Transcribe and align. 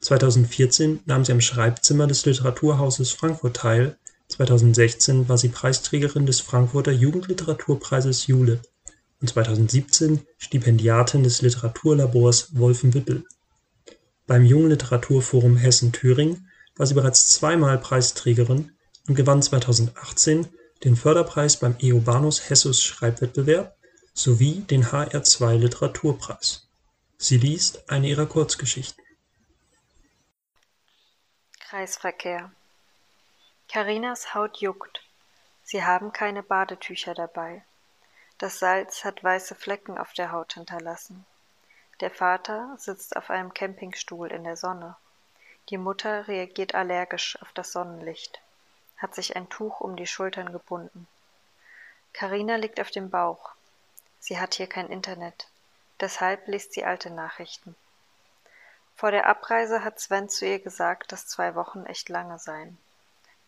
2014 0.00 1.00
nahm 1.04 1.24
sie 1.24 1.32
am 1.32 1.40
Schreibzimmer 1.40 2.06
des 2.06 2.24
Literaturhauses 2.24 3.10
Frankfurt 3.10 3.56
teil, 3.56 3.98
2016 4.28 5.28
war 5.28 5.36
sie 5.36 5.48
Preisträgerin 5.48 6.24
des 6.24 6.40
Frankfurter 6.40 6.92
Jugendliteraturpreises 6.92 8.26
Julep 8.28 8.60
und 9.20 9.28
2017 9.28 10.20
Stipendiatin 10.38 11.22
des 11.22 11.42
Literaturlabors 11.42 12.56
Wolfenbüttel 12.56 13.24
beim 14.30 14.44
Jungliteraturforum 14.44 15.56
Hessen-Thüringen 15.56 16.48
war 16.76 16.86
sie 16.86 16.94
bereits 16.94 17.30
zweimal 17.30 17.78
Preisträgerin 17.78 18.70
und 19.08 19.16
gewann 19.16 19.42
2018 19.42 20.46
den 20.84 20.94
Förderpreis 20.94 21.58
beim 21.58 21.74
Eobanus 21.80 22.48
Hessus 22.48 22.80
Schreibwettbewerb 22.80 23.76
sowie 24.14 24.60
den 24.60 24.84
HR2 24.84 25.56
Literaturpreis. 25.56 26.68
Sie 27.18 27.38
liest 27.38 27.90
eine 27.90 28.06
ihrer 28.06 28.26
Kurzgeschichten. 28.26 29.02
Kreisverkehr 31.58 32.52
Carinas 33.66 34.32
Haut 34.32 34.58
juckt. 34.58 35.02
Sie 35.64 35.82
haben 35.82 36.12
keine 36.12 36.44
Badetücher 36.44 37.14
dabei. 37.14 37.64
Das 38.38 38.60
Salz 38.60 39.02
hat 39.02 39.24
weiße 39.24 39.56
Flecken 39.56 39.98
auf 39.98 40.12
der 40.12 40.30
Haut 40.30 40.54
hinterlassen. 40.54 41.26
Der 42.00 42.10
Vater 42.10 42.74
sitzt 42.78 43.14
auf 43.16 43.28
einem 43.28 43.52
Campingstuhl 43.52 44.32
in 44.32 44.44
der 44.44 44.56
Sonne. 44.56 44.96
Die 45.68 45.76
Mutter 45.76 46.28
reagiert 46.28 46.74
allergisch 46.74 47.40
auf 47.42 47.52
das 47.52 47.72
Sonnenlicht, 47.72 48.40
hat 48.96 49.14
sich 49.14 49.36
ein 49.36 49.50
Tuch 49.50 49.80
um 49.80 49.96
die 49.96 50.06
Schultern 50.06 50.50
gebunden. 50.50 51.06
Karina 52.14 52.56
liegt 52.56 52.80
auf 52.80 52.90
dem 52.90 53.10
Bauch. 53.10 53.50
Sie 54.18 54.40
hat 54.40 54.54
hier 54.54 54.66
kein 54.66 54.88
Internet, 54.88 55.48
deshalb 56.00 56.48
liest 56.48 56.72
sie 56.72 56.84
alte 56.84 57.10
Nachrichten. 57.10 57.76
Vor 58.96 59.10
der 59.10 59.26
Abreise 59.26 59.84
hat 59.84 60.00
Sven 60.00 60.28
zu 60.28 60.46
ihr 60.46 60.58
gesagt, 60.58 61.12
dass 61.12 61.26
zwei 61.26 61.54
Wochen 61.54 61.84
echt 61.84 62.08
lange 62.08 62.38
seien. 62.38 62.78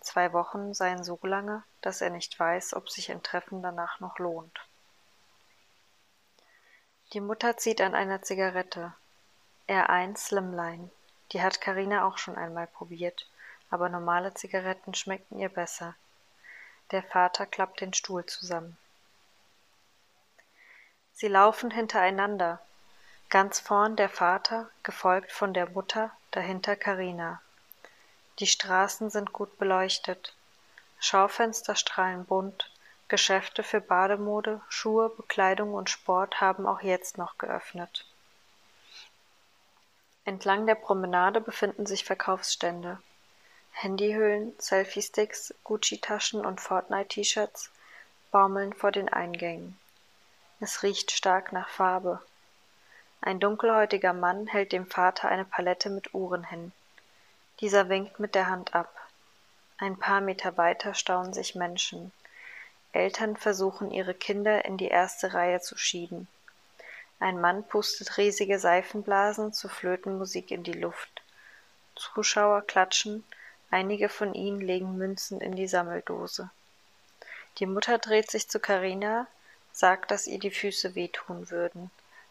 Zwei 0.01 0.33
Wochen 0.33 0.75
seien 0.75 1.05
so 1.05 1.19
lange, 1.23 1.63
dass 1.81 2.01
er 2.01 2.11
nicht 2.11 2.39
weiß, 2.39 2.75
ob 2.75 2.91
sich 2.91 3.11
ein 3.11 3.23
Treffen 3.23 3.63
danach 3.63 4.01
noch 4.01 4.19
lohnt. 4.19 4.61
Die 7.13 7.21
Mutter 7.21 7.59
zieht 7.59 7.83
an 7.83 7.95
einer 7.95 8.23
Zigarette. 8.23 8.95
R1 9.69 10.17
Slimline. 10.17 10.91
Die 11.33 11.43
hat 11.43 11.61
Karina 11.61 12.07
auch 12.07 12.17
schon 12.17 12.37
einmal 12.37 12.67
probiert, 12.67 13.29
aber 13.71 13.91
normale 13.91 14.33
Zigaretten 14.33 14.95
schmeckten 14.95 15.39
ihr 15.39 15.51
besser. 15.51 15.95
Der 16.91 17.03
Vater 17.03 17.45
klappt 17.45 17.83
den 17.83 17.93
Stuhl 17.93 18.25
zusammen. 18.25 18.79
Sie 21.13 21.29
laufen 21.29 21.71
hintereinander. 21.71 22.61
Ganz 23.29 23.61
vorn 23.61 23.97
der 23.97 24.09
Vater, 24.09 24.71
gefolgt 24.83 25.33
von 25.33 25.53
der 25.53 25.69
Mutter, 25.69 26.11
dahinter 26.31 26.77
Karina. 26.77 27.43
Die 28.39 28.47
Straßen 28.47 29.11
sind 29.11 29.35
gut 29.35 29.59
beleuchtet. 29.59 30.35
Schaufenster 30.99 31.77
strahlen 31.77 32.25
bunt, 32.25 32.72
Geschäfte 33.13 33.63
für 33.63 33.83
Bademode, 33.83 34.63
Schuhe, 34.71 35.11
Bekleidung 35.11 35.75
und 35.75 35.91
Sport 35.91 36.41
haben 36.41 36.65
auch 36.65 36.81
jetzt 36.81 37.19
noch 37.19 37.37
geöffnet. 37.37 38.07
Entlang 40.25 40.67
der 40.67 40.77
Promenade 40.77 41.43
befinden 41.43 41.85
sich 41.85 42.07
Verkaufsstände. 42.07 43.03
Handyhüllen, 43.73 44.55
Selfie-Sticks, 44.59 45.53
Gucci-Taschen 45.63 46.47
und 46.47 46.63
Fortnite-T-Shirts 46.63 47.71
baumeln 48.31 48.73
vor 48.73 48.93
den 48.93 49.11
Eingängen. 49.11 49.79
Es 50.61 50.83
riecht 50.83 51.11
stark 51.11 51.53
nach 51.53 51.69
Farbe. 51.69 52.23
Ein 53.21 53.41
dunkelhäutiger 53.41 54.15
Mann 54.15 54.47
hält 54.47 54.73
dem 54.73 54.87
Vater 54.87 55.29
eine 55.29 55.45
Palette 55.45 55.91
mit 55.91 56.15
Uhren 56.15 56.45
hin. 56.45 56.73
Dieser 57.61 57.91
winkt 57.91 58.19
mit 58.19 58.35
der 58.35 58.47
Hand 58.47 58.75
ab. 58.75 58.91
Ein 59.77 59.99
paar 59.99 60.23
Meter 60.23 60.57
weiter 60.57 60.95
staunen 60.95 61.35
sich 61.35 61.55
Menschen. 61.55 62.11
Eltern 62.93 63.37
versuchen 63.37 63.91
ihre 63.91 64.15
Kinder 64.15 64.65
in 64.65 64.77
die 64.77 64.89
erste 64.89 65.35
Reihe 65.35 65.61
zu 65.61 65.77
schieben. 65.77 66.29
Ein 67.21 67.41
Mann 67.41 67.67
pustet 67.67 68.19
riesige 68.19 68.59
Seifenblasen 68.59 69.53
zu 69.53 69.69
Flötenmusik 69.69 70.51
in 70.51 70.63
die 70.63 70.73
Luft. 70.73 71.23
Zuschauer 71.95 72.63
klatschen, 72.63 73.25
einige 73.71 74.09
von 74.09 74.35
ihnen 74.35 74.61
legen 74.61 74.99
Münzen 74.99 75.41
in 75.41 75.55
die 75.55 75.69
Sammeldose. 75.69 76.51
Die 77.59 77.67
Mutter 77.67 77.99
dreht 77.99 78.31
sich 78.31 78.49
zu 78.49 78.61
Karina, 78.61 79.27
sagt, 79.73 80.11
dass 80.11 80.27
ihr 80.27 80.39
die 80.39 80.51
Füße 80.51 80.95
wehtun 80.95 81.51
würden, 81.51 81.91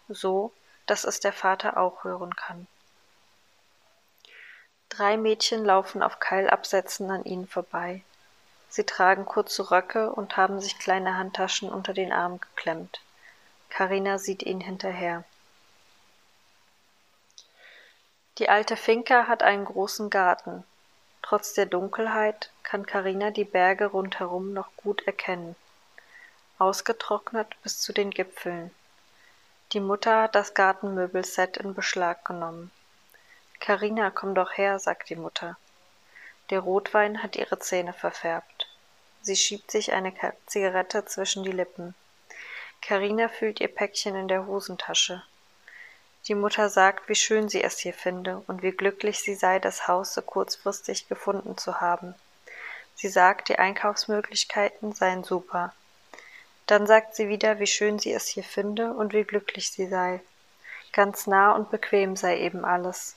so, 0.10 0.52
dass 0.86 1.04
es 1.06 1.20
der 1.20 1.34
Vater 1.34 1.78
auch 1.78 2.04
hören 2.04 2.36
kann. 2.36 2.68
Drei 4.90 5.16
Mädchen 5.16 5.64
laufen 5.64 6.04
auf 6.04 6.20
Keilabsätzen 6.20 7.10
an 7.10 7.24
ihnen 7.24 7.48
vorbei. 7.48 8.04
Sie 8.72 8.86
tragen 8.86 9.26
kurze 9.26 9.70
Röcke 9.70 10.14
und 10.14 10.38
haben 10.38 10.62
sich 10.62 10.80
kleine 10.80 11.18
Handtaschen 11.18 11.70
unter 11.70 11.92
den 11.94 12.14
Arm 12.14 12.40
geklemmt. 12.40 13.02
Karina 13.70 14.18
sieht 14.18 14.44
ihnen 14.44 14.62
hinterher. 14.62 15.26
Die 18.38 18.48
alte 18.48 18.78
Finca 18.78 19.28
hat 19.28 19.44
einen 19.44 19.66
großen 19.66 20.10
Garten. 20.10 20.64
Trotz 21.22 21.54
der 21.54 21.66
Dunkelheit 21.66 22.50
kann 22.64 22.86
Karina 22.86 23.32
die 23.32 23.44
Berge 23.44 23.88
rundherum 23.88 24.54
noch 24.54 24.74
gut 24.78 25.06
erkennen. 25.06 25.58
Ausgetrocknet 26.58 27.62
bis 27.64 27.82
zu 27.82 27.92
den 27.92 28.10
Gipfeln. 28.10 28.72
Die 29.74 29.82
Mutter 29.82 30.22
hat 30.22 30.36
das 30.36 30.54
Gartenmöbelset 30.54 31.58
in 31.58 31.74
Beschlag 31.74 32.24
genommen. 32.24 32.72
Karina, 33.60 34.12
komm 34.12 34.34
doch 34.34 34.54
her, 34.58 34.80
sagt 34.80 35.10
die 35.10 35.18
Mutter. 35.18 35.58
Der 36.52 36.60
Rotwein 36.60 37.24
hat 37.24 37.38
ihre 37.38 37.60
Zähne 37.60 37.94
verfärbt. 37.94 38.51
Sie 39.24 39.36
schiebt 39.36 39.70
sich 39.70 39.94
eine 39.94 40.14
Zigarette 40.48 41.06
zwischen 41.06 41.44
die 41.44 41.52
Lippen. 41.52 41.94
Karina 42.82 43.28
fühlt 43.30 43.60
ihr 43.60 43.68
Päckchen 43.68 44.16
in 44.16 44.28
der 44.28 44.48
Hosentasche. 44.48 45.22
Die 46.28 46.36
Mutter 46.36 46.70
sagt, 46.70 47.10
wie 47.10 47.16
schön 47.16 47.50
sie 47.50 47.64
es 47.64 47.80
hier 47.80 47.94
finde 47.94 48.44
und 48.48 48.64
wie 48.64 48.72
glücklich 48.72 49.20
sie 49.20 49.36
sei, 49.36 49.60
das 49.60 49.88
Haus 49.88 50.14
so 50.14 50.22
kurzfristig 50.22 51.08
gefunden 51.08 51.58
zu 51.58 51.82
haben. 51.82 52.16
Sie 52.96 53.10
sagt, 53.10 53.50
die 53.50 53.60
Einkaufsmöglichkeiten 53.60 54.94
seien 54.94 55.24
super. 55.24 55.74
Dann 56.68 56.88
sagt 56.88 57.16
sie 57.16 57.28
wieder, 57.28 57.60
wie 57.60 57.68
schön 57.68 58.00
sie 58.00 58.14
es 58.14 58.28
hier 58.28 58.44
finde 58.44 58.94
und 58.94 59.14
wie 59.14 59.24
glücklich 59.24 59.72
sie 59.72 59.88
sei. 59.88 60.22
Ganz 60.94 61.28
nah 61.28 61.52
und 61.52 61.70
bequem 61.70 62.16
sei 62.16 62.40
eben 62.40 62.66
alles. 62.66 63.16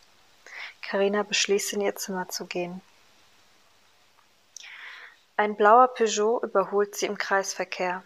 Karina 0.82 1.22
beschließt, 1.22 1.72
in 1.72 1.80
ihr 1.80 1.96
Zimmer 1.96 2.28
zu 2.28 2.46
gehen. 2.46 2.80
Ein 5.36 5.56
blauer 5.56 5.88
Peugeot 5.88 6.44
überholt 6.44 6.94
sie 6.94 7.06
im 7.06 7.18
Kreisverkehr. 7.18 8.04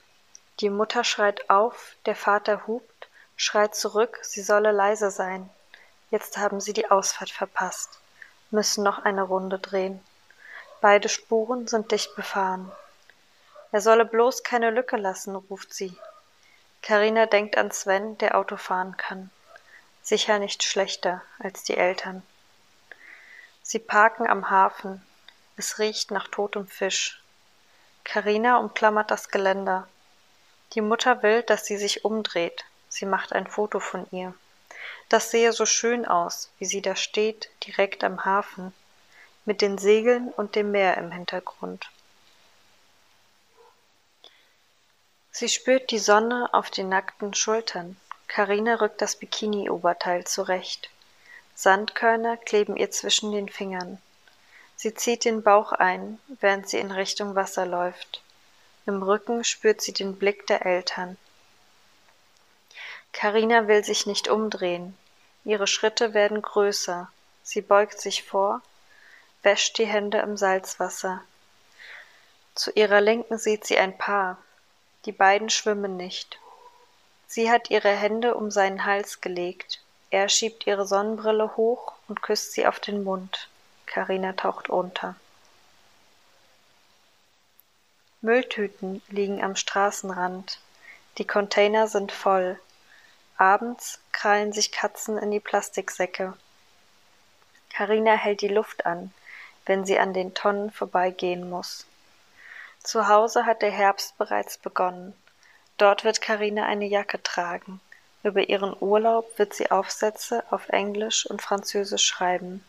Die 0.61 0.71
Mutter 0.71 1.05
schreit 1.05 1.51
auf, 1.51 1.97
der 2.07 2.17
Vater 2.17 2.67
hupt, 2.67 3.09
schreit 3.37 3.75
zurück, 3.75 4.19
sie 4.23 4.43
solle 4.43 4.73
leise 4.73 5.11
sein. 5.11 5.51
Jetzt 6.11 6.39
haben 6.39 6.59
sie 6.59 6.73
die 6.73 6.91
Ausfahrt 6.91 7.31
verpasst. 7.31 8.01
müssen 8.51 8.83
noch 8.83 9.05
eine 9.05 9.25
Runde 9.25 9.59
drehen. 9.59 10.03
Beide 10.81 11.11
Spuren 11.11 11.69
sind 11.69 11.93
dicht 11.93 12.17
befahren. 12.17 12.73
Er 13.73 13.83
solle 13.83 14.07
bloß 14.07 14.43
keine 14.43 14.71
Lücke 14.71 14.97
lassen, 14.97 15.37
ruft 15.37 15.75
sie. 15.75 15.95
Karina 16.81 17.27
denkt 17.27 17.59
an 17.59 17.71
Sven, 17.71 18.17
der 18.19 18.39
Auto 18.39 18.57
fahren 18.57 18.97
kann. 18.97 19.31
Sicher 20.03 20.39
nicht 20.39 20.63
schlechter 20.63 21.21
als 21.39 21.63
die 21.63 21.77
Eltern. 21.77 22.23
Sie 23.63 23.79
parken 23.79 24.27
am 24.27 24.49
Hafen. 24.49 25.05
Es 25.59 25.81
riecht 25.81 26.13
nach 26.13 26.29
totem 26.29 26.69
Fisch. 26.69 27.21
Karina 28.05 28.59
umklammert 28.59 29.11
das 29.11 29.29
Geländer. 29.29 29.89
Die 30.75 30.81
Mutter 30.81 31.25
will, 31.25 31.43
dass 31.43 31.67
sie 31.67 31.77
sich 31.77 32.05
umdreht. 32.05 32.65
Sie 32.89 33.07
macht 33.07 33.33
ein 33.33 33.49
Foto 33.49 33.81
von 33.81 34.07
ihr. 34.13 34.33
Das 35.09 35.33
sehe 35.33 35.53
so 35.53 35.67
schön 35.67 36.07
aus, 36.07 36.53
wie 36.61 36.65
sie 36.65 36.81
da 36.81 36.95
steht, 36.95 37.51
direkt 37.67 38.05
am 38.05 38.25
Hafen, 38.25 38.73
mit 39.47 39.61
den 39.61 39.79
Segeln 39.79 40.29
und 40.29 40.55
dem 40.55 40.71
Meer 40.71 40.97
im 40.97 41.11
Hintergrund. 41.11 41.91
Sie 45.33 45.49
spürt 45.49 45.91
die 45.91 45.99
Sonne 45.99 46.55
auf 46.55 46.71
den 46.71 46.89
nackten 46.89 47.35
Schultern. 47.35 47.97
Karina 48.29 48.77
rückt 48.77 49.03
das 49.03 49.17
Bikini-Oberteil 49.17 50.25
zurecht. 50.25 50.89
Sandkörner 51.57 52.37
kleben 52.37 52.77
ihr 52.77 52.93
zwischen 52.93 53.33
den 53.33 53.49
Fingern. 53.49 54.01
Sie 54.81 54.95
zieht 54.95 55.25
den 55.25 55.43
Bauch 55.43 55.73
ein, 55.73 56.21
während 56.29 56.69
sie 56.69 56.79
in 56.79 56.93
Richtung 56.93 57.35
Wasser 57.35 57.67
läuft. 57.67 58.23
Im 58.87 59.03
Rücken 59.03 59.43
spürt 59.43 59.81
sie 59.81 59.93
den 59.93 60.15
Blick 60.17 60.47
der 60.47 60.65
Eltern. 60.65 61.17
Karina 63.13 63.67
will 63.67 63.83
sich 63.83 64.07
nicht 64.07 64.29
umdrehen. 64.29 64.97
Ihre 65.45 65.67
Schritte 65.67 66.15
werden 66.15 66.41
größer. 66.41 67.11
Sie 67.43 67.61
beugt 67.61 68.01
sich 68.01 68.23
vor, 68.23 68.63
wäscht 69.43 69.79
die 69.79 69.87
Hände 69.87 70.19
im 70.19 70.37
Salzwasser. 70.37 71.25
Zu 72.55 72.71
ihrer 72.71 73.01
Linken 73.01 73.37
sieht 73.37 73.65
sie 73.65 73.79
ein 73.79 73.99
Paar, 73.99 74.39
die 75.07 75.13
beiden 75.13 75.51
schwimmen 75.51 75.97
nicht. 75.97 76.39
Sie 77.27 77.51
hat 77.51 77.69
ihre 77.71 77.91
Hände 77.91 78.37
um 78.37 78.53
seinen 78.53 78.85
Hals 78.85 79.21
gelegt. 79.21 79.81
Er 80.11 80.29
schiebt 80.29 80.69
ihre 80.69 80.87
Sonnenbrille 80.87 81.57
hoch 81.57 81.95
und 82.07 82.23
küsst 82.23 82.53
sie 82.53 82.65
auf 82.65 82.79
den 82.79 83.03
Mund. 83.03 83.49
Karina 83.89 84.35
taucht 84.35 84.69
unter. 84.69 85.17
Mülltüten 88.21 89.03
liegen 89.09 89.43
am 89.43 89.57
Straßenrand. 89.57 90.61
Die 91.17 91.27
Container 91.27 91.89
sind 91.89 92.13
voll. 92.13 92.61
Abends 93.39 93.99
krallen 94.13 94.53
sich 94.53 94.73
Katzen 94.73 95.17
in 95.17 95.31
die 95.31 95.41
Plastiksäcke. 95.41 96.35
Karina 97.71 98.15
hält 98.15 98.43
die 98.43 98.49
Luft 98.49 98.85
an, 98.87 99.13
wenn 99.67 99.87
sie 99.87 99.99
an 99.99 100.13
den 100.13 100.35
Tonnen 100.35 100.71
vorbeigehen 100.71 101.49
muss. 101.49 101.87
Zu 102.83 103.09
Hause 103.09 103.47
hat 103.47 103.63
der 103.63 103.71
Herbst 103.71 104.19
bereits 104.19 104.59
begonnen. 104.59 105.15
Dort 105.79 106.05
wird 106.05 106.21
Karina 106.21 106.67
eine 106.67 106.87
Jacke 106.87 107.23
tragen. 107.23 107.81
Über 108.23 108.49
ihren 108.49 108.77
Urlaub 108.81 109.39
wird 109.39 109.55
sie 109.55 109.71
Aufsätze 109.71 110.45
auf 110.51 110.69
Englisch 110.69 111.25
und 111.25 111.41
Französisch 111.41 112.05
schreiben. 112.05 112.65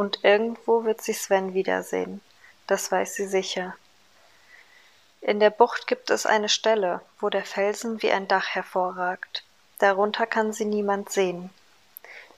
Und 0.00 0.24
irgendwo 0.24 0.84
wird 0.84 1.02
sie 1.02 1.12
Sven 1.12 1.52
wiedersehen. 1.52 2.22
Das 2.66 2.90
weiß 2.90 3.16
sie 3.16 3.26
sicher. 3.26 3.76
In 5.20 5.40
der 5.40 5.50
Bucht 5.50 5.86
gibt 5.86 6.08
es 6.08 6.24
eine 6.24 6.48
Stelle, 6.48 7.02
wo 7.20 7.28
der 7.28 7.44
Felsen 7.44 8.00
wie 8.00 8.10
ein 8.10 8.26
Dach 8.26 8.48
hervorragt. 8.48 9.44
Darunter 9.78 10.26
kann 10.26 10.54
sie 10.54 10.64
niemand 10.64 11.10
sehen. 11.10 11.50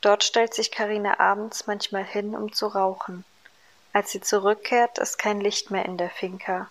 Dort 0.00 0.24
stellt 0.24 0.52
sich 0.54 0.72
Karina 0.72 1.20
abends 1.20 1.68
manchmal 1.68 2.02
hin, 2.02 2.34
um 2.34 2.52
zu 2.52 2.66
rauchen. 2.66 3.24
Als 3.92 4.10
sie 4.10 4.20
zurückkehrt, 4.20 4.98
ist 4.98 5.16
kein 5.18 5.40
Licht 5.40 5.70
mehr 5.70 5.84
in 5.84 5.96
der 5.96 6.10
Finca. 6.10 6.68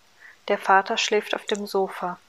Der 0.50 0.58
Vater 0.58 0.98
schläft 0.98 1.34
auf 1.36 1.46
dem 1.46 1.68
Sofa. 1.68 2.20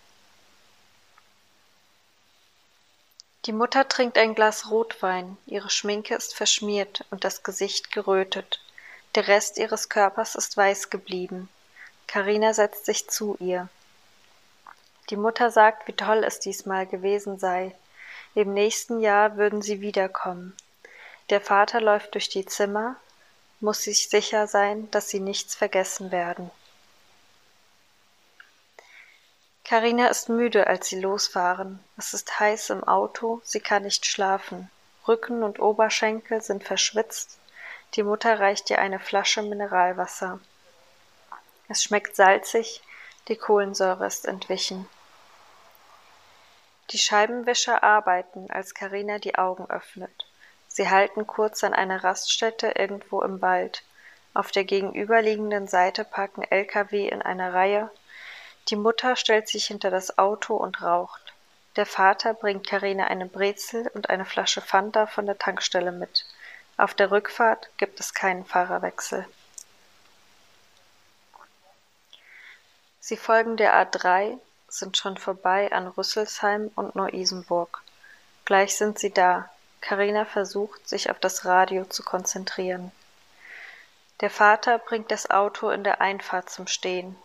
Die 3.46 3.52
Mutter 3.52 3.88
trinkt 3.88 4.18
ein 4.18 4.36
Glas 4.36 4.70
Rotwein, 4.70 5.36
ihre 5.46 5.68
Schminke 5.68 6.14
ist 6.14 6.32
verschmiert 6.32 7.04
und 7.10 7.24
das 7.24 7.42
Gesicht 7.42 7.90
gerötet. 7.90 8.60
Der 9.16 9.26
Rest 9.26 9.58
ihres 9.58 9.88
Körpers 9.88 10.36
ist 10.36 10.56
weiß 10.56 10.90
geblieben. 10.90 11.48
Karina 12.06 12.54
setzt 12.54 12.86
sich 12.86 13.10
zu 13.10 13.36
ihr. 13.40 13.68
Die 15.10 15.16
Mutter 15.16 15.50
sagt, 15.50 15.88
wie 15.88 15.92
toll 15.92 16.22
es 16.22 16.38
diesmal 16.38 16.86
gewesen 16.86 17.40
sei. 17.40 17.74
Im 18.36 18.54
nächsten 18.54 19.00
Jahr 19.00 19.36
würden 19.36 19.60
sie 19.60 19.80
wiederkommen. 19.80 20.56
Der 21.30 21.40
Vater 21.40 21.80
läuft 21.80 22.14
durch 22.14 22.28
die 22.28 22.46
Zimmer, 22.46 22.94
muss 23.58 23.82
sich 23.82 24.08
sicher 24.08 24.46
sein, 24.46 24.88
dass 24.92 25.08
sie 25.08 25.20
nichts 25.20 25.56
vergessen 25.56 26.12
werden. 26.12 26.50
Karina 29.64 30.08
ist 30.08 30.28
müde, 30.28 30.66
als 30.66 30.88
sie 30.88 31.00
losfahren. 31.00 31.82
Es 31.96 32.14
ist 32.14 32.38
heiß 32.40 32.70
im 32.70 32.84
Auto, 32.84 33.40
sie 33.44 33.60
kann 33.60 33.84
nicht 33.84 34.06
schlafen. 34.06 34.70
Rücken 35.06 35.42
und 35.42 35.60
Oberschenkel 35.60 36.42
sind 36.42 36.64
verschwitzt. 36.64 37.38
Die 37.94 38.02
Mutter 38.02 38.40
reicht 38.40 38.70
ihr 38.70 38.78
eine 38.78 38.98
Flasche 38.98 39.42
Mineralwasser. 39.42 40.40
Es 41.68 41.82
schmeckt 41.82 42.16
salzig, 42.16 42.82
die 43.28 43.36
Kohlensäure 43.36 44.06
ist 44.06 44.26
entwichen. 44.26 44.88
Die 46.90 46.98
Scheibenwischer 46.98 47.82
arbeiten, 47.82 48.50
als 48.50 48.74
Karina 48.74 49.18
die 49.18 49.36
Augen 49.36 49.70
öffnet. 49.70 50.26
Sie 50.68 50.90
halten 50.90 51.26
kurz 51.26 51.64
an 51.64 51.72
einer 51.72 52.02
Raststätte 52.02 52.72
irgendwo 52.76 53.22
im 53.22 53.40
Wald. 53.40 53.82
Auf 54.34 54.50
der 54.50 54.64
gegenüberliegenden 54.64 55.68
Seite 55.68 56.04
parken 56.04 56.42
Lkw 56.42 57.08
in 57.08 57.22
einer 57.22 57.54
Reihe 57.54 57.90
die 58.68 58.76
Mutter 58.76 59.16
stellt 59.16 59.48
sich 59.48 59.66
hinter 59.66 59.90
das 59.90 60.18
Auto 60.18 60.56
und 60.56 60.82
raucht. 60.82 61.32
Der 61.76 61.86
Vater 61.86 62.34
bringt 62.34 62.66
Karina 62.66 63.06
eine 63.06 63.26
Brezel 63.26 63.90
und 63.94 64.10
eine 64.10 64.24
Flasche 64.24 64.60
Fanta 64.60 65.06
von 65.06 65.26
der 65.26 65.38
Tankstelle 65.38 65.92
mit. 65.92 66.26
Auf 66.76 66.94
der 66.94 67.10
Rückfahrt 67.10 67.70
gibt 67.78 67.98
es 68.00 68.14
keinen 68.14 68.44
Fahrerwechsel. 68.44 69.26
Sie 73.00 73.16
folgen 73.16 73.56
der 73.56 73.74
A3, 73.74 74.38
sind 74.68 74.96
schon 74.96 75.16
vorbei 75.16 75.72
an 75.72 75.88
Rüsselsheim 75.88 76.70
und 76.76 76.94
Neu-Isenburg. 76.94 77.82
Gleich 78.44 78.76
sind 78.76 78.98
sie 78.98 79.12
da. 79.12 79.50
Karina 79.80 80.24
versucht, 80.24 80.88
sich 80.88 81.10
auf 81.10 81.18
das 81.18 81.44
Radio 81.44 81.84
zu 81.84 82.02
konzentrieren. 82.02 82.92
Der 84.20 84.30
Vater 84.30 84.78
bringt 84.78 85.10
das 85.10 85.30
Auto 85.30 85.70
in 85.70 85.82
der 85.82 86.00
Einfahrt 86.00 86.48
zum 86.48 86.68
Stehen. 86.68 87.16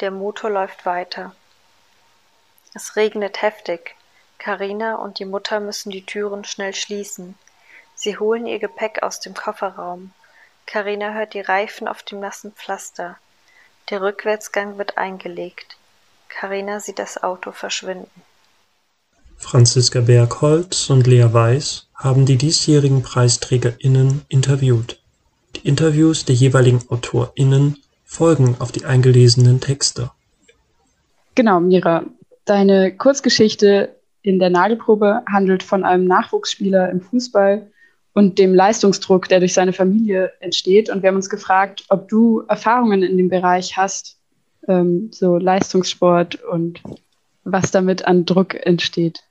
Der 0.00 0.10
Motor 0.10 0.50
läuft 0.50 0.86
weiter. 0.86 1.34
Es 2.74 2.96
regnet 2.96 3.42
heftig. 3.42 3.96
Karina 4.38 4.94
und 4.94 5.18
die 5.18 5.26
Mutter 5.26 5.60
müssen 5.60 5.90
die 5.90 6.06
Türen 6.06 6.44
schnell 6.44 6.74
schließen. 6.74 7.34
Sie 7.94 8.18
holen 8.18 8.46
ihr 8.46 8.58
Gepäck 8.58 9.02
aus 9.02 9.20
dem 9.20 9.34
Kofferraum. 9.34 10.12
Karina 10.64 11.12
hört 11.12 11.34
die 11.34 11.40
Reifen 11.40 11.86
auf 11.86 12.02
dem 12.02 12.20
nassen 12.20 12.52
Pflaster. 12.52 13.18
Der 13.90 14.00
Rückwärtsgang 14.00 14.78
wird 14.78 14.96
eingelegt. 14.96 15.76
Karina 16.28 16.80
sieht 16.80 16.98
das 16.98 17.22
Auto 17.22 17.52
verschwinden. 17.52 18.22
Franziska 19.36 20.00
Bergholz 20.00 20.88
und 20.88 21.06
Lea 21.06 21.32
Weiß 21.32 21.88
haben 21.94 22.24
die 22.24 22.36
diesjährigen 22.36 23.02
PreisträgerInnen 23.02 24.24
interviewt. 24.28 24.98
Die 25.56 25.66
Interviews 25.66 26.24
der 26.24 26.36
jeweiligen 26.36 26.82
AutorInnen 26.88 27.82
folgen 28.10 28.56
auf 28.58 28.72
die 28.72 28.84
eingelesenen 28.84 29.60
Texte. 29.60 30.10
Genau, 31.36 31.60
Mira. 31.60 32.02
Deine 32.44 32.92
Kurzgeschichte 32.96 33.94
in 34.22 34.40
der 34.40 34.50
Nagelprobe 34.50 35.22
handelt 35.30 35.62
von 35.62 35.84
einem 35.84 36.06
Nachwuchsspieler 36.06 36.90
im 36.90 37.00
Fußball 37.00 37.70
und 38.12 38.40
dem 38.40 38.52
Leistungsdruck, 38.52 39.28
der 39.28 39.38
durch 39.38 39.54
seine 39.54 39.72
Familie 39.72 40.32
entsteht. 40.40 40.90
Und 40.90 41.02
wir 41.02 41.08
haben 41.08 41.16
uns 41.16 41.30
gefragt, 41.30 41.84
ob 41.88 42.08
du 42.08 42.40
Erfahrungen 42.48 43.04
in 43.04 43.16
dem 43.16 43.28
Bereich 43.28 43.76
hast, 43.76 44.16
ähm, 44.66 45.10
so 45.12 45.36
Leistungssport 45.36 46.42
und 46.42 46.82
was 47.44 47.70
damit 47.70 48.04
an 48.06 48.26
Druck 48.26 48.54
entsteht. 48.54 49.22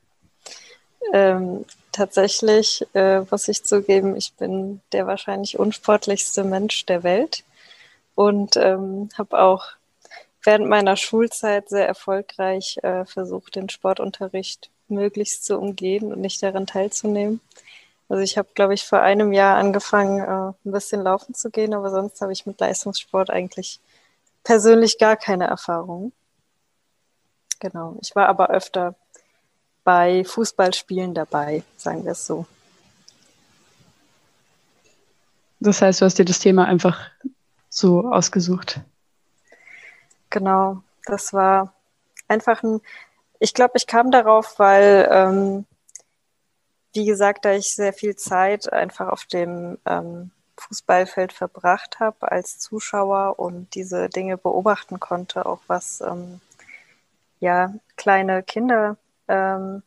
Ähm, 1.14 1.66
tatsächlich 1.92 2.88
äh, 2.94 3.20
muss 3.30 3.50
ich 3.50 3.66
zugeben, 3.66 4.16
ich 4.16 4.32
bin 4.40 4.80
der 4.94 5.06
wahrscheinlich 5.06 5.60
unsportlichste 5.60 6.46
Mensch 6.46 6.86
der 6.86 7.04
Welt 7.04 7.44
und 8.20 8.58
ähm, 8.58 9.08
habe 9.18 9.40
auch 9.40 9.66
während 10.44 10.68
meiner 10.68 10.98
Schulzeit 10.98 11.70
sehr 11.70 11.88
erfolgreich 11.88 12.78
äh, 12.84 13.06
versucht, 13.06 13.56
den 13.56 13.70
Sportunterricht 13.70 14.70
möglichst 14.90 15.46
zu 15.46 15.58
umgehen 15.58 16.12
und 16.12 16.20
nicht 16.20 16.44
daran 16.44 16.68
teilzunehmen. 16.68 17.40
Also 18.10 18.22
ich 18.22 18.38
habe, 18.38 18.50
glaube 18.56 18.74
ich, 18.74 18.84
vor 18.84 19.00
einem 19.00 19.32
Jahr 19.32 19.56
angefangen, 19.56 20.20
äh, 20.20 20.68
ein 20.68 20.72
bisschen 20.74 21.02
laufen 21.02 21.34
zu 21.34 21.50
gehen, 21.50 21.74
aber 21.74 21.92
sonst 21.92 22.20
habe 22.20 22.34
ich 22.34 22.46
mit 22.46 22.60
Leistungssport 22.60 23.30
eigentlich 23.30 23.80
persönlich 24.44 24.98
gar 24.98 25.16
keine 25.16 25.48
Erfahrung. 25.48 26.12
Genau. 27.62 27.96
Ich 28.02 28.18
war 28.18 28.28
aber 28.28 28.50
öfter 28.50 28.96
bei 29.86 30.26
Fußballspielen 30.26 31.14
dabei, 31.14 31.64
sagen 31.78 32.04
wir 32.04 32.12
es 32.12 32.26
so. 32.26 32.46
Das 35.62 35.82
heißt, 35.82 36.02
du 36.02 36.06
hast 36.06 36.20
dir 36.20 36.26
das 36.26 36.40
Thema 36.40 36.66
einfach 36.66 37.00
so 37.70 38.12
ausgesucht. 38.12 38.82
Genau, 40.30 40.82
das 41.06 41.34
war 41.34 41.74
einfach 42.28 42.64
ein, 42.64 42.82
ich 43.40 43.54
glaube, 43.54 43.74
ich 43.76 43.88
kam 43.88 44.12
darauf, 44.12 44.60
weil, 44.60 45.08
ähm, 45.12 45.66
wie 46.94 47.06
gesagt, 47.06 47.46
da 47.46 47.54
ich 47.54 47.74
sehr 47.74 47.94
viel 47.94 48.16
Zeit 48.16 48.72
einfach 48.72 49.08
auf 49.08 49.26
dem 49.26 49.78
ähm, 49.86 50.32
Fußballfeld 50.58 51.32
verbracht 51.32 52.00
habe 52.00 52.32
als 52.32 52.60
Zuschauer 52.60 53.40
und 53.40 53.74
diese 53.76 54.10
Dinge 54.10 54.38
beobachten 54.38 55.00
konnte, 55.00 55.46
auch 55.46 55.62
was 55.68 56.02
ähm, 56.02 56.42
ja 57.40 57.74
kleine 57.96 58.44
Kinder 58.44 58.98
ähm, 59.28 59.84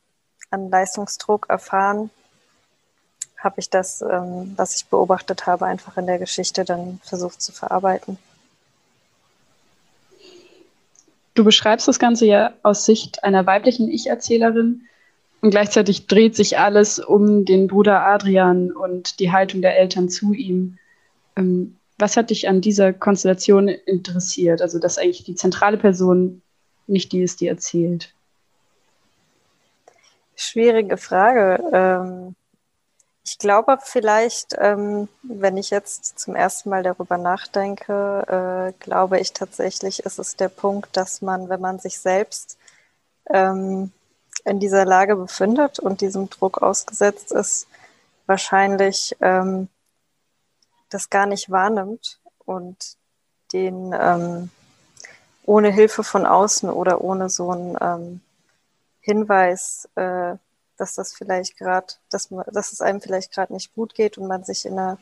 an 0.51 0.71
Leistungsdruck 0.71 1.47
erfahren, 1.49 2.11
habe 3.42 3.61
ich 3.61 3.70
das, 3.70 4.02
ähm, 4.02 4.52
was 4.56 4.76
ich 4.76 4.87
beobachtet 4.87 5.46
habe, 5.46 5.66
einfach 5.66 5.96
in 5.96 6.06
der 6.06 6.18
Geschichte 6.18 6.64
dann 6.64 7.00
versucht 7.02 7.42
zu 7.42 7.52
verarbeiten. 7.52 8.18
Du 11.34 11.44
beschreibst 11.44 11.88
das 11.88 11.99
Ganze 11.99 12.26
ja 12.26 12.52
aus 12.62 12.84
Sicht 12.84 13.25
einer 13.25 13.46
weiblichen 13.46 13.90
Ich-Erzählerin 13.90 14.82
und 15.40 15.50
gleichzeitig 15.50 16.06
dreht 16.06 16.37
sich 16.37 16.58
alles 16.58 16.99
um 16.99 17.44
den 17.44 17.66
Bruder 17.66 18.06
Adrian 18.06 18.70
und 18.70 19.18
die 19.18 19.32
Haltung 19.32 19.62
der 19.62 19.78
Eltern 19.78 20.08
zu 20.08 20.34
ihm. 20.34 20.78
Ähm, 21.37 21.76
was 21.99 22.16
hat 22.16 22.30
dich 22.30 22.49
an 22.49 22.61
dieser 22.61 22.92
Konstellation 22.92 23.68
interessiert? 23.68 24.61
Also, 24.61 24.78
dass 24.78 24.99
eigentlich 24.99 25.25
die 25.25 25.34
zentrale 25.34 25.78
Person 25.78 26.42
nicht 26.87 27.12
die 27.12 27.22
ist, 27.22 27.40
die 27.40 27.46
erzählt. 27.46 28.12
Schwierige 30.37 30.96
Frage. 30.96 31.62
Ähm, 31.72 32.34
ich 33.25 33.38
glaube 33.38 33.79
vielleicht, 33.83 34.57
ähm, 34.59 35.09
wenn 35.23 35.57
ich 35.57 35.71
jetzt 35.71 36.19
zum 36.19 36.35
ersten 36.35 36.71
Mal 36.71 36.83
darüber 36.83 37.19
nachdenke, 37.19 38.73
äh, 38.75 38.83
glaube 38.83 39.21
ich 39.21 39.33
tatsächlich, 39.33 40.00
ist 40.00 40.19
es 40.19 40.37
der 40.37 40.49
Punkt, 40.49 40.97
dass 40.97 41.23
man, 41.23 41.49
wenn 41.49 41.61
man 41.61 41.79
sich 41.79 41.99
selbst 42.00 42.59
ähm, 43.31 43.93
in 44.45 44.59
dieser 44.59 44.85
Lage 44.85 45.14
befindet 45.17 45.79
und 45.79 46.00
diesem 46.00 46.31
Druck 46.31 46.62
ausgesetzt 46.62 47.31
ist, 47.31 47.69
wahrscheinlich 48.26 49.17
ähm, 49.21 49.69
das 50.91 51.09
gar 51.11 51.26
nicht 51.26 51.50
wahrnimmt 51.50 52.21
und 52.45 52.97
den 53.52 53.95
ähm, 53.99 54.50
ohne 55.45 55.71
Hilfe 55.71 56.02
von 56.02 56.26
außen 56.26 56.71
oder 56.71 57.02
ohne 57.02 57.29
so 57.31 57.50
einen 57.50 57.76
ähm, 57.81 58.21
Hinweis 59.00 59.88
äh, 59.95 60.37
dass 60.76 60.95
das 60.95 61.14
vielleicht 61.14 61.59
gerade, 61.59 61.87
dass, 62.11 62.29
dass 62.52 62.73
es 62.73 62.81
einem 62.81 63.00
vielleicht 63.00 63.33
gerade 63.33 63.52
nicht 63.52 63.75
gut 63.75 63.95
geht 63.95 64.19
und 64.19 64.26
man 64.29 64.45
sich 64.45 64.64
in 64.64 64.73
einer 64.73 64.99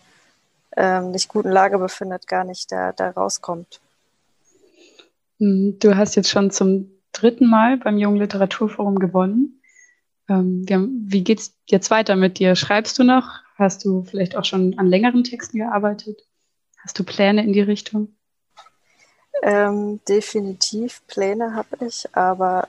ähm, 0.77 1.11
nicht 1.11 1.29
guten 1.29 1.51
Lage 1.51 1.79
befindet, 1.79 2.27
gar 2.27 2.45
nicht 2.45 2.71
da, 2.71 2.93
da 2.93 3.11
rauskommt. 3.11 3.81
Hm, 5.39 5.79
du 5.79 5.97
hast 5.97 6.15
jetzt 6.17 6.31
schon 6.31 6.51
zum 6.51 6.91
dritten 7.13 7.49
Mal 7.49 7.77
beim 7.79 7.99
Jungen 7.99 8.19
Literaturforum 8.19 8.99
gewonnen. 8.99 9.61
Ähm, 10.29 10.65
wie 11.09 11.25
geht's 11.25 11.55
jetzt 11.67 11.91
weiter 11.91 12.15
mit 12.15 12.39
dir? 12.39 12.55
Schreibst 12.55 12.99
du 12.99 13.05
noch? 13.05 13.41
Hast 13.57 13.85
du 13.85 14.05
vielleicht 14.05 14.37
auch 14.37 14.45
schon 14.45 14.79
an 14.79 14.87
längeren 14.87 15.25
Texten 15.25 15.59
gearbeitet? 15.59 16.23
Hast 16.79 16.99
du 16.99 17.05
Pläne 17.05 17.45
in 17.45 17.53
die 17.53 17.61
Richtung? 17.61 18.15
Ähm, 19.43 20.01
definitiv 20.09 21.03
Pläne 21.07 21.55
habe 21.55 21.85
ich, 21.87 22.07
aber 22.13 22.69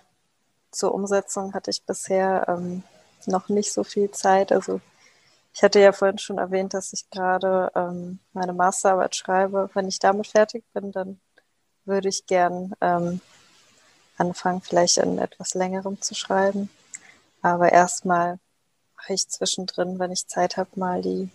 zur 0.72 0.94
Umsetzung 0.94 1.54
hatte 1.54 1.70
ich 1.70 1.84
bisher 1.84 2.46
ähm, 2.48 2.84
noch 3.26 3.50
nicht 3.50 3.72
so 3.72 3.84
viel 3.84 4.12
Zeit. 4.12 4.52
Also 4.52 4.82
ich 5.54 5.64
hatte 5.64 5.80
ja 5.80 5.92
vorhin 5.92 6.18
schon 6.18 6.38
erwähnt, 6.38 6.74
dass 6.74 6.94
ich 6.94 7.10
gerade 7.10 7.72
ähm, 7.76 8.20
meine 8.34 8.54
Masterarbeit 8.54 9.16
schreibe. 9.16 9.70
Wenn 9.74 9.88
ich 9.88 10.00
damit 10.00 10.28
fertig 10.28 10.64
bin, 10.74 10.92
dann 10.92 11.20
würde 11.86 12.10
ich 12.10 12.26
gern 12.26 12.74
ähm, 12.82 13.20
anfangen, 14.18 14.62
vielleicht 14.62 14.98
in 14.98 15.18
etwas 15.18 15.54
längerem 15.54 16.02
zu 16.02 16.16
schreiben. 16.16 16.70
Aber 17.42 17.72
erstmal 17.72 18.40
mache 18.96 19.14
ich 19.14 19.28
zwischendrin, 19.28 20.00
wenn 20.00 20.12
ich 20.12 20.28
Zeit 20.28 20.58
habe, 20.58 20.70
mal 20.76 21.02
die 21.02 21.30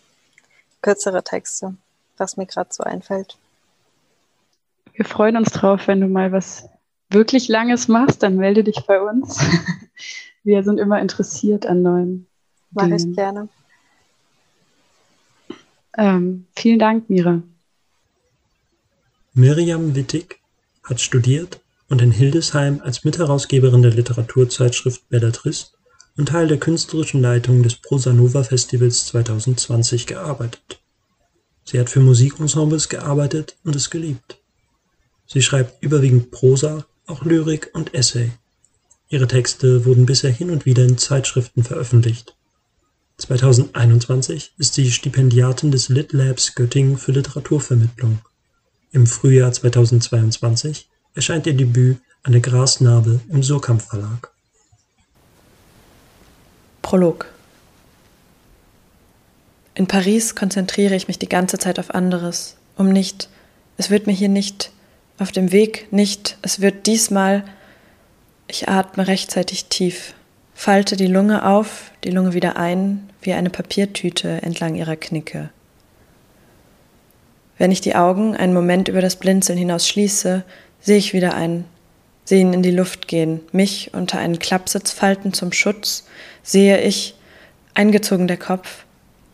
kürzere 0.82 1.22
Texte, 1.22 1.74
was 2.16 2.36
mir 2.36 2.46
gerade 2.46 2.72
so 2.72 2.84
einfällt. 2.84 3.36
Wir 4.94 5.04
freuen 5.04 5.36
uns 5.36 5.50
drauf, 5.50 5.88
wenn 5.88 6.00
du 6.00 6.06
mal 6.06 6.32
was 6.32 6.68
wirklich 7.10 7.48
Langes 7.48 7.88
machst, 7.88 8.22
dann 8.22 8.36
melde 8.36 8.64
dich 8.64 8.80
bei 8.86 9.00
uns. 9.00 9.38
Wir 10.44 10.62
sind 10.62 10.78
immer 10.78 11.00
interessiert 11.00 11.66
an 11.66 11.82
neuen. 11.82 12.26
Mache 12.70 12.94
ich 12.94 13.14
gerne. 13.14 13.48
Ähm, 15.96 16.46
vielen 16.54 16.78
Dank, 16.78 17.08
Mira. 17.08 17.42
Miriam 19.32 19.94
Wittig 19.94 20.40
hat 20.84 21.00
studiert 21.00 21.60
und 21.88 22.02
in 22.02 22.10
Hildesheim 22.10 22.80
als 22.82 23.04
Mitherausgeberin 23.04 23.82
der 23.82 23.92
Literaturzeitschrift 23.92 25.08
Bellatrist 25.08 25.76
und 26.16 26.28
Teil 26.28 26.48
der 26.48 26.58
künstlerischen 26.58 27.20
Leitung 27.20 27.62
des 27.62 27.76
Prosa 27.76 28.12
Nova 28.12 28.42
Festivals 28.44 29.06
2020 29.06 30.06
gearbeitet. 30.06 30.80
Sie 31.64 31.78
hat 31.80 31.90
für 31.90 32.00
Musikensembles 32.00 32.88
gearbeitet 32.88 33.56
und 33.64 33.74
es 33.74 33.90
geliebt. 33.90 34.38
Sie 35.26 35.42
schreibt 35.42 35.82
überwiegend 35.82 36.30
Prosa, 36.30 36.86
auch 37.06 37.24
Lyrik 37.24 37.70
und 37.72 37.94
Essay. 37.94 38.32
Ihre 39.08 39.28
Texte 39.28 39.84
wurden 39.84 40.06
bisher 40.06 40.30
hin 40.30 40.50
und 40.50 40.66
wieder 40.66 40.84
in 40.84 40.98
Zeitschriften 40.98 41.62
veröffentlicht. 41.62 42.36
2021 43.18 44.52
ist 44.58 44.74
sie 44.74 44.90
Stipendiatin 44.90 45.70
des 45.70 45.88
Lit 45.88 46.12
Labs 46.12 46.54
Göttingen 46.54 46.98
für 46.98 47.12
Literaturvermittlung. 47.12 48.18
Im 48.90 49.06
Frühjahr 49.06 49.52
2022 49.52 50.88
erscheint 51.14 51.46
ihr 51.46 51.54
Debüt 51.54 51.98
Eine 52.22 52.40
Grasnarbe 52.40 53.20
im 53.28 53.42
Surkamp 53.42 53.80
Verlag. 53.80 54.32
Prolog 56.82 57.26
In 59.74 59.86
Paris 59.86 60.34
konzentriere 60.34 60.94
ich 60.94 61.08
mich 61.08 61.18
die 61.18 61.28
ganze 61.28 61.58
Zeit 61.58 61.78
auf 61.78 61.90
anderes, 61.94 62.56
um 62.76 62.90
nicht, 62.90 63.28
es 63.76 63.90
wird 63.90 64.06
mir 64.06 64.12
hier 64.12 64.28
nicht, 64.28 64.72
auf 65.18 65.32
dem 65.32 65.52
Weg 65.52 65.92
nicht, 65.92 66.38
es 66.42 66.60
wird 66.60 66.86
diesmal 66.86 67.44
ich 68.48 68.68
atme 68.68 69.06
rechtzeitig 69.06 69.66
tief, 69.66 70.14
falte 70.54 70.96
die 70.96 71.06
Lunge 71.06 71.44
auf, 71.44 71.90
die 72.04 72.10
Lunge 72.10 72.32
wieder 72.32 72.56
ein, 72.56 73.08
wie 73.20 73.32
eine 73.32 73.50
Papiertüte 73.50 74.42
entlang 74.42 74.76
ihrer 74.76 74.96
Knicke. 74.96 75.50
Wenn 77.58 77.72
ich 77.72 77.80
die 77.80 77.96
Augen 77.96 78.36
einen 78.36 78.54
Moment 78.54 78.88
über 78.88 79.00
das 79.00 79.16
Blinzeln 79.16 79.58
hinaus 79.58 79.88
schließe, 79.88 80.44
sehe 80.80 80.98
ich 80.98 81.12
wieder 81.12 81.34
ein, 81.34 81.64
sehe 82.24 82.40
ihn 82.40 82.52
in 82.52 82.62
die 82.62 82.70
Luft 82.70 83.08
gehen, 83.08 83.40
mich 83.50 83.92
unter 83.94 84.18
einen 84.18 84.38
Klappsitz 84.38 84.92
falten 84.92 85.32
zum 85.32 85.52
Schutz, 85.52 86.06
sehe 86.42 86.80
ich, 86.80 87.14
eingezogen 87.74 88.28
der 88.28 88.36
Kopf, 88.36 88.84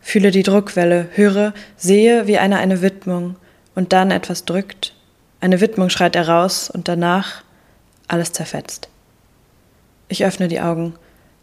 fühle 0.01 0.31
die 0.31 0.43
Druckwelle, 0.43 1.09
höre, 1.13 1.53
sehe, 1.77 2.27
wie 2.27 2.37
einer 2.37 2.57
eine 2.57 2.81
Widmung 2.81 3.35
und 3.75 3.93
dann 3.93 4.11
etwas 4.11 4.45
drückt. 4.45 4.95
Eine 5.43 5.59
Widmung 5.59 5.89
schreit 5.89 6.15
er 6.15 6.29
raus 6.29 6.69
und 6.69 6.87
danach 6.87 7.43
alles 8.07 8.31
zerfetzt. 8.31 8.87
Ich 10.07 10.23
öffne 10.23 10.47
die 10.47 10.61
Augen, 10.61 10.93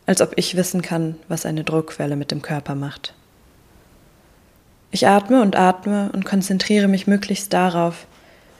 als 0.06 0.22
ob 0.22 0.32
ich 0.36 0.56
wissen 0.56 0.80
kann, 0.80 1.16
was 1.28 1.44
eine 1.44 1.64
Druckwelle 1.64 2.16
mit 2.16 2.30
dem 2.30 2.40
Körper 2.40 2.74
macht. 2.74 3.12
Ich 4.90 5.06
atme 5.06 5.42
und 5.42 5.54
atme 5.54 6.08
und 6.14 6.24
konzentriere 6.24 6.88
mich 6.88 7.08
möglichst 7.08 7.52
darauf. 7.52 8.06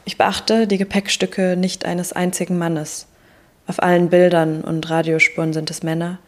Ich 0.04 0.18
beachte 0.18 0.66
die 0.66 0.76
Gepäckstücke 0.76 1.56
nicht 1.56 1.86
eines 1.86 2.12
einzigen 2.12 2.58
Mannes. 2.58 3.06
Auf 3.66 3.82
allen 3.82 4.10
Bildern 4.10 4.60
und 4.60 4.90
Radiospuren 4.90 5.54
sind 5.54 5.70
es 5.70 5.82
Männer. 5.82 6.18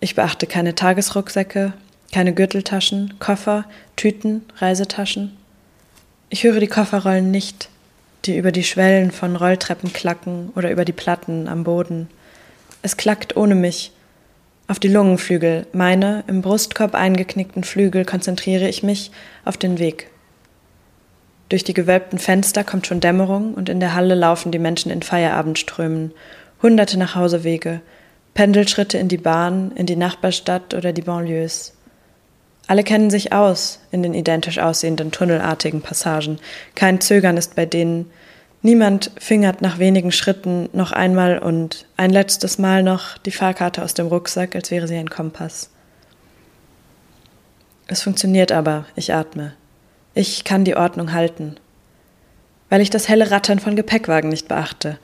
Ich 0.00 0.14
beachte 0.14 0.46
keine 0.46 0.74
Tagesrucksäcke, 0.74 1.74
keine 2.10 2.32
Gürteltaschen, 2.32 3.16
Koffer, 3.18 3.66
Tüten, 3.96 4.46
Reisetaschen. 4.56 5.36
Ich 6.30 6.44
höre 6.44 6.58
die 6.58 6.68
Kofferrollen 6.68 7.30
nicht, 7.30 7.69
die 8.24 8.36
über 8.36 8.52
die 8.52 8.64
Schwellen 8.64 9.10
von 9.10 9.36
Rolltreppen 9.36 9.92
klacken 9.92 10.50
oder 10.54 10.70
über 10.70 10.84
die 10.84 10.92
Platten 10.92 11.48
am 11.48 11.64
Boden. 11.64 12.08
Es 12.82 12.96
klackt 12.96 13.36
ohne 13.36 13.54
mich. 13.54 13.92
Auf 14.68 14.78
die 14.78 14.88
Lungenflügel, 14.88 15.66
meine 15.72 16.22
im 16.28 16.42
Brustkorb 16.42 16.94
eingeknickten 16.94 17.64
Flügel, 17.64 18.04
konzentriere 18.04 18.68
ich 18.68 18.82
mich 18.82 19.10
auf 19.44 19.56
den 19.56 19.78
Weg. 19.78 20.08
Durch 21.48 21.64
die 21.64 21.74
gewölbten 21.74 22.20
Fenster 22.20 22.62
kommt 22.62 22.86
schon 22.86 23.00
Dämmerung 23.00 23.54
und 23.54 23.68
in 23.68 23.80
der 23.80 23.94
Halle 23.94 24.14
laufen 24.14 24.52
die 24.52 24.60
Menschen 24.60 24.92
in 24.92 25.02
Feierabendströmen, 25.02 26.12
hunderte 26.62 26.96
Nachhausewege, 26.96 27.80
Pendelschritte 28.34 28.98
in 28.98 29.08
die 29.08 29.18
Bahn, 29.18 29.72
in 29.74 29.86
die 29.86 29.96
Nachbarstadt 29.96 30.74
oder 30.74 30.92
die 30.92 31.02
Banlieues. 31.02 31.74
Alle 32.70 32.84
kennen 32.84 33.10
sich 33.10 33.32
aus 33.32 33.80
in 33.90 34.04
den 34.04 34.14
identisch 34.14 34.60
aussehenden 34.60 35.10
tunnelartigen 35.10 35.82
Passagen. 35.82 36.38
Kein 36.76 37.00
Zögern 37.00 37.36
ist 37.36 37.56
bei 37.56 37.66
denen, 37.66 38.12
Niemand 38.62 39.10
fingert 39.18 39.60
nach 39.60 39.80
wenigen 39.80 40.12
Schritten 40.12 40.68
noch 40.72 40.92
einmal 40.92 41.40
und 41.40 41.86
ein 41.96 42.10
letztes 42.10 42.58
Mal 42.58 42.84
noch 42.84 43.18
die 43.18 43.32
Fahrkarte 43.32 43.82
aus 43.82 43.94
dem 43.94 44.06
Rucksack, 44.06 44.54
als 44.54 44.70
wäre 44.70 44.86
sie 44.86 44.94
ein 44.94 45.10
Kompass. 45.10 45.70
Es 47.88 48.02
funktioniert 48.02 48.52
aber, 48.52 48.84
ich 48.94 49.12
atme. 49.12 49.54
Ich 50.14 50.44
kann 50.44 50.64
die 50.64 50.76
Ordnung 50.76 51.12
halten. 51.12 51.56
Weil 52.68 52.82
ich 52.82 52.90
das 52.90 53.08
helle 53.08 53.32
Rattern 53.32 53.58
von 53.58 53.74
Gepäckwagen 53.74 54.30
nicht 54.30 54.46
beachte. 54.46 54.98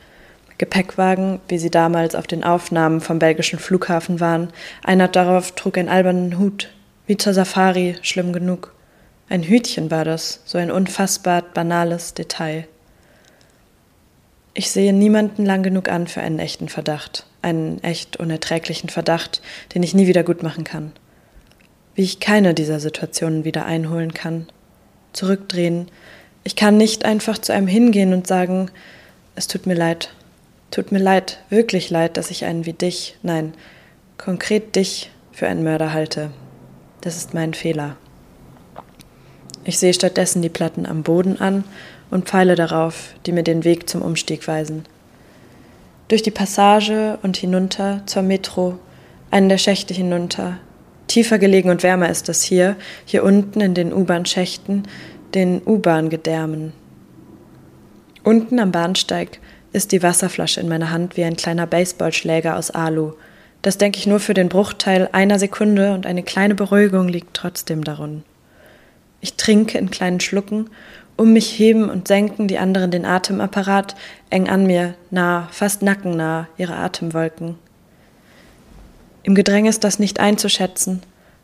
Gepäckwagen, 0.59 1.41
wie 1.49 1.59
sie 1.59 1.71
damals 1.71 2.15
auf 2.15 2.29
den 2.29 2.45
Aufnahmen 2.45 3.01
vom 3.01 3.19
belgischen 3.19 3.59
Flughafen 3.59 4.21
waren, 4.21 4.51
einer 4.85 5.09
darauf 5.09 5.51
trug 5.57 5.79
einen 5.79 5.89
albernen 5.89 6.39
Hut, 6.39 6.69
wie 7.07 7.17
zur 7.17 7.35
Safari, 7.35 7.97
schlimm 8.03 8.33
genug. 8.33 8.75
Ein 9.29 9.43
Hütchen 9.43 9.91
war 9.91 10.05
das, 10.05 10.41
so 10.45 10.59
ein 10.59 10.71
unfassbar 10.71 11.43
banales 11.43 12.15
Detail. 12.15 12.67
Ich 14.55 14.71
sehe 14.71 14.93
niemanden 14.93 15.45
lang 15.45 15.63
genug 15.63 15.89
an 15.89 16.07
für 16.07 16.21
einen 16.21 16.39
echten 16.39 16.69
Verdacht, 16.69 17.27
einen 17.43 17.83
echt 17.83 18.17
unerträglichen 18.17 18.89
Verdacht, 18.89 19.43
den 19.75 19.83
ich 19.83 19.95
nie 19.95 20.07
wieder 20.07 20.25
gut 20.25 20.43
machen 20.43 20.65
kann. 20.65 20.93
Wie 21.95 22.03
ich 22.03 22.21
keine 22.21 22.55
dieser 22.55 22.81
Situationen 22.81 23.45
wieder 23.45 23.67
einholen 23.67 24.15
kann, 24.15 24.47
zurückdrehen. 25.13 25.89
Ich 26.43 26.57
kann 26.57 26.77
nicht 26.77 27.05
einfach 27.05 27.39
zu 27.39 27.53
einem 27.53 27.67
hingehen 27.67 28.15
und 28.15 28.27
sagen, 28.27 28.71
es 29.35 29.47
tut 29.47 29.67
mir 29.67 29.75
leid. 29.75 30.11
Tut 30.71 30.91
mir 30.91 30.99
leid, 30.99 31.39
wirklich 31.51 31.91
leid, 31.91 32.17
dass 32.17 32.31
ich 32.31 32.45
einen 32.45 32.67
wie 32.67 32.73
dich, 32.73 33.17
nein, 33.23 33.55
konkret 34.19 34.75
dich 34.75 35.11
für 35.33 35.47
einen 35.47 35.63
Mörder 35.63 35.93
halte. 35.93 36.31
Das 37.07 37.17
ist 37.17 37.35
mein 37.35 37.55
Fehler. 37.55 37.95
Ich 39.63 39.79
sehe 39.79 39.95
stattdessen 39.95 40.43
die 40.43 40.49
Platten 40.49 40.87
am 40.87 41.05
Boden 41.05 41.41
an 41.41 41.63
und 42.11 42.29
Pfeile 42.29 42.57
darauf, 42.57 43.15
die 43.25 43.31
mir 43.31 43.45
den 43.45 43.63
Weg 43.63 43.89
zum 43.89 44.03
Umstieg 44.03 44.49
weisen. 44.49 44.85
Durch 46.09 46.25
die 46.25 46.33
Passage 46.33 47.21
und 47.23 47.37
hinunter 47.37 48.03
zur 48.07 48.23
Metro, 48.23 48.81
einen 49.31 49.49
der 49.49 49.59
Schächte 49.59 49.95
hinunter. 49.95 50.59
Tiefer 51.07 51.39
gelegen 51.39 51.71
und 51.71 51.85
wärmer 51.85 52.11
ist 52.11 52.29
das 52.29 52.43
hier, 52.43 52.75
hier 53.05 53.23
unten 53.23 53.61
in 53.61 53.75
den 53.75 53.93
U-Bahn-Schächten, 53.93 54.83
den 55.33 55.63
U-Bahn-Gedärmen. 55.65 56.73
Unten 58.25 58.59
am 58.59 58.73
Bahnsteig 58.73 59.39
ist 59.73 59.93
die 59.93 60.03
Wasserflasche 60.03 60.61
in 60.61 60.69
meiner 60.69 60.91
Hand 60.91 61.17
wie 61.17 61.23
ein 61.23 61.37
kleiner 61.37 61.69
Baseballschläger 61.69 62.57
aus 62.57 62.73
Alu. 62.73 63.13
Das 63.67 63.79
denke 63.79 63.99
ich 63.99 64.07
nur 64.07 64.21
für 64.21 64.33
den 64.33 64.49
Bruchteil 64.49 65.09
einer 65.11 65.41
Sekunde 65.41 65.93
und 65.93 66.07
eine 66.07 66.23
kleine 66.23 66.55
Beruhigung 66.55 67.09
liegt 67.09 67.35
trotzdem 67.35 67.83
darin. 67.83 68.23
Ich 69.21 69.35
trinke 69.35 69.77
in 69.77 69.91
kleinen 69.91 70.21
Schlucken 70.21 70.71
um 71.17 71.33
mich 71.33 71.59
heben 71.59 71.91
und 71.91 72.07
senken 72.07 72.47
die 72.47 72.59
anderen 72.59 72.93
den 72.93 73.05
Atemapparat, 73.05 73.97
eng 74.31 74.49
an 74.49 74.69
mir, 74.69 74.95
nah, 75.11 75.49
fast 75.51 75.83
nackennah, 75.83 76.47
ihre 76.57 76.77
Atemwolken. 76.77 77.57
Im 79.25 79.35
Gedränge 79.35 79.69
ist 79.69 79.83
das 79.83 79.99
nicht 79.99 80.21
einzuschätzen, 80.21 81.03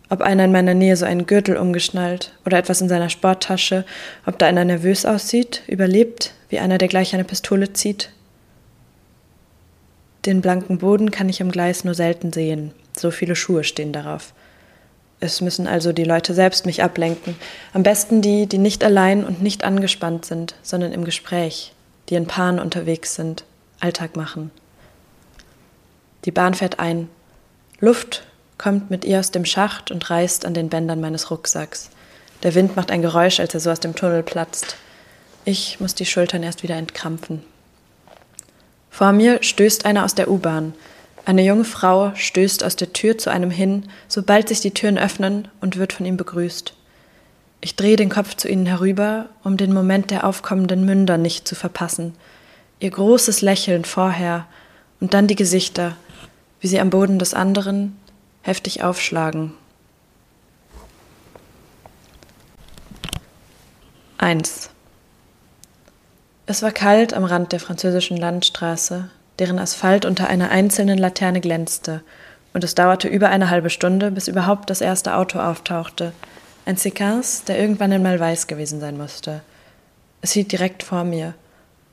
ob 0.08 0.20
einer 0.20 0.44
in 0.44 0.52
meiner 0.52 0.74
Nähe 0.74 0.96
so 0.96 1.04
einen 1.04 1.26
Gürtel 1.26 1.56
umgeschnallt 1.56 2.34
oder 2.46 2.56
etwas 2.56 2.80
in 2.80 2.88
seiner 2.88 3.10
Sporttasche, 3.10 3.84
ob 4.26 4.38
da 4.38 4.46
einer 4.46 4.64
nervös 4.64 5.06
aussieht, 5.06 5.64
überlebt, 5.66 6.34
wie 6.50 6.60
einer, 6.60 6.78
der 6.78 6.86
gleich 6.86 7.14
eine 7.14 7.24
Pistole 7.24 7.72
zieht. 7.72 8.10
Den 10.24 10.40
blanken 10.40 10.78
Boden 10.78 11.10
kann 11.10 11.28
ich 11.28 11.40
im 11.40 11.50
Gleis 11.50 11.82
nur 11.82 11.94
selten 11.94 12.32
sehen, 12.32 12.72
so 12.96 13.10
viele 13.10 13.34
Schuhe 13.34 13.64
stehen 13.64 13.92
darauf. 13.92 14.32
Es 15.18 15.40
müssen 15.40 15.66
also 15.66 15.92
die 15.92 16.04
Leute 16.04 16.34
selbst 16.34 16.66
mich 16.66 16.82
ablenken. 16.82 17.36
Am 17.72 17.82
besten 17.82 18.22
die, 18.22 18.46
die 18.46 18.58
nicht 18.58 18.84
allein 18.84 19.24
und 19.24 19.42
nicht 19.42 19.64
angespannt 19.64 20.24
sind, 20.24 20.54
sondern 20.62 20.92
im 20.92 21.04
Gespräch, 21.04 21.72
die 22.08 22.14
in 22.14 22.26
Paaren 22.26 22.58
unterwegs 22.58 23.14
sind, 23.14 23.44
Alltag 23.80 24.16
machen. 24.16 24.50
Die 26.24 26.30
Bahn 26.30 26.54
fährt 26.54 26.78
ein. 26.78 27.08
Luft 27.80 28.24
kommt 28.58 28.90
mit 28.90 29.04
ihr 29.04 29.18
aus 29.18 29.32
dem 29.32 29.44
Schacht 29.44 29.90
und 29.90 30.08
reißt 30.08 30.44
an 30.44 30.54
den 30.54 30.68
Bändern 30.68 31.00
meines 31.00 31.30
Rucksacks. 31.32 31.90
Der 32.44 32.54
Wind 32.54 32.76
macht 32.76 32.90
ein 32.92 33.02
Geräusch, 33.02 33.40
als 33.40 33.54
er 33.54 33.60
so 33.60 33.70
aus 33.70 33.80
dem 33.80 33.96
Tunnel 33.96 34.22
platzt. 34.22 34.76
Ich 35.44 35.80
muss 35.80 35.94
die 35.96 36.06
Schultern 36.06 36.44
erst 36.44 36.62
wieder 36.62 36.76
entkrampfen. 36.76 37.42
Vor 38.92 39.12
mir 39.12 39.42
stößt 39.42 39.86
einer 39.86 40.04
aus 40.04 40.14
der 40.14 40.30
U-Bahn. 40.30 40.74
Eine 41.24 41.42
junge 41.42 41.64
Frau 41.64 42.12
stößt 42.14 42.62
aus 42.62 42.76
der 42.76 42.92
Tür 42.92 43.16
zu 43.16 43.30
einem 43.30 43.50
hin, 43.50 43.88
sobald 44.06 44.48
sich 44.48 44.60
die 44.60 44.74
Türen 44.74 44.98
öffnen 44.98 45.48
und 45.62 45.78
wird 45.78 45.94
von 45.94 46.04
ihm 46.04 46.18
begrüßt. 46.18 46.74
Ich 47.62 47.74
drehe 47.74 47.96
den 47.96 48.10
Kopf 48.10 48.34
zu 48.36 48.48
ihnen 48.48 48.66
herüber, 48.66 49.30
um 49.44 49.56
den 49.56 49.72
Moment 49.72 50.10
der 50.10 50.26
aufkommenden 50.26 50.84
Münder 50.84 51.16
nicht 51.16 51.48
zu 51.48 51.54
verpassen. 51.54 52.14
Ihr 52.80 52.90
großes 52.90 53.40
Lächeln 53.40 53.86
vorher 53.86 54.46
und 55.00 55.14
dann 55.14 55.26
die 55.26 55.36
Gesichter, 55.36 55.96
wie 56.60 56.68
sie 56.68 56.78
am 56.78 56.90
Boden 56.90 57.18
des 57.18 57.32
anderen 57.32 57.96
heftig 58.42 58.82
aufschlagen. 58.84 59.54
1. 64.18 64.68
Es 66.52 66.62
war 66.62 66.70
kalt 66.70 67.14
am 67.14 67.24
Rand 67.24 67.52
der 67.52 67.60
französischen 67.60 68.18
Landstraße, 68.18 69.08
deren 69.38 69.58
Asphalt 69.58 70.04
unter 70.04 70.28
einer 70.28 70.50
einzelnen 70.50 70.98
Laterne 70.98 71.40
glänzte, 71.40 72.02
und 72.52 72.62
es 72.62 72.74
dauerte 72.74 73.08
über 73.08 73.30
eine 73.30 73.48
halbe 73.48 73.70
Stunde, 73.70 74.10
bis 74.10 74.28
überhaupt 74.28 74.68
das 74.68 74.82
erste 74.82 75.16
Auto 75.16 75.38
auftauchte. 75.38 76.12
Ein 76.66 76.76
Sequence, 76.76 77.44
der 77.44 77.58
irgendwann 77.58 77.90
einmal 77.90 78.20
weiß 78.20 78.48
gewesen 78.48 78.80
sein 78.80 78.98
musste. 78.98 79.40
Es 80.20 80.32
hielt 80.32 80.52
direkt 80.52 80.82
vor 80.82 81.04
mir, 81.04 81.32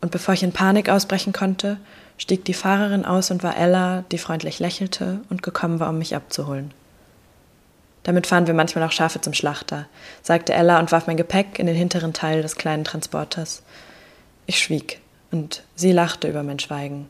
und 0.02 0.12
bevor 0.12 0.34
ich 0.34 0.44
in 0.44 0.52
Panik 0.52 0.90
ausbrechen 0.90 1.32
konnte, 1.32 1.78
stieg 2.18 2.44
die 2.44 2.54
Fahrerin 2.54 3.06
aus 3.06 3.32
und 3.32 3.44
war 3.44 3.56
Ella, 3.56 4.04
die 4.12 4.18
freundlich 4.18 4.60
lächelte 4.60 5.22
und 5.30 5.42
gekommen 5.42 5.80
war, 5.80 5.88
um 5.88 6.00
mich 6.00 6.18
abzuholen. 6.18 6.74
Damit 8.04 8.28
fahren 8.28 8.48
wir 8.48 8.54
manchmal 8.54 8.84
auch 8.84 8.92
Schafe 8.92 9.22
zum 9.22 9.34
Schlachter, 9.34 9.86
sagte 10.22 10.52
Ella 10.52 10.80
und 10.80 10.92
warf 10.92 11.08
mein 11.08 11.16
Gepäck 11.16 11.60
in 11.60 11.68
den 11.68 11.78
hinteren 11.78 12.12
Teil 12.12 12.42
des 12.42 12.58
kleinen 12.58 12.84
Transporters. 12.84 13.64
Ich 14.50 14.58
schwieg, 14.58 15.00
und 15.30 15.62
sie 15.76 15.92
lachte 15.92 16.28
über 16.28 16.42
mein 16.42 16.58
Schweigen. 16.58 17.08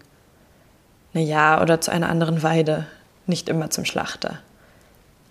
Na 1.13 1.21
ja, 1.21 1.61
oder 1.61 1.79
zu 1.79 1.89
einer 1.89 2.09
anderen 2.09 2.43
Weide, 2.43 2.85
nicht 3.27 3.47
immer 3.47 3.69
zum 3.69 3.85
Schlachter. 3.85 4.39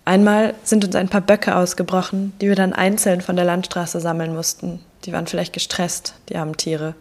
Einmal 0.05 0.55
sind 0.63 0.83
uns 0.83 0.95
ein 0.95 1.09
paar 1.09 1.21
Böcke 1.21 1.55
ausgebrochen, 1.55 2.33
die 2.41 2.47
wir 2.47 2.55
dann 2.55 2.73
einzeln 2.73 3.21
von 3.21 3.35
der 3.35 3.45
Landstraße 3.45 3.99
sammeln 3.99 4.33
mussten. 4.33 4.83
Die 5.05 5.13
waren 5.13 5.27
vielleicht 5.27 5.53
gestresst, 5.53 6.15
die 6.29 6.35
armen 6.35 6.57
Tiere. 6.57 6.95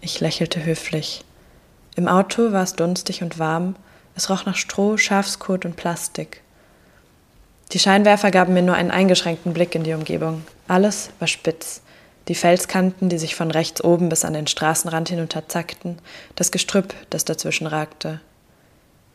Ich 0.00 0.20
lächelte 0.20 0.64
höflich. 0.64 1.24
Im 1.96 2.06
Auto 2.06 2.52
war 2.52 2.62
es 2.62 2.74
dunstig 2.74 3.24
und 3.24 3.40
warm, 3.40 3.74
es 4.14 4.30
roch 4.30 4.46
nach 4.46 4.54
Stroh, 4.54 4.96
Schafskot 4.96 5.64
und 5.64 5.74
Plastik. 5.74 6.42
Die 7.72 7.80
Scheinwerfer 7.80 8.30
gaben 8.30 8.54
mir 8.54 8.62
nur 8.62 8.76
einen 8.76 8.92
eingeschränkten 8.92 9.54
Blick 9.54 9.74
in 9.74 9.82
die 9.82 9.94
Umgebung. 9.94 10.44
Alles 10.68 11.10
war 11.18 11.26
spitz 11.26 11.82
die 12.28 12.34
Felskanten, 12.34 13.08
die 13.08 13.18
sich 13.18 13.34
von 13.34 13.50
rechts 13.50 13.82
oben 13.82 14.08
bis 14.08 14.24
an 14.24 14.34
den 14.34 14.46
Straßenrand 14.46 15.08
hinunterzackten, 15.08 15.98
das 16.36 16.50
Gestrüpp, 16.50 16.94
das 17.10 17.24
dazwischen 17.24 17.66
ragte. 17.66 18.20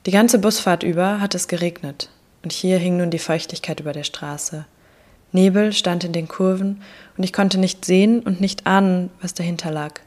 Die 0.06 0.12
ganze 0.12 0.40
Busfahrt 0.40 0.84
über 0.84 1.22
hatte 1.22 1.38
es 1.38 1.48
geregnet, 1.48 2.10
und 2.44 2.52
hier 2.52 2.78
hing 2.78 2.98
nun 2.98 3.12
die 3.12 3.20
Feuchtigkeit 3.20 3.80
über 3.80 3.94
der 3.94 4.04
Straße. 4.04 4.66
Nebel 5.32 5.74
stand 5.74 6.04
in 6.04 6.12
den 6.12 6.28
Kurven, 6.28 6.82
und 7.18 7.24
ich 7.24 7.34
konnte 7.34 7.60
nicht 7.60 7.86
sehen 7.86 8.20
und 8.22 8.42
nicht 8.42 8.68
ahnen, 8.68 9.10
was 9.22 9.34
dahinter 9.34 9.72
lag. 9.72 10.02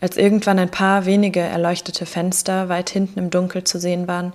Als 0.00 0.16
irgendwann 0.16 0.58
ein 0.58 0.70
paar 0.70 1.06
wenige 1.06 1.40
erleuchtete 1.40 2.06
Fenster 2.06 2.68
weit 2.68 2.90
hinten 2.90 3.18
im 3.18 3.30
Dunkel 3.30 3.64
zu 3.64 3.78
sehen 3.78 4.08
waren, 4.08 4.32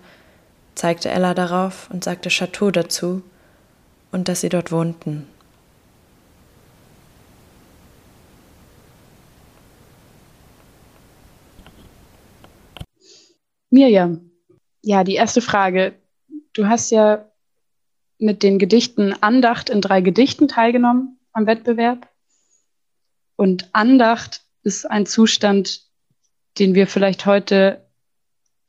zeigte 0.75 1.09
Ella 1.09 1.33
darauf 1.33 1.89
und 1.91 2.03
sagte 2.03 2.29
Chateau 2.29 2.71
dazu 2.71 3.21
und 4.11 4.27
dass 4.27 4.41
sie 4.41 4.49
dort 4.49 4.71
wohnten. 4.71 5.27
Mirjam, 13.71 14.31
ja, 14.81 15.03
die 15.05 15.15
erste 15.15 15.41
Frage. 15.41 15.93
Du 16.53 16.67
hast 16.67 16.91
ja 16.91 17.31
mit 18.19 18.43
den 18.43 18.59
Gedichten 18.59 19.13
Andacht 19.21 19.69
in 19.69 19.79
drei 19.79 20.01
Gedichten 20.01 20.49
teilgenommen 20.49 21.17
am 21.31 21.47
Wettbewerb. 21.47 22.09
Und 23.37 23.69
Andacht 23.71 24.41
ist 24.63 24.85
ein 24.85 25.05
Zustand, 25.05 25.83
den 26.59 26.75
wir 26.75 26.85
vielleicht 26.85 27.25
heute 27.25 27.87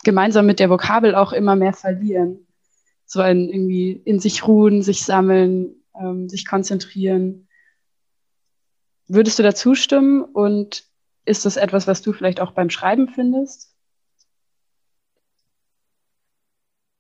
gemeinsam 0.05 0.47
mit 0.47 0.61
der 0.61 0.71
Vokabel 0.71 1.17
auch 1.17 1.33
immer 1.33 1.57
mehr 1.57 1.73
verlieren. 1.73 2.47
So 3.05 3.21
ein 3.21 3.49
irgendwie 3.49 3.91
in 3.93 4.21
sich 4.21 4.47
ruhen, 4.47 4.83
sich 4.83 5.05
sammeln, 5.05 5.83
ähm, 6.01 6.29
sich 6.29 6.47
konzentrieren. 6.47 7.49
Würdest 9.09 9.39
du 9.41 9.43
da 9.43 9.53
zustimmen 9.53 10.23
und 10.23 10.85
ist 11.25 11.45
das 11.45 11.57
etwas, 11.57 11.89
was 11.89 12.03
du 12.03 12.13
vielleicht 12.13 12.41
auch 12.41 12.53
beim 12.53 12.71
Schreiben 12.71 13.09
findest? 13.09 13.72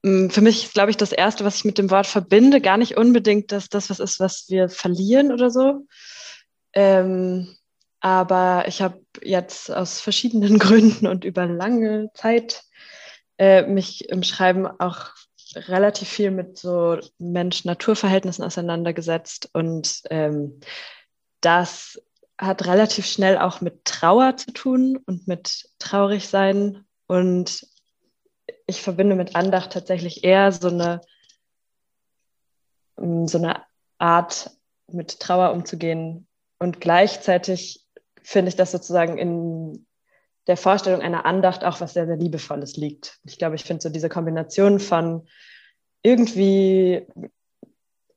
Für 0.03 0.41
mich 0.41 0.65
ist, 0.65 0.75
glaube 0.75 0.91
ich, 0.91 0.97
das 0.97 1.13
Erste, 1.13 1.45
was 1.45 1.57
ich 1.57 1.65
mit 1.65 1.79
dem 1.79 1.91
Wort 1.91 2.07
verbinde, 2.07 2.61
gar 2.61 2.77
nicht 2.77 2.97
unbedingt, 2.97 3.53
dass 3.53 3.69
das 3.69 3.89
was 3.89 4.01
ist, 4.01 4.19
was 4.19 4.47
wir 4.49 4.69
verlieren 4.69 5.33
oder 5.33 5.51
so. 5.51 5.87
Ähm, 6.73 7.55
aber 8.01 8.65
ich 8.67 8.83
habe 8.83 9.01
jetzt 9.23 9.71
aus 9.71 10.01
verschiedenen 10.01 10.59
Gründen 10.59 11.07
und 11.07 11.25
über 11.25 11.47
lange 11.47 12.11
Zeit 12.15 12.65
äh, 13.39 13.63
mich 13.63 14.09
im 14.09 14.25
Schreiben 14.25 14.67
auch 14.67 15.11
relativ 15.55 16.09
viel 16.09 16.33
mit 16.33 16.59
so 16.59 16.99
Mensch-Natur-Verhältnissen 17.19 18.43
auseinandergesetzt 18.43 19.51
und 19.53 20.03
ähm, 20.11 20.61
das 21.41 22.01
hat 22.39 22.67
relativ 22.67 23.07
schnell 23.07 23.39
auch 23.39 23.61
mit 23.61 23.85
Trauer 23.85 24.37
zu 24.37 24.53
tun 24.53 24.99
und 25.07 25.29
mit 25.29 25.69
Traurigsein 25.79 26.85
und 27.07 27.67
ich 28.73 28.83
verbinde 28.83 29.15
mit 29.15 29.37
Andacht 29.37 29.73
tatsächlich 29.73 30.25
eher 30.25 30.53
so 30.53 30.69
eine, 30.69 31.01
mm, 32.97 33.27
so 33.27 33.39
eine 33.39 33.63
Art, 33.99 34.51
mit 34.89 35.21
Trauer 35.21 35.53
umzugehen. 35.53 36.27
Und 36.59 36.81
gleichzeitig 36.81 37.87
finde 38.23 38.51
ich, 38.51 38.57
dass 38.57 38.73
sozusagen 38.73 39.19
in 39.19 39.87
der 40.47 40.57
Vorstellung 40.57 41.01
einer 41.01 41.25
Andacht 41.25 41.65
auch 41.65 41.81
was 41.81 41.95
sehr, 41.95 42.07
sehr 42.07 42.17
Liebevolles 42.17 42.77
liegt. 42.77 43.19
Ich 43.25 43.39
glaube, 43.39 43.55
ich 43.55 43.65
finde 43.65 43.83
so 43.83 43.89
diese 43.89 44.09
Kombination 44.09 44.81
von 44.81 45.27
irgendwie 46.03 47.07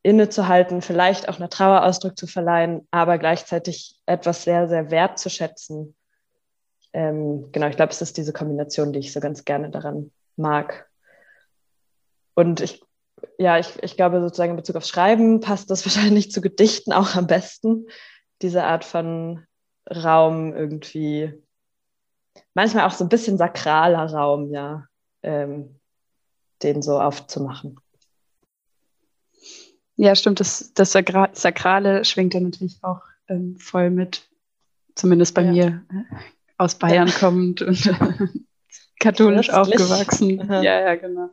innezuhalten, 0.01 0.81
vielleicht 0.81 1.29
auch 1.29 1.37
einer 1.37 1.49
Trauer 1.49 1.83
Ausdruck 1.83 2.17
zu 2.17 2.27
verleihen, 2.27 2.87
aber 2.91 3.17
gleichzeitig 3.17 3.99
etwas 4.05 4.43
sehr, 4.43 4.67
sehr 4.67 4.91
wertzuschätzen. 4.91 5.95
Ähm, 6.93 7.51
genau, 7.51 7.67
ich 7.67 7.75
glaube, 7.75 7.91
es 7.91 8.01
ist 8.01 8.17
diese 8.17 8.33
Kombination, 8.33 8.93
die 8.93 8.99
ich 8.99 9.13
so 9.13 9.19
ganz 9.19 9.45
gerne 9.45 9.69
daran 9.69 10.11
mag. 10.37 10.89
Und 12.33 12.61
ich, 12.61 12.83
ja, 13.37 13.57
ich, 13.57 13.81
ich 13.81 13.95
glaube 13.95 14.21
sozusagen 14.21 14.51
in 14.51 14.57
Bezug 14.57 14.75
aufs 14.75 14.89
Schreiben 14.89 15.39
passt 15.39 15.69
das 15.69 15.85
wahrscheinlich 15.85 16.31
zu 16.31 16.41
Gedichten 16.41 16.93
auch 16.93 17.15
am 17.15 17.27
besten. 17.27 17.87
Diese 18.41 18.63
Art 18.63 18.83
von 18.83 19.45
Raum 19.89 20.53
irgendwie, 20.53 21.33
manchmal 22.53 22.85
auch 22.85 22.91
so 22.91 23.05
ein 23.05 23.09
bisschen 23.09 23.37
sakraler 23.37 24.11
Raum, 24.11 24.51
ja, 24.51 24.87
ähm, 25.23 25.79
den 26.63 26.81
so 26.81 26.99
aufzumachen. 26.99 27.79
Ja, 29.95 30.15
stimmt. 30.15 30.39
Das, 30.39 30.73
das 30.73 30.91
Sakrale 30.91 32.03
schwingt 32.03 32.33
ja 32.33 32.39
natürlich 32.41 32.83
auch 32.83 33.01
ähm, 33.27 33.57
voll 33.57 33.89
mit, 33.89 34.29
zumindest 34.95 35.33
bei 35.33 35.43
ja. 35.43 35.51
mir, 35.51 35.85
äh, 35.89 36.15
aus 36.57 36.75
Bayern 36.75 37.07
ja. 37.07 37.13
kommend 37.13 37.61
und 37.61 37.85
katholisch 38.99 39.49
aufgewachsen. 39.49 40.41
Aha. 40.41 40.61
Ja, 40.63 40.79
ja, 40.81 40.95
genau. 40.95 41.29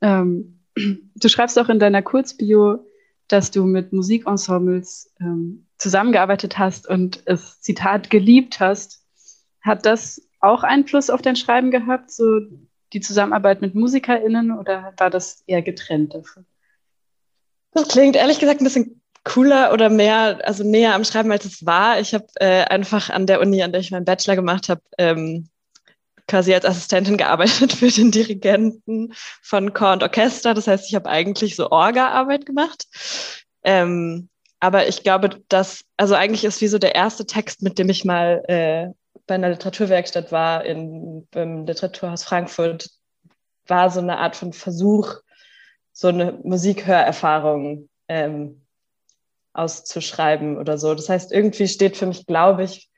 Ähm, 0.00 0.60
du 0.74 1.28
schreibst 1.28 1.58
auch 1.58 1.68
in 1.68 1.78
deiner 1.78 2.02
Kurzbio, 2.02 2.86
dass 3.28 3.50
du 3.50 3.64
mit 3.64 3.92
Musikensembles 3.92 5.12
ähm, 5.20 5.66
zusammengearbeitet 5.78 6.58
hast 6.58 6.88
und 6.88 7.22
es, 7.26 7.60
Zitat, 7.60 8.10
geliebt 8.10 8.60
hast. 8.60 9.02
Hat 9.60 9.86
das 9.86 10.22
auch 10.40 10.62
Einfluss 10.62 11.10
auf 11.10 11.22
dein 11.22 11.36
Schreiben 11.36 11.70
gehabt, 11.70 12.10
so 12.10 12.40
die 12.92 13.00
Zusammenarbeit 13.00 13.60
mit 13.60 13.74
MusikerInnen 13.74 14.52
oder 14.52 14.92
war 14.98 15.10
das 15.10 15.42
eher 15.46 15.62
getrennt 15.62 16.14
dafür? 16.14 16.44
Das 17.72 17.88
klingt 17.88 18.14
ehrlich 18.14 18.38
gesagt 18.38 18.60
ein 18.60 18.64
bisschen 18.64 19.00
cooler 19.24 19.72
oder 19.72 19.88
mehr, 19.88 20.40
also 20.44 20.62
näher 20.64 20.94
am 20.94 21.04
Schreiben, 21.04 21.32
als 21.32 21.44
es 21.44 21.64
war. 21.66 21.98
Ich 21.98 22.14
habe 22.14 22.26
äh, 22.36 22.64
einfach 22.64 23.10
an 23.10 23.26
der 23.26 23.40
Uni, 23.40 23.62
an 23.62 23.72
der 23.72 23.80
ich 23.80 23.90
meinen 23.90 24.04
Bachelor 24.04 24.36
gemacht 24.36 24.68
habe, 24.68 24.82
ähm, 24.98 25.48
quasi 26.26 26.54
als 26.54 26.64
Assistentin 26.64 27.16
gearbeitet 27.16 27.72
für 27.74 27.88
den 27.88 28.10
Dirigenten 28.10 29.12
von 29.42 29.72
Chor 29.72 29.92
und 29.92 30.02
Orchester. 30.02 30.54
Das 30.54 30.66
heißt, 30.66 30.88
ich 30.88 30.94
habe 30.94 31.08
eigentlich 31.08 31.56
so 31.56 31.70
Orga-Arbeit 31.70 32.46
gemacht. 32.46 32.86
Ähm, 33.62 34.28
aber 34.60 34.88
ich 34.88 35.02
glaube, 35.02 35.40
dass, 35.48 35.84
also 35.96 36.14
eigentlich 36.14 36.44
ist 36.44 36.60
wie 36.60 36.68
so 36.68 36.78
der 36.78 36.94
erste 36.94 37.26
Text, 37.26 37.62
mit 37.62 37.78
dem 37.78 37.90
ich 37.90 38.04
mal 38.04 38.42
äh, 38.48 38.88
bei 39.26 39.34
einer 39.34 39.50
Literaturwerkstatt 39.50 40.32
war 40.32 40.64
in, 40.64 41.26
im 41.34 41.66
Literaturhaus 41.66 42.24
Frankfurt, 42.24 42.90
war 43.66 43.90
so 43.90 44.00
eine 44.00 44.18
Art 44.18 44.36
von 44.36 44.52
Versuch, 44.52 45.16
so 45.92 46.08
eine 46.08 46.32
Musikhörerfahrung 46.42 47.88
ähm, 48.08 48.62
auszuschreiben 49.52 50.58
oder 50.58 50.76
so. 50.78 50.94
Das 50.94 51.08
heißt, 51.08 51.32
irgendwie 51.32 51.68
steht 51.68 51.96
für 51.96 52.06
mich, 52.06 52.26
glaube 52.26 52.64
ich, 52.64 52.90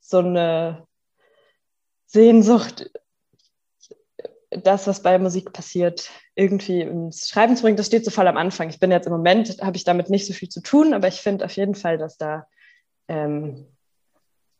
so 0.00 0.18
eine 0.18 0.86
Sehnsucht, 2.12 2.90
das, 4.50 4.88
was 4.88 5.02
bei 5.02 5.16
Musik 5.18 5.52
passiert, 5.52 6.10
irgendwie 6.34 6.80
ins 6.80 7.28
Schreiben 7.28 7.56
zu 7.56 7.62
bringen, 7.62 7.76
das 7.76 7.86
steht 7.86 8.04
so 8.04 8.10
voll 8.10 8.26
am 8.26 8.36
Anfang. 8.36 8.68
Ich 8.68 8.80
bin 8.80 8.90
jetzt 8.90 9.06
im 9.06 9.12
Moment, 9.12 9.62
habe 9.62 9.76
ich 9.76 9.84
damit 9.84 10.10
nicht 10.10 10.26
so 10.26 10.32
viel 10.32 10.48
zu 10.48 10.60
tun, 10.60 10.92
aber 10.92 11.06
ich 11.06 11.20
finde 11.20 11.44
auf 11.44 11.52
jeden 11.52 11.76
Fall, 11.76 11.98
dass 11.98 12.16
da, 12.16 12.48
ähm, 13.06 13.66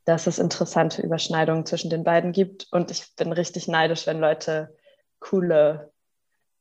dass 0.04 0.28
es 0.28 0.38
interessante 0.38 1.02
Überschneidungen 1.02 1.66
zwischen 1.66 1.90
den 1.90 2.04
beiden 2.04 2.30
gibt. 2.30 2.68
Und 2.70 2.92
ich 2.92 3.16
bin 3.16 3.32
richtig 3.32 3.66
neidisch, 3.66 4.06
wenn 4.06 4.20
Leute 4.20 4.76
coole 5.18 5.92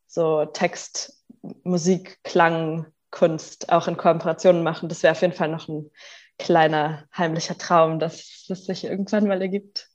so 0.08 0.46
Text, 0.46 1.24
Musik, 1.64 2.18
Klang, 2.24 2.88
Kunst 3.12 3.72
auch 3.72 3.88
in 3.88 3.96
Kooperationen 3.96 4.64
machen. 4.64 4.90
Das 4.90 5.04
wäre 5.04 5.12
auf 5.12 5.22
jeden 5.22 5.34
Fall 5.34 5.50
noch 5.50 5.68
ein 5.68 5.92
kleiner 6.40 7.08
heimlicher 7.16 7.58
Traum, 7.58 8.00
dass 8.00 8.48
es 8.50 8.66
sich 8.66 8.86
irgendwann 8.86 9.28
mal 9.28 9.42
ergibt. 9.42 9.88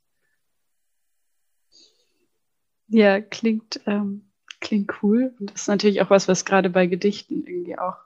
Ja, 2.89 3.21
klingt, 3.21 3.81
ähm, 3.87 4.31
klingt 4.61 5.03
cool. 5.03 5.35
Und 5.39 5.53
das 5.53 5.63
ist 5.63 5.69
natürlich 5.69 6.03
auch 6.03 6.11
was, 6.11 6.29
was 6.29 6.45
gerade 6.45 6.71
bei 6.71 6.87
Gedichten 6.87 7.45
irgendwie 7.47 7.79
auch 7.79 7.97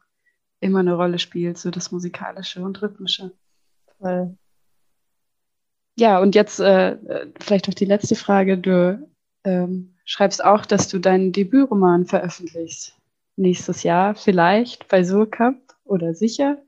immer 0.61 0.81
eine 0.81 0.95
Rolle 0.95 1.19
spielt, 1.19 1.59
so 1.59 1.71
das 1.71 1.93
Musikalische 1.93 2.63
und 2.63 2.81
Rhythmische. 2.83 3.33
Voll. 3.99 4.37
Ja, 5.97 6.21
und 6.21 6.35
jetzt 6.35 6.61
äh, 6.61 6.97
vielleicht 7.41 7.67
noch 7.67 7.75
die 7.75 7.85
letzte 7.85 8.15
Frage. 8.15 8.57
Du 8.59 9.09
ähm, 9.45 9.97
schreibst 10.05 10.45
auch, 10.45 10.65
dass 10.65 10.89
du 10.89 10.99
deinen 10.99 11.33
Debütroman 11.33 12.07
veröffentlichst. 12.07 12.97
Nächstes 13.37 13.83
Jahr 13.83 14.15
vielleicht 14.15 14.89
bei 14.89 15.03
Surkamp 15.03 15.61
oder 15.85 16.15
sicher. 16.15 16.63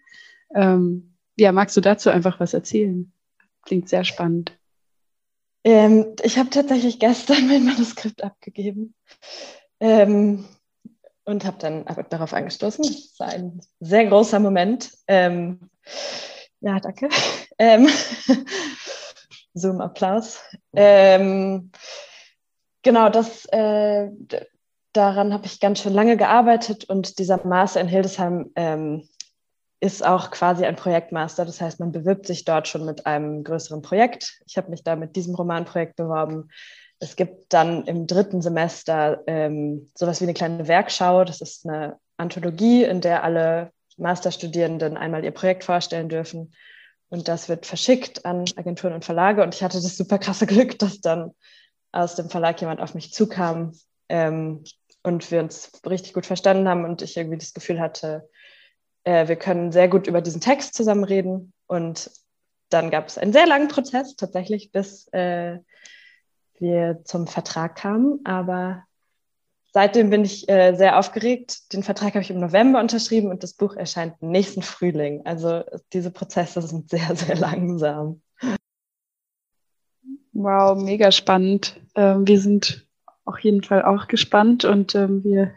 Ähm, 0.55 1.15
ja, 1.37 1.53
magst 1.53 1.77
du 1.77 1.81
dazu 1.81 2.11
einfach 2.11 2.41
was 2.41 2.55
erzählen? 2.55 3.13
Klingt 3.63 3.89
sehr 3.89 4.05
spannend. 4.05 4.59
Ähm, 5.65 6.17
ich 6.23 6.39
habe 6.39 6.51
tatsächlich 6.51 6.99
gestern 6.99 7.47
mein 7.49 7.65
Manuskript 7.65 8.23
abgegeben 8.23 8.95
ähm, 9.81 10.45
und 11.25 11.45
habe 11.45 11.59
dann 11.59 11.85
darauf 12.11 12.33
angestoßen. 12.33 12.85
Das 12.85 13.15
war 13.19 13.29
ein 13.29 13.61
sehr 13.81 14.07
großer 14.07 14.41
Moment. 14.41 14.91
Ähm, 15.07 15.71
ja, 16.61 16.81
danke. 16.81 17.09
Ähm, 17.63 17.91
Zoom-Applaus. 19.53 20.41
Ähm, 20.75 21.71
genau, 22.81 23.11
das, 23.11 23.45
äh, 23.53 24.09
daran 24.95 25.35
habe 25.35 25.45
ich 25.45 25.61
ganz 25.61 25.83
schön 25.83 25.93
lange 25.93 26.17
gearbeitet 26.17 26.85
und 26.89 27.19
dieser 27.19 27.47
Master 27.47 27.83
in 27.83 27.89
Hildesheim 27.89 28.51
ähm, 28.57 29.07
ist 29.81 30.05
auch 30.05 30.31
quasi 30.31 30.65
ein 30.65 30.77
Projektmaster. 30.77 31.47
Das 31.47 31.61
heißt, 31.61 31.81
man 31.81 31.91
bewirbt 31.91 32.27
sich 32.27 32.45
dort 32.45 32.69
schon 32.69 32.85
mit 32.85 33.07
einem 33.07 33.43
größeren 33.43 33.81
Projekt. 33.81 34.41
Ich 34.47 34.59
habe 34.59 34.71
mich 34.71 34.85
da 34.85 34.95
mit 34.95 35.17
diesem 35.17 35.35
Romanprojekt 35.35 35.97
beworben. 35.97 36.51
Es 36.99 37.17
gibt 37.17 37.53
dann 37.55 37.87
im 37.87 38.07
dritten 38.07 38.43
Semester 38.43 39.23
ähm, 39.27 39.91
sowas 39.95 40.21
wie 40.21 40.25
eine 40.25 40.35
kleine 40.35 40.69
Werkschau. 40.69 41.25
Das 41.25 41.41
ist 41.41 41.67
eine 41.67 41.97
Anthologie, 42.19 42.85
in 42.85 43.01
der 43.01 43.25
alle 43.25 43.73
Masterstudierenden 43.97 44.99
einmal 44.99 45.25
ihr 45.25 45.31
Projekt 45.31 45.65
vorstellen 45.65 46.11
dürfen. 46.11 46.53
Und 47.09 47.27
das 47.27 47.49
wird 47.49 47.65
verschickt 47.65 48.27
an 48.27 48.45
Agenturen 48.57 48.93
und 48.93 49.05
Verlage. 49.05 49.43
Und 49.43 49.55
ich 49.55 49.63
hatte 49.63 49.81
das 49.81 49.97
super 49.97 50.19
krasse 50.19 50.47
Glück, 50.47 50.79
dass 50.79 51.01
dann 51.01 51.33
aus 51.91 52.17
dem 52.17 52.29
Verlag 52.29 52.61
jemand 52.61 52.81
auf 52.81 52.95
mich 52.95 53.15
zukam 53.15 53.73
ähm, 54.11 54.63
und 55.03 55.31
wir 55.31 55.41
uns 55.41 55.73
richtig 55.89 56.13
gut 56.13 56.27
verstanden 56.27 56.69
haben 56.69 56.85
und 56.85 57.01
ich 57.01 57.17
irgendwie 57.17 57.39
das 57.39 57.55
Gefühl 57.55 57.81
hatte, 57.81 58.29
äh, 59.05 59.29
wir 59.29 59.37
können 59.37 59.73
sehr 59.73 59.89
gut 59.89 60.07
über 60.07 60.21
diesen 60.21 60.41
Text 60.41 60.75
zusammen 60.75 61.05
reden. 61.05 61.53
Und 61.67 62.11
dann 62.69 62.91
gab 62.91 63.09
es 63.09 63.19
einen 63.19 63.33
sehr 63.33 63.47
langen 63.47 63.69
Prozess 63.69 64.17
tatsächlich, 64.17 64.73
bis 64.73 65.09
äh, 65.13 65.59
wir 66.59 67.01
zum 67.05 67.27
Vertrag 67.27 67.77
kamen. 67.77 68.21
Aber 68.25 68.85
seitdem 69.73 70.11
bin 70.11 70.25
ich 70.25 70.49
äh, 70.49 70.75
sehr 70.75 70.99
aufgeregt. 70.99 71.73
Den 71.73 71.83
Vertrag 71.83 72.11
habe 72.15 72.23
ich 72.23 72.31
im 72.31 72.41
November 72.41 72.81
unterschrieben 72.81 73.31
und 73.31 73.43
das 73.43 73.55
Buch 73.55 73.75
erscheint 73.75 74.21
nächsten 74.23 74.63
Frühling. 74.63 75.23
Also 75.25 75.65
diese 75.93 76.11
Prozesse 76.11 76.63
sind 76.63 76.91
sehr, 76.91 77.15
sehr 77.17 77.37
langsam. 77.37 78.23
Wow, 80.33 80.81
mega 80.81 81.11
spannend. 81.11 81.81
Ähm, 81.95 82.27
wir 82.27 82.41
sind 82.41 82.87
auf 83.25 83.39
jeden 83.41 83.63
Fall 83.63 83.85
auch 83.85 84.09
gespannt 84.09 84.65
und 84.65 84.95
ähm, 84.95 85.23
wir 85.23 85.53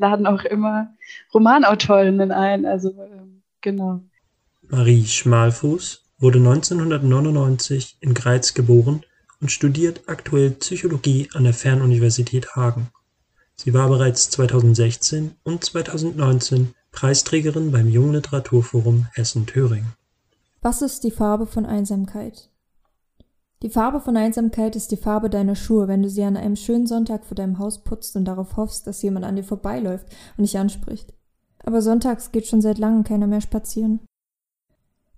laden 0.00 0.26
auch 0.26 0.44
immer 0.44 0.94
Romanautorinnen 1.32 2.32
ein. 2.32 2.66
Also 2.66 2.90
ähm, 2.90 3.42
genau. 3.60 4.00
Marie 4.68 5.04
Schmalfuß 5.04 6.02
wurde 6.18 6.38
1999 6.38 7.98
in 8.00 8.14
Greiz 8.14 8.54
geboren 8.54 9.02
und 9.40 9.52
studiert 9.52 10.02
aktuell 10.06 10.50
Psychologie 10.50 11.28
an 11.34 11.44
der 11.44 11.54
Fernuniversität 11.54 12.56
Hagen. 12.56 12.88
Sie 13.56 13.74
war 13.74 13.88
bereits 13.88 14.30
2016 14.30 15.32
und 15.44 15.64
2019 15.64 16.74
Preisträgerin 16.92 17.70
beim 17.70 17.88
Jungliteraturforum 17.88 19.06
Hessen-Thüringen. 19.12 19.92
Was 20.62 20.82
ist 20.82 21.04
die 21.04 21.10
Farbe 21.10 21.46
von 21.46 21.66
Einsamkeit? 21.66 22.48
Die 23.62 23.68
Farbe 23.70 24.00
von 24.00 24.16
Einsamkeit 24.16 24.74
ist 24.74 24.90
die 24.90 24.96
Farbe 24.96 25.28
deiner 25.28 25.54
Schuhe, 25.54 25.86
wenn 25.86 26.02
du 26.02 26.08
sie 26.08 26.24
an 26.24 26.38
einem 26.38 26.56
schönen 26.56 26.86
Sonntag 26.86 27.26
vor 27.26 27.34
deinem 27.34 27.58
Haus 27.58 27.84
putzt 27.84 28.16
und 28.16 28.24
darauf 28.24 28.56
hoffst, 28.56 28.86
dass 28.86 29.02
jemand 29.02 29.26
an 29.26 29.36
dir 29.36 29.44
vorbeiläuft 29.44 30.06
und 30.38 30.42
dich 30.42 30.56
anspricht. 30.56 31.12
Aber 31.62 31.82
sonntags 31.82 32.32
geht 32.32 32.46
schon 32.46 32.62
seit 32.62 32.78
langem 32.78 33.04
keiner 33.04 33.26
mehr 33.26 33.42
spazieren. 33.42 34.00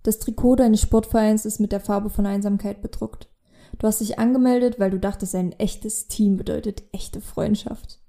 Das 0.03 0.19
Trikot 0.19 0.57
deines 0.57 0.81
Sportvereins 0.81 1.45
ist 1.45 1.61
mit 1.61 1.71
der 1.71 1.79
Farbe 1.79 2.09
von 2.09 2.25
Einsamkeit 2.25 2.81
bedruckt. 2.81 3.29
Du 3.79 3.87
hast 3.87 4.01
dich 4.01 4.19
angemeldet, 4.19 4.77
weil 4.77 4.91
du 4.91 4.99
dachtest, 4.99 5.33
ein 5.35 5.53
echtes 5.53 6.07
Team 6.07 6.35
bedeutet 6.35 6.83
echte 6.91 7.21
Freundschaft. 7.21 8.01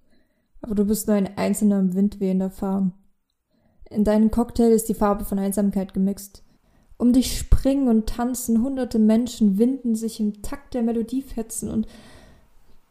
Aber 0.60 0.74
du 0.74 0.84
bist 0.84 1.06
nur 1.06 1.16
ein 1.16 1.38
einzelner 1.38 1.78
im 1.78 1.94
Wind 1.94 2.18
wehender 2.18 2.50
Farben. 2.50 2.92
In 3.88 4.02
deinem 4.02 4.32
Cocktail 4.32 4.72
ist 4.72 4.88
die 4.88 4.94
Farbe 4.94 5.24
von 5.24 5.38
Einsamkeit 5.38 5.94
gemixt. 5.94 6.43
Um 6.96 7.12
dich 7.12 7.38
springen 7.38 7.88
und 7.88 8.06
tanzen 8.06 8.62
hunderte 8.62 8.98
Menschen, 8.98 9.58
winden 9.58 9.94
sich 9.94 10.20
im 10.20 10.42
Takt 10.42 10.74
der 10.74 10.82
Melodie 10.82 11.22
fetzen 11.22 11.70
und 11.70 11.86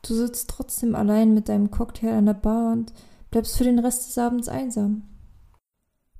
du 0.01 0.13
sitzt 0.13 0.49
trotzdem 0.49 0.93
allein 0.95 1.33
mit 1.33 1.49
deinem 1.49 1.71
Cocktail 1.71 2.13
an 2.13 2.25
der 2.25 2.33
Bar 2.33 2.73
und 2.73 2.93
bleibst 3.31 3.57
für 3.57 3.63
den 3.63 3.79
Rest 3.79 4.07
des 4.07 4.17
Abends 4.17 4.49
einsam. 4.49 5.03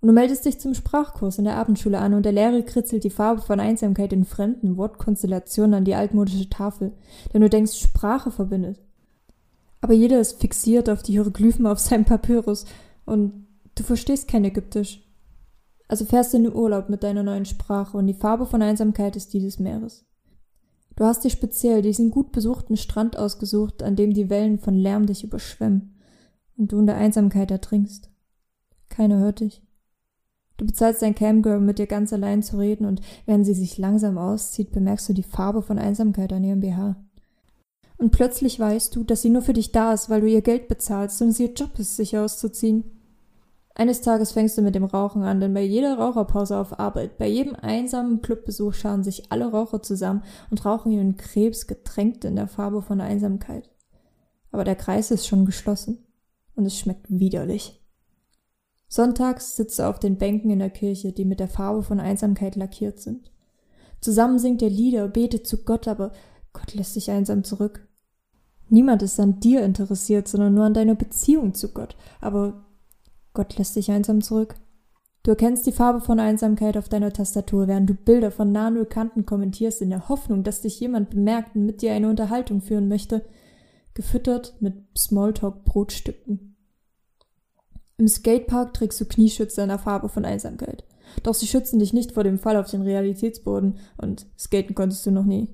Und 0.01 0.07
du 0.07 0.13
meldest 0.13 0.45
dich 0.45 0.59
zum 0.59 0.73
Sprachkurs 0.73 1.37
in 1.37 1.45
der 1.45 1.55
Abendschule 1.55 1.97
an 1.99 2.13
und 2.13 2.23
der 2.23 2.33
Lehrer 2.33 2.61
kritzelt 2.61 3.05
die 3.05 3.09
Farbe 3.09 3.41
von 3.41 3.61
Einsamkeit 3.61 4.11
in 4.11 4.25
fremden 4.25 4.75
Wortkonstellationen 4.75 5.75
an 5.75 5.85
die 5.85 5.95
altmodische 5.95 6.49
Tafel, 6.49 6.91
denn 7.33 7.41
du 7.41 7.49
denkst, 7.49 7.77
Sprache 7.77 8.31
verbindet. 8.31 8.79
Aber 9.79 9.93
jeder 9.93 10.19
ist 10.19 10.41
fixiert 10.41 10.89
auf 10.89 11.03
die 11.03 11.13
Hieroglyphen 11.13 11.65
auf 11.65 11.79
seinem 11.79 12.05
Papyrus 12.05 12.65
und 13.05 13.47
du 13.75 13.83
verstehst 13.83 14.27
kein 14.27 14.45
Ägyptisch. 14.45 15.02
Also 15.87 16.05
fährst 16.05 16.33
du 16.33 16.37
in 16.37 16.43
den 16.43 16.55
Urlaub 16.55 16.89
mit 16.89 17.03
deiner 17.03 17.23
neuen 17.23 17.45
Sprache 17.45 17.97
und 17.97 18.07
die 18.07 18.13
Farbe 18.13 18.45
von 18.45 18.61
Einsamkeit 18.61 19.15
ist 19.15 19.33
die 19.33 19.39
des 19.39 19.59
Meeres. 19.59 20.05
Du 20.95 21.05
hast 21.05 21.23
dir 21.23 21.29
speziell 21.29 21.81
diesen 21.81 22.11
gut 22.11 22.31
besuchten 22.31 22.77
Strand 22.77 23.17
ausgesucht, 23.17 23.81
an 23.83 23.95
dem 23.95 24.13
die 24.13 24.29
Wellen 24.29 24.59
von 24.59 24.75
Lärm 24.75 25.05
dich 25.05 25.23
überschwemmen 25.23 25.95
und 26.57 26.71
du 26.71 26.79
in 26.79 26.85
der 26.85 26.97
Einsamkeit 26.97 27.49
ertrinkst. 27.51 28.09
Keiner 28.89 29.17
hört 29.17 29.39
dich. 29.39 29.63
Du 30.57 30.67
bezahlst 30.67 31.01
dein 31.01 31.15
Camgirl, 31.15 31.59
mit 31.59 31.79
dir 31.79 31.87
ganz 31.87 32.13
allein 32.13 32.43
zu 32.43 32.57
reden, 32.59 32.85
und 32.85 33.01
während 33.25 33.45
sie 33.45 33.55
sich 33.55 33.79
langsam 33.79 34.19
auszieht, 34.19 34.71
bemerkst 34.71 35.09
du 35.09 35.13
die 35.13 35.23
Farbe 35.23 35.63
von 35.63 35.79
Einsamkeit 35.79 36.31
an 36.31 36.43
ihrem 36.43 36.59
BH. 36.59 36.95
Und 37.97 38.11
plötzlich 38.11 38.59
weißt 38.59 38.95
du, 38.95 39.03
dass 39.03 39.21
sie 39.21 39.29
nur 39.29 39.41
für 39.41 39.53
dich 39.53 39.71
da 39.71 39.93
ist, 39.93 40.09
weil 40.09 40.21
du 40.21 40.27
ihr 40.27 40.41
Geld 40.41 40.67
bezahlst 40.67 41.21
und 41.21 41.31
sie 41.31 41.45
ihr 41.45 41.53
Job 41.53 41.79
ist, 41.79 41.95
sich 41.95 42.17
auszuziehen. 42.17 42.83
Eines 43.75 44.01
Tages 44.01 44.31
fängst 44.33 44.57
du 44.57 44.61
mit 44.61 44.75
dem 44.75 44.83
Rauchen 44.83 45.23
an, 45.23 45.39
denn 45.39 45.53
bei 45.53 45.63
jeder 45.63 45.97
Raucherpause 45.97 46.57
auf 46.57 46.79
Arbeit, 46.79 47.17
bei 47.17 47.27
jedem 47.27 47.55
einsamen 47.55 48.21
Clubbesuch 48.21 48.73
scharen 48.73 49.03
sich 49.03 49.31
alle 49.31 49.49
Raucher 49.49 49.81
zusammen 49.81 50.23
und 50.51 50.63
rauchen 50.63 50.91
ihren 50.91 51.17
Krebs 51.17 51.65
getränkt 51.65 52.23
in 52.23 52.35
der 52.35 52.47
Farbe 52.47 52.83
von 52.83 53.01
Einsamkeit. 53.01 53.71
Aber 54.51 54.63
der 54.63 54.75
Kreis 54.75 55.09
ist 55.09 55.25
schon 55.25 55.45
geschlossen 55.45 56.05
und 56.55 56.65
es 56.65 56.77
schmeckt 56.77 57.07
widerlich. 57.09 57.83
Sonntags 58.87 59.55
sitzt 59.55 59.79
er 59.79 59.89
auf 59.89 59.97
den 59.97 60.19
Bänken 60.19 60.51
in 60.51 60.59
der 60.59 60.69
Kirche, 60.69 61.11
die 61.11 61.25
mit 61.25 61.39
der 61.39 61.47
Farbe 61.47 61.81
von 61.81 61.99
Einsamkeit 61.99 62.55
lackiert 62.55 62.99
sind. 62.99 63.31
Zusammen 64.01 64.37
singt 64.37 64.61
er 64.61 64.69
Lieder, 64.69 65.07
betet 65.07 65.47
zu 65.47 65.63
Gott, 65.63 65.87
aber 65.87 66.11
Gott 66.51 66.75
lässt 66.75 66.93
sich 66.93 67.09
einsam 67.09 67.43
zurück. 67.43 67.87
Niemand 68.69 69.01
ist 69.01 69.19
an 69.19 69.39
dir 69.39 69.63
interessiert, 69.63 70.27
sondern 70.27 70.53
nur 70.53 70.65
an 70.65 70.75
deiner 70.75 70.93
Beziehung 70.93 71.55
zu 71.55 71.69
Gott, 71.69 71.95
aber 72.21 72.65
Gott 73.33 73.57
lässt 73.57 73.75
dich 73.75 73.91
einsam 73.91 74.21
zurück. 74.21 74.55
Du 75.23 75.31
erkennst 75.31 75.65
die 75.65 75.71
Farbe 75.71 76.01
von 76.01 76.19
Einsamkeit 76.19 76.75
auf 76.75 76.89
deiner 76.89 77.13
Tastatur, 77.13 77.67
während 77.67 77.89
du 77.89 77.93
Bilder 77.93 78.29
von 78.29 78.51
nahen 78.51 78.75
Bekannten 78.75 79.25
kommentierst, 79.25 79.81
in 79.81 79.89
der 79.89 80.09
Hoffnung, 80.09 80.43
dass 80.43 80.61
dich 80.61 80.79
jemand 80.79 81.11
bemerkt 81.11 81.55
und 81.55 81.65
mit 81.65 81.81
dir 81.81 81.93
eine 81.93 82.09
Unterhaltung 82.09 82.61
führen 82.61 82.89
möchte, 82.89 83.23
gefüttert 83.93 84.55
mit 84.59 84.75
Smalltalk-Brotstücken. 84.97 86.57
Im 87.97 88.07
Skatepark 88.07 88.73
trägst 88.73 88.99
du 88.99 89.05
Knieschütze 89.05 89.61
in 89.61 89.69
der 89.69 89.79
Farbe 89.79 90.09
von 90.09 90.25
Einsamkeit. 90.25 90.83
Doch 91.21 91.33
sie 91.33 91.47
schützen 91.47 91.79
dich 91.79 91.93
nicht 91.93 92.11
vor 92.11 92.23
dem 92.23 92.39
Fall 92.39 92.57
auf 92.57 92.69
den 92.69 92.81
Realitätsboden 92.81 93.77
und 93.97 94.25
skaten 94.37 94.75
konntest 94.75 95.05
du 95.05 95.11
noch 95.11 95.25
nie. 95.25 95.47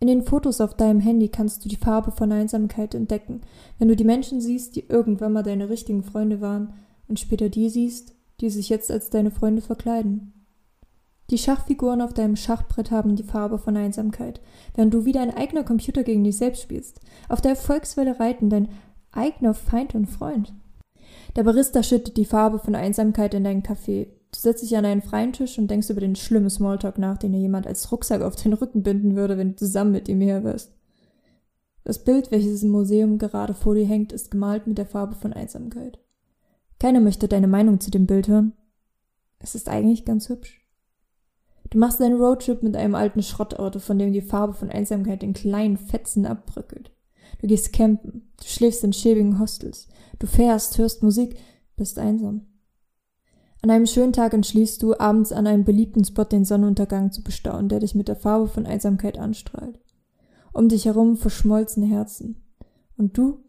In 0.00 0.08
den 0.08 0.22
Fotos 0.22 0.60
auf 0.60 0.74
deinem 0.74 1.00
Handy 1.00 1.28
kannst 1.28 1.64
du 1.64 1.68
die 1.68 1.76
Farbe 1.76 2.10
von 2.10 2.32
Einsamkeit 2.32 2.94
entdecken, 2.94 3.42
wenn 3.78 3.88
du 3.88 3.94
die 3.94 4.04
Menschen 4.04 4.40
siehst, 4.40 4.74
die 4.74 4.88
irgendwann 4.88 5.34
mal 5.34 5.42
deine 5.42 5.68
richtigen 5.68 6.02
Freunde 6.02 6.40
waren 6.40 6.72
und 7.10 7.20
später 7.20 7.48
die 7.48 7.68
siehst, 7.68 8.14
die 8.40 8.48
sich 8.48 8.68
jetzt 8.68 8.90
als 8.90 9.10
deine 9.10 9.30
Freunde 9.30 9.60
verkleiden. 9.60 10.32
Die 11.30 11.38
Schachfiguren 11.38 12.00
auf 12.00 12.12
deinem 12.12 12.36
Schachbrett 12.36 12.90
haben 12.90 13.14
die 13.14 13.22
Farbe 13.22 13.58
von 13.58 13.76
Einsamkeit, 13.76 14.40
während 14.74 14.92
du 14.92 15.04
wie 15.04 15.12
dein 15.12 15.32
eigener 15.32 15.62
Computer 15.62 16.02
gegen 16.02 16.24
dich 16.24 16.36
selbst 16.36 16.62
spielst. 16.62 17.00
Auf 17.28 17.40
der 17.40 17.52
Erfolgswelle 17.52 18.18
reiten 18.18 18.50
dein 18.50 18.68
eigener 19.12 19.54
Feind 19.54 19.94
und 19.94 20.06
Freund. 20.06 20.52
Der 21.36 21.44
Barista 21.44 21.82
schüttet 21.82 22.16
die 22.16 22.24
Farbe 22.24 22.58
von 22.58 22.74
Einsamkeit 22.74 23.34
in 23.34 23.44
deinen 23.44 23.62
Kaffee. 23.62 24.08
Du 24.32 24.40
setzt 24.40 24.62
dich 24.62 24.76
an 24.76 24.84
einen 24.84 25.02
freien 25.02 25.32
Tisch 25.32 25.58
und 25.58 25.70
denkst 25.70 25.90
über 25.90 26.00
den 26.00 26.16
schlimmen 26.16 26.50
Smalltalk 26.50 26.98
nach, 26.98 27.18
den 27.18 27.32
dir 27.32 27.38
jemand 27.38 27.66
als 27.66 27.90
Rucksack 27.92 28.22
auf 28.22 28.34
den 28.36 28.52
Rücken 28.52 28.82
binden 28.82 29.14
würde, 29.14 29.38
wenn 29.38 29.50
du 29.50 29.56
zusammen 29.56 29.92
mit 29.92 30.08
ihm 30.08 30.20
her 30.20 30.42
wärst. 30.42 30.72
Das 31.84 32.02
Bild, 32.02 32.30
welches 32.30 32.62
im 32.62 32.70
Museum 32.70 33.18
gerade 33.18 33.54
vor 33.54 33.74
dir 33.74 33.86
hängt, 33.86 34.12
ist 34.12 34.30
gemalt 34.30 34.66
mit 34.66 34.78
der 34.78 34.86
Farbe 34.86 35.14
von 35.14 35.32
Einsamkeit. 35.32 35.98
Keiner 36.80 37.00
möchte 37.00 37.28
deine 37.28 37.46
Meinung 37.46 37.78
zu 37.78 37.90
dem 37.90 38.06
Bild 38.06 38.26
hören. 38.26 38.54
Es 39.38 39.54
ist 39.54 39.68
eigentlich 39.68 40.04
ganz 40.04 40.28
hübsch. 40.28 40.66
Du 41.68 41.78
machst 41.78 42.00
deinen 42.00 42.20
Roadtrip 42.20 42.62
mit 42.62 42.74
einem 42.74 42.96
alten 42.96 43.22
Schrottauto, 43.22 43.78
von 43.78 43.98
dem 43.98 44.12
die 44.12 44.22
Farbe 44.22 44.54
von 44.54 44.70
Einsamkeit 44.70 45.22
in 45.22 45.34
kleinen 45.34 45.76
Fetzen 45.76 46.26
abbröckelt. 46.26 46.90
Du 47.40 47.46
gehst 47.46 47.72
campen, 47.72 48.28
du 48.38 48.44
schläfst 48.44 48.82
in 48.82 48.92
schäbigen 48.92 49.38
Hostels, 49.38 49.86
du 50.18 50.26
fährst, 50.26 50.76
hörst 50.78 51.02
Musik, 51.02 51.36
bist 51.76 51.98
einsam. 51.98 52.46
An 53.62 53.70
einem 53.70 53.86
schönen 53.86 54.12
Tag 54.12 54.32
entschließt 54.32 54.82
du, 54.82 54.98
abends 54.98 55.32
an 55.32 55.46
einem 55.46 55.64
beliebten 55.64 56.04
Spot 56.04 56.24
den 56.24 56.44
Sonnenuntergang 56.44 57.12
zu 57.12 57.22
bestaunen, 57.22 57.68
der 57.68 57.80
dich 57.80 57.94
mit 57.94 58.08
der 58.08 58.16
Farbe 58.16 58.48
von 58.48 58.66
Einsamkeit 58.66 59.18
anstrahlt. 59.18 59.78
Um 60.52 60.68
dich 60.68 60.86
herum 60.86 61.16
verschmolzene 61.16 61.86
Herzen. 61.86 62.42
Und 62.96 63.16
du 63.16 63.44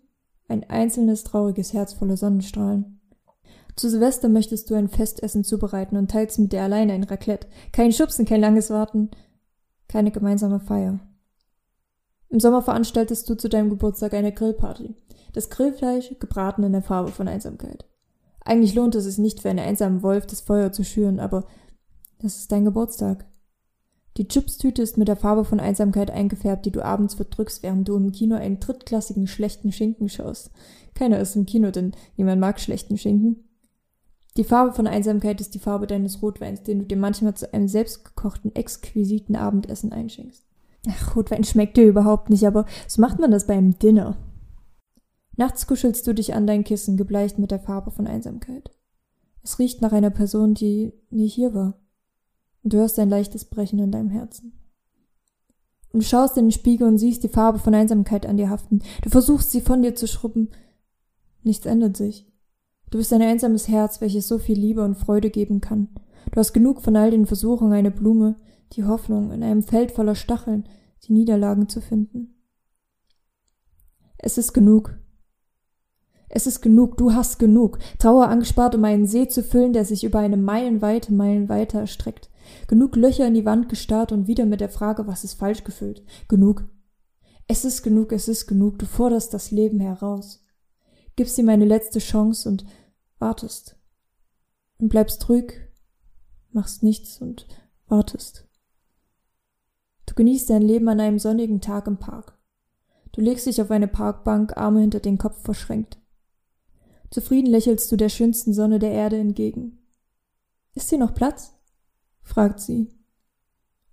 ein 0.48 0.70
einzelnes 0.70 1.24
trauriges 1.24 1.74
Herz 1.74 1.94
voller 1.94 2.18
Sonnenstrahlen. 2.18 3.01
Zu 3.76 3.90
Silvester 3.90 4.30
möchtest 4.30 4.70
du 4.70 4.76
ein 4.76 4.90
Festessen 4.90 5.44
zubereiten 5.44 5.98
und 5.98 6.12
teilst 6.12 6.40
mit 6.40 6.52
dir 6.52 6.64
alleine 6.64 6.94
ein 6.94 7.04
Raclette. 7.04 7.48
Kein 7.72 7.92
Schubsen, 7.92 8.26
kein 8.26 8.42
langes 8.42 8.70
Warten, 8.70 9.10
keine 9.88 10.12
gemeinsame 10.12 10.60
Feier. 10.60 11.00
Im 12.30 12.40
Sommer 12.40 12.62
veranstaltest 12.62 13.30
du 13.30 13.36
zu 13.36 13.50
deinem 13.50 13.70
Geburtstag 13.70 14.14
eine 14.14 14.32
Grillparty. 14.32 14.96
Das 15.34 15.50
Grillfleisch 15.50 16.16
gebraten 16.20 16.64
in 16.64 16.74
der 16.74 16.82
Farbe 16.82 17.12
von 17.12 17.28
Einsamkeit. 17.28 17.86
Eigentlich 18.44 18.74
lohnt 18.74 18.96
es 18.96 19.06
sich 19.06 19.18
nicht 19.18 19.42
für 19.42 19.50
einen 19.50 19.60
einsamen 19.60 20.02
Wolf, 20.02 20.26
das 20.26 20.42
Feuer 20.42 20.72
zu 20.72 20.84
schüren, 20.84 21.20
aber 21.20 21.46
das 22.20 22.38
ist 22.38 22.52
dein 22.52 22.66
Geburtstag. 22.66 23.26
Die 24.18 24.28
Chipstüte 24.28 24.82
ist 24.82 24.98
mit 24.98 25.08
der 25.08 25.16
Farbe 25.16 25.46
von 25.46 25.60
Einsamkeit 25.60 26.12
eingefärbt, 26.12 26.66
die 26.66 26.72
du 26.72 26.84
abends 26.84 27.14
verdrückst, 27.14 27.64
während 27.64 27.88
du 27.88 27.96
im 27.96 28.12
Kino 28.12 28.36
einen 28.36 28.60
drittklassigen 28.60 29.28
schlechten 29.28 29.72
Schinken 29.72 30.10
schaust. 30.10 30.52
Keiner 30.96 31.20
ist 31.20 31.36
im 31.36 31.46
Kino, 31.46 31.72
denn 31.72 31.94
niemand 32.18 32.42
mag 32.42 32.60
schlechten 32.60 32.98
Schinken. 32.98 33.44
Die 34.38 34.44
Farbe 34.46 34.74
von 34.74 34.88
Einsamkeit 34.88 35.42
ist 35.42 35.54
die 35.54 35.60
Farbe 35.60 35.88
deines 35.88 36.22
Rotweins, 36.22 36.64
den 36.64 36.80
du 36.80 36.86
dir 36.86 36.98
manchmal 36.98 37.34
zu 37.34 37.54
einem 37.54 37.68
selbstgekochten, 37.68 38.56
exquisiten 38.56 39.36
Abendessen 39.36 39.92
einschenkst. 39.92 40.46
Ach, 40.88 41.16
Rotwein 41.16 41.44
schmeckt 41.44 41.78
dir 41.78 41.86
überhaupt 41.86 42.30
nicht, 42.30 42.48
aber 42.48 42.66
so 42.88 43.02
macht 43.02 43.20
man 43.20 43.32
das 43.32 43.46
beim 43.46 43.78
Dinner. 43.78 44.18
Nachts 45.36 45.68
kuschelst 45.68 46.08
du 46.08 46.14
dich 46.14 46.34
an 46.34 46.48
dein 46.48 46.64
Kissen, 46.64 46.98
gebleicht 46.98 47.40
mit 47.40 47.52
der 47.52 47.60
Farbe 47.60 47.92
von 47.92 48.08
Einsamkeit. 48.08 48.72
Es 49.44 49.60
riecht 49.60 49.82
nach 49.82 49.92
einer 49.92 50.10
Person, 50.10 50.54
die 50.54 50.94
nie 51.10 51.28
hier 51.28 51.54
war. 51.54 51.80
Und 52.64 52.74
du 52.74 52.78
hörst 52.78 53.00
ein 53.00 53.10
leichtes 53.10 53.46
Brechen 53.46 53.80
in 53.80 53.92
deinem 53.92 54.10
Herzen. 54.10 54.54
Und 55.92 56.04
du 56.04 56.08
schaust 56.08 56.38
in 56.38 56.46
den 56.46 56.52
Spiegel 56.52 56.88
und 56.88 56.98
siehst 56.98 57.24
die 57.24 57.30
Farbe 57.30 57.60
von 57.60 57.76
Einsamkeit 57.76 58.26
an 58.26 58.38
dir 58.38 58.50
haften. 58.50 58.82
Du 59.02 59.10
versuchst 59.10 59.52
sie 59.52 59.62
von 59.62 59.82
dir 59.82 59.96
zu 59.96 60.08
schrubben. 60.08 60.50
Nichts 61.44 61.66
ändert 61.66 61.98
sich. 61.98 62.31
Du 62.92 62.98
bist 62.98 63.14
ein 63.14 63.22
einsames 63.22 63.70
Herz, 63.70 64.02
welches 64.02 64.28
so 64.28 64.38
viel 64.38 64.60
Liebe 64.60 64.84
und 64.84 64.96
Freude 64.96 65.30
geben 65.30 65.62
kann. 65.62 65.88
Du 66.32 66.40
hast 66.40 66.52
genug 66.52 66.82
von 66.82 66.98
all 66.98 67.10
den 67.10 67.26
Versuchungen, 67.26 67.72
eine 67.72 67.90
Blume, 67.90 68.36
die 68.74 68.84
Hoffnung, 68.84 69.32
in 69.32 69.44
einem 69.44 69.64
Feld 69.64 69.92
voller 69.92 70.16
Stacheln 70.16 70.66
die 71.04 71.14
Niederlagen 71.14 71.68
zu 71.68 71.82
finden. 71.82 72.36
Es 74.18 74.38
ist 74.38 74.54
genug. 74.54 74.98
Es 76.30 76.48
ist 76.48 76.62
genug, 76.62 76.98
du 76.98 77.14
hast 77.14 77.40
genug. 77.40 77.80
Trauer 77.98 78.28
angespart, 78.28 78.76
um 78.76 78.84
einen 78.86 79.08
See 79.08 79.28
zu 79.28 79.42
füllen, 79.42 79.74
der 79.74 79.86
sich 79.86 80.04
über 80.04 80.20
eine 80.20 80.38
meilenweite 80.38 81.14
Meilen 81.14 81.50
weiter 81.50 81.80
erstreckt. 81.80 82.30
Genug 82.68 82.96
Löcher 82.98 83.26
in 83.26 83.34
die 83.34 83.46
Wand 83.46 83.70
gestarrt 83.70 84.12
und 84.12 84.28
wieder 84.28 84.46
mit 84.46 84.62
der 84.62 84.70
Frage, 84.70 85.08
was 85.08 85.24
ist 85.24 85.36
falsch 85.36 85.64
gefüllt. 85.64 86.04
Genug. 86.28 86.66
Es 87.48 87.66
ist 87.66 87.84
genug, 87.84 88.12
es 88.12 88.28
ist 88.28 88.48
genug, 88.48 88.80
du 88.80 88.86
forderst 88.86 89.34
das 89.34 89.52
Leben 89.52 89.80
heraus. 89.80 90.46
Gibst 91.16 91.38
ihm 91.38 91.50
eine 91.50 91.66
letzte 91.66 92.00
Chance 92.00 92.48
und 92.48 92.66
wartest. 93.22 93.78
Und 94.80 94.90
bleibst 94.90 95.30
ruhig, 95.30 95.54
machst 96.52 96.84
nichts 96.84 97.22
und 97.22 97.48
wartest. 97.88 98.48
Du 100.08 100.16
genießt 100.16 100.50
dein 100.50 100.64
Leben 100.64 100.90
an 100.90 101.00
einem 101.00 101.20
sonnigen 101.20 101.62
Tag 101.62 101.88
im 101.88 101.98
Park. 101.98 102.38
Du 103.12 103.22
legst 103.22 103.46
dich 103.46 103.62
auf 103.62 103.72
eine 103.72 103.88
Parkbank, 103.88 104.58
Arme 104.58 104.82
hinter 104.82 105.00
den 105.00 105.18
Kopf 105.18 105.42
verschränkt. 105.42 106.00
Zufrieden 107.10 107.50
lächelst 107.50 107.92
du 107.92 107.98
der 107.98 108.10
schönsten 108.10 108.54
Sonne 108.54 108.80
der 108.80 108.92
Erde 108.92 109.18
entgegen. 109.18 109.80
Ist 110.74 110.90
hier 110.90 111.00
noch 111.00 111.14
Platz? 111.14 111.54
fragt 112.24 112.60
sie. 112.60 112.90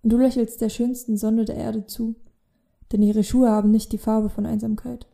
Und 0.03 0.11
du 0.11 0.19
lächelst 0.19 0.61
der 0.61 0.69
schönsten 0.69 1.17
Sonne 1.17 1.45
der 1.45 1.57
Erde 1.57 1.87
zu, 1.87 2.14
denn 2.93 3.03
ihre 3.03 3.25
Schuhe 3.25 3.51
haben 3.51 3.71
nicht 3.71 3.93
die 3.93 3.99
Farbe 3.99 4.31
von 4.31 4.47
Einsamkeit. 4.47 5.07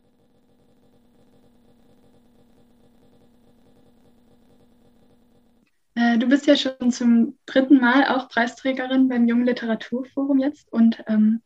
Äh, 5.95 6.04
du 6.17 6.27
bist 6.27 6.45
ja 6.47 6.55
schon 6.55 6.91
zum 6.91 7.37
dritten 7.45 7.79
Mal 7.79 8.07
auch 8.07 8.29
Preisträgerin 8.29 9.07
beim 9.07 9.27
Jungen 9.27 9.45
Literaturforum 9.45 10.39
jetzt 10.39 10.71
und 10.71 11.03
ähm, 11.07 11.41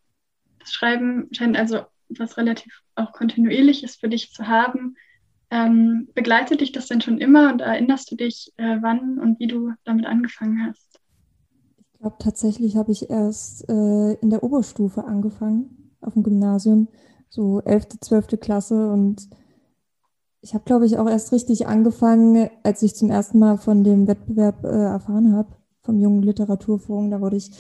das 0.60 0.72
Schreiben 0.72 1.30
scheint 1.32 1.58
also 1.58 1.82
was 2.10 2.38
relativ 2.38 2.82
auch 2.96 3.12
kontinuierliches 3.14 3.96
für 3.96 4.10
dich 4.10 4.34
zu 4.34 4.48
haben. 4.48 4.96
Ähm, 5.52 6.10
begleitet 6.14 6.62
dich 6.62 6.72
das 6.72 6.88
denn 6.88 7.02
schon 7.02 7.18
immer 7.18 7.52
und 7.52 7.62
erinnerst 7.62 8.12
du 8.12 8.16
dich, 8.16 8.54
äh, 8.58 8.78
wann 8.82 9.20
und 9.20 9.40
wie 9.40 9.48
du 9.48 9.74
damit 9.84 10.06
angefangen 10.06 10.68
hast? 10.68 11.00
Ich 11.78 12.00
glaube, 12.00 12.18
tatsächlich 12.20 12.76
habe 12.76 12.92
ich 12.92 13.10
erst 13.10 13.68
äh, 13.68 14.14
in 14.14 14.30
der 14.30 14.44
Oberstufe 14.44 15.06
angefangen, 15.06 15.92
auf 16.02 16.14
dem 16.14 16.24
Gymnasium, 16.24 16.88
so 17.30 17.62
11., 17.62 18.00
12. 18.02 18.40
Klasse 18.40 18.92
und 18.92 19.28
ich 20.42 20.54
habe, 20.54 20.64
glaube 20.64 20.86
ich, 20.86 20.98
auch 20.98 21.10
erst 21.10 21.32
richtig 21.32 21.68
angefangen, 21.68 22.50
als 22.64 22.82
ich 22.82 22.96
zum 22.96 23.10
ersten 23.10 23.40
Mal 23.40 23.58
von 23.58 23.84
dem 23.84 24.08
Wettbewerb 24.08 24.64
äh, 24.64 24.68
erfahren 24.68 25.34
habe, 25.34 25.50
vom 25.82 26.00
Jungen 26.00 26.24
Literaturforum. 26.24 27.12
Da 27.12 27.20
wurde 27.20 27.36
ich 27.36 27.52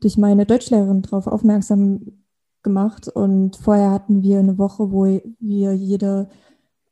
durch 0.00 0.16
meine 0.16 0.46
Deutschlehrerin 0.46 1.02
darauf 1.02 1.26
aufmerksam 1.26 2.00
gemacht. 2.62 3.08
Und 3.08 3.56
vorher 3.56 3.90
hatten 3.90 4.22
wir 4.22 4.38
eine 4.38 4.58
Woche, 4.58 4.92
wo 4.92 5.04
wir 5.04 5.74
jede 5.74 6.28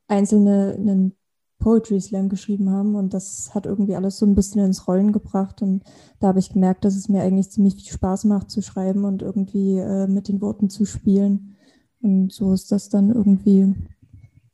einzelne 0.08 0.74
einen 0.78 1.12
Poetry 1.58 2.00
Slam 2.00 2.28
geschrieben 2.28 2.70
haben. 2.70 2.96
Und 2.96 3.14
das 3.14 3.54
hat 3.54 3.66
irgendwie 3.66 3.94
alles 3.94 4.18
so 4.18 4.26
ein 4.26 4.34
bisschen 4.34 4.64
ins 4.64 4.88
Rollen 4.88 5.12
gebracht. 5.12 5.62
Und 5.62 5.84
da 6.18 6.28
habe 6.28 6.40
ich 6.40 6.52
gemerkt, 6.52 6.84
dass 6.84 6.96
es 6.96 7.08
mir 7.08 7.22
eigentlich 7.22 7.50
ziemlich 7.50 7.76
viel 7.76 7.92
Spaß 7.92 8.24
macht 8.24 8.50
zu 8.50 8.62
schreiben 8.62 9.04
und 9.04 9.22
irgendwie 9.22 9.78
äh, 9.78 10.08
mit 10.08 10.28
den 10.28 10.40
Worten 10.40 10.70
zu 10.70 10.84
spielen. 10.84 11.56
Und 12.02 12.32
so 12.32 12.52
ist 12.52 12.72
das 12.72 12.88
dann 12.88 13.10
irgendwie 13.10 13.74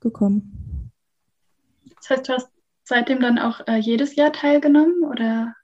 gekommen. 0.01 0.52
Das 2.13 2.19
heißt, 2.19 2.29
du 2.29 2.33
hast 2.35 2.49
seitdem 2.85 3.21
dann 3.21 3.39
auch 3.39 3.61
äh, 3.67 3.77
jedes 3.77 4.17
Jahr 4.17 4.33
teilgenommen 4.33 5.05
oder? 5.05 5.55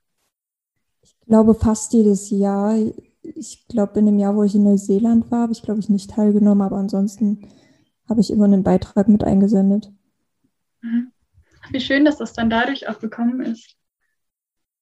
Ich 1.03 1.15
glaube 1.27 1.55
fast 1.55 1.93
jedes 1.93 2.31
Jahr. 2.31 2.75
Ich 3.23 3.67
glaube, 3.69 3.99
in 3.99 4.07
dem 4.07 4.19
Jahr, 4.19 4.35
wo 4.35 4.43
ich 4.43 4.55
in 4.55 4.65
Neuseeland 4.65 5.31
war, 5.31 5.43
habe 5.43 5.53
ich, 5.53 5.63
glaube 5.63 5.81
ich, 5.81 5.89
nicht 5.89 6.11
teilgenommen, 6.11 6.63
aber 6.63 6.77
ansonsten 6.77 7.49
habe 8.09 8.21
ich 8.21 8.31
immer 8.31 8.47
einen 8.47 8.63
Beitrag 8.63 9.09
mit 9.09 9.25
eingesendet. 9.25 9.93
Mhm. 10.81 11.13
Wie 11.71 11.81
schön, 11.81 12.05
dass 12.05 12.17
das 12.17 12.33
dann 12.33 12.49
dadurch 12.49 12.89
auch 12.89 12.99
gekommen 12.99 13.41
ist. 13.43 13.77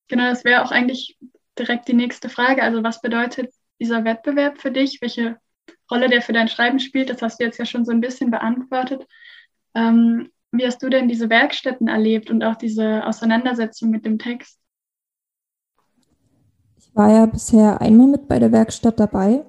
Genau, 0.09 0.29
das 0.29 0.45
wäre 0.45 0.65
auch 0.65 0.71
eigentlich 0.71 1.19
direkt 1.59 1.89
die 1.89 1.95
nächste 1.95 2.29
Frage. 2.29 2.63
Also 2.63 2.85
was 2.85 3.01
bedeutet 3.01 3.53
dieser 3.81 4.05
Wettbewerb 4.05 4.59
für 4.61 4.71
dich? 4.71 5.01
Welche 5.01 5.39
Rolle 5.91 6.09
der 6.09 6.23
für 6.23 6.33
dein 6.33 6.49
Schreiben 6.49 6.79
spielt? 6.79 7.11
Das 7.11 7.23
hast 7.23 7.41
du 7.41 7.45
jetzt 7.45 7.59
ja 7.59 7.67
schon 7.67 7.85
so 7.85 7.91
ein 7.91 8.01
bisschen 8.01 8.31
beantwortet. 8.31 9.05
Ähm, 9.75 10.31
wie 10.53 10.67
hast 10.67 10.83
du 10.83 10.89
denn 10.89 11.09
diese 11.09 11.31
Werkstätten 11.31 11.89
erlebt 11.89 12.31
und 12.31 12.43
auch 12.43 12.57
diese 12.57 13.05
Auseinandersetzung 13.07 13.91
mit 13.91 14.05
dem 14.05 14.19
Text? 14.19 14.59
Ich 16.79 16.95
war 16.95 17.13
ja 17.13 17.27
bisher 17.27 17.81
einmal 17.81 18.07
mit 18.07 18.29
bei 18.29 18.39
der 18.39 18.53
Werkstatt 18.53 18.99
dabei 18.99 19.45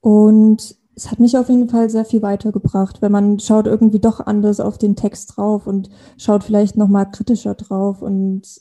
und 0.00 0.76
es 0.94 1.10
hat 1.10 1.20
mich 1.20 1.36
auf 1.36 1.48
jeden 1.50 1.68
Fall 1.68 1.90
sehr 1.90 2.06
viel 2.06 2.22
weitergebracht, 2.22 3.02
wenn 3.02 3.12
man 3.12 3.38
schaut 3.38 3.66
irgendwie 3.66 3.98
doch 3.98 4.20
anders 4.20 4.60
auf 4.60 4.78
den 4.78 4.96
Text 4.96 5.36
drauf 5.36 5.66
und 5.66 5.90
schaut 6.16 6.44
vielleicht 6.44 6.76
noch 6.76 6.88
mal 6.88 7.04
kritischer 7.04 7.54
drauf 7.54 8.00
und 8.00 8.60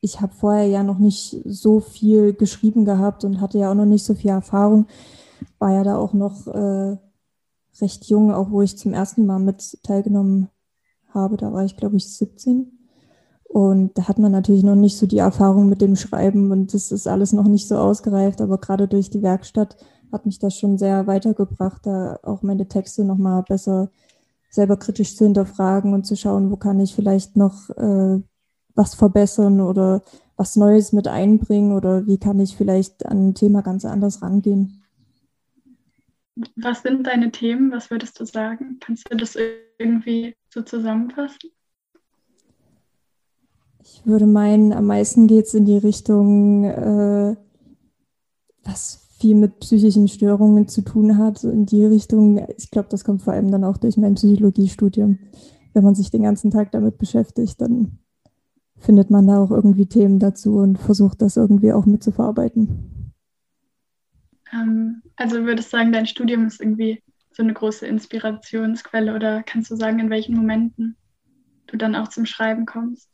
ich 0.00 0.20
habe 0.20 0.32
vorher 0.34 0.66
ja 0.66 0.82
noch 0.82 0.98
nicht 0.98 1.36
so 1.44 1.80
viel 1.80 2.32
geschrieben 2.32 2.84
gehabt 2.84 3.24
und 3.24 3.40
hatte 3.40 3.58
ja 3.58 3.70
auch 3.70 3.74
noch 3.74 3.86
nicht 3.86 4.04
so 4.04 4.14
viel 4.14 4.30
Erfahrung, 4.30 4.86
war 5.58 5.72
ja 5.72 5.84
da 5.84 5.96
auch 5.96 6.12
noch 6.12 6.46
äh, 6.48 6.96
recht 7.80 8.06
jung, 8.06 8.32
auch 8.32 8.50
wo 8.50 8.62
ich 8.62 8.78
zum 8.78 8.92
ersten 8.92 9.26
Mal 9.26 9.38
mit 9.38 9.82
teilgenommen 9.82 10.48
habe. 11.08 11.36
Da 11.36 11.52
war 11.52 11.64
ich, 11.64 11.76
glaube 11.76 11.96
ich, 11.96 12.12
17. 12.12 12.72
Und 13.44 13.96
da 13.96 14.08
hat 14.08 14.18
man 14.18 14.32
natürlich 14.32 14.64
noch 14.64 14.74
nicht 14.74 14.98
so 14.98 15.06
die 15.06 15.18
Erfahrung 15.18 15.68
mit 15.68 15.80
dem 15.80 15.96
Schreiben 15.96 16.50
und 16.50 16.74
das 16.74 16.90
ist 16.90 17.06
alles 17.06 17.32
noch 17.32 17.46
nicht 17.46 17.68
so 17.68 17.76
ausgereift. 17.76 18.40
Aber 18.40 18.58
gerade 18.58 18.88
durch 18.88 19.08
die 19.08 19.22
Werkstatt 19.22 19.76
hat 20.12 20.26
mich 20.26 20.38
das 20.38 20.56
schon 20.56 20.78
sehr 20.78 21.06
weitergebracht, 21.06 21.86
da 21.86 22.18
auch 22.22 22.42
meine 22.42 22.68
Texte 22.68 23.04
nochmal 23.04 23.42
besser 23.42 23.90
selber 24.50 24.76
kritisch 24.76 25.16
zu 25.16 25.24
hinterfragen 25.24 25.92
und 25.94 26.06
zu 26.06 26.16
schauen, 26.16 26.50
wo 26.50 26.56
kann 26.56 26.80
ich 26.80 26.94
vielleicht 26.94 27.36
noch 27.36 27.70
äh, 27.70 28.20
was 28.74 28.94
verbessern 28.94 29.60
oder 29.60 30.02
was 30.36 30.56
Neues 30.56 30.92
mit 30.92 31.08
einbringen 31.08 31.72
oder 31.72 32.06
wie 32.06 32.18
kann 32.18 32.40
ich 32.40 32.56
vielleicht 32.56 33.06
an 33.06 33.28
ein 33.28 33.34
Thema 33.34 33.62
ganz 33.62 33.84
anders 33.84 34.22
rangehen. 34.22 34.82
Was 36.56 36.82
sind 36.82 37.06
deine 37.06 37.30
Themen? 37.30 37.72
Was 37.72 37.90
würdest 37.90 38.20
du 38.20 38.26
sagen? 38.26 38.78
Kannst 38.80 39.10
du 39.10 39.16
das 39.16 39.36
irgendwie 39.78 40.34
so 40.50 40.62
zusammenfassen? 40.62 41.50
Ich 43.82 44.04
würde 44.04 44.26
meinen, 44.26 44.72
am 44.72 44.86
meisten 44.86 45.26
geht 45.28 45.46
es 45.46 45.54
in 45.54 45.64
die 45.64 45.78
Richtung, 45.78 46.64
äh, 46.64 47.36
was 48.64 49.06
viel 49.18 49.34
mit 49.34 49.60
psychischen 49.60 50.08
Störungen 50.08 50.68
zu 50.68 50.82
tun 50.82 51.16
hat. 51.16 51.42
In 51.44 51.64
die 51.64 51.84
Richtung, 51.84 52.44
ich 52.56 52.70
glaube, 52.70 52.88
das 52.90 53.04
kommt 53.04 53.22
vor 53.22 53.32
allem 53.32 53.50
dann 53.50 53.64
auch 53.64 53.78
durch 53.78 53.96
mein 53.96 54.14
Psychologiestudium. 54.14 55.18
Wenn 55.72 55.84
man 55.84 55.94
sich 55.94 56.10
den 56.10 56.22
ganzen 56.22 56.50
Tag 56.50 56.72
damit 56.72 56.98
beschäftigt, 56.98 57.60
dann 57.60 57.98
findet 58.76 59.10
man 59.10 59.26
da 59.26 59.42
auch 59.42 59.50
irgendwie 59.50 59.86
Themen 59.86 60.18
dazu 60.18 60.56
und 60.56 60.78
versucht 60.78 61.22
das 61.22 61.36
irgendwie 61.36 61.72
auch 61.72 61.86
mitzuverarbeiten. 61.86 62.95
Ähm, 64.52 65.02
also 65.16 65.44
würdest 65.44 65.72
du 65.72 65.76
sagen, 65.76 65.92
dein 65.92 66.06
Studium 66.06 66.46
ist 66.46 66.60
irgendwie 66.60 67.02
so 67.32 67.42
eine 67.42 67.52
große 67.52 67.86
Inspirationsquelle 67.86 69.14
oder 69.14 69.42
kannst 69.42 69.70
du 69.70 69.76
sagen, 69.76 69.98
in 69.98 70.10
welchen 70.10 70.36
Momenten 70.36 70.96
du 71.66 71.76
dann 71.76 71.94
auch 71.94 72.08
zum 72.08 72.26
Schreiben 72.26 72.64
kommst? 72.64 73.08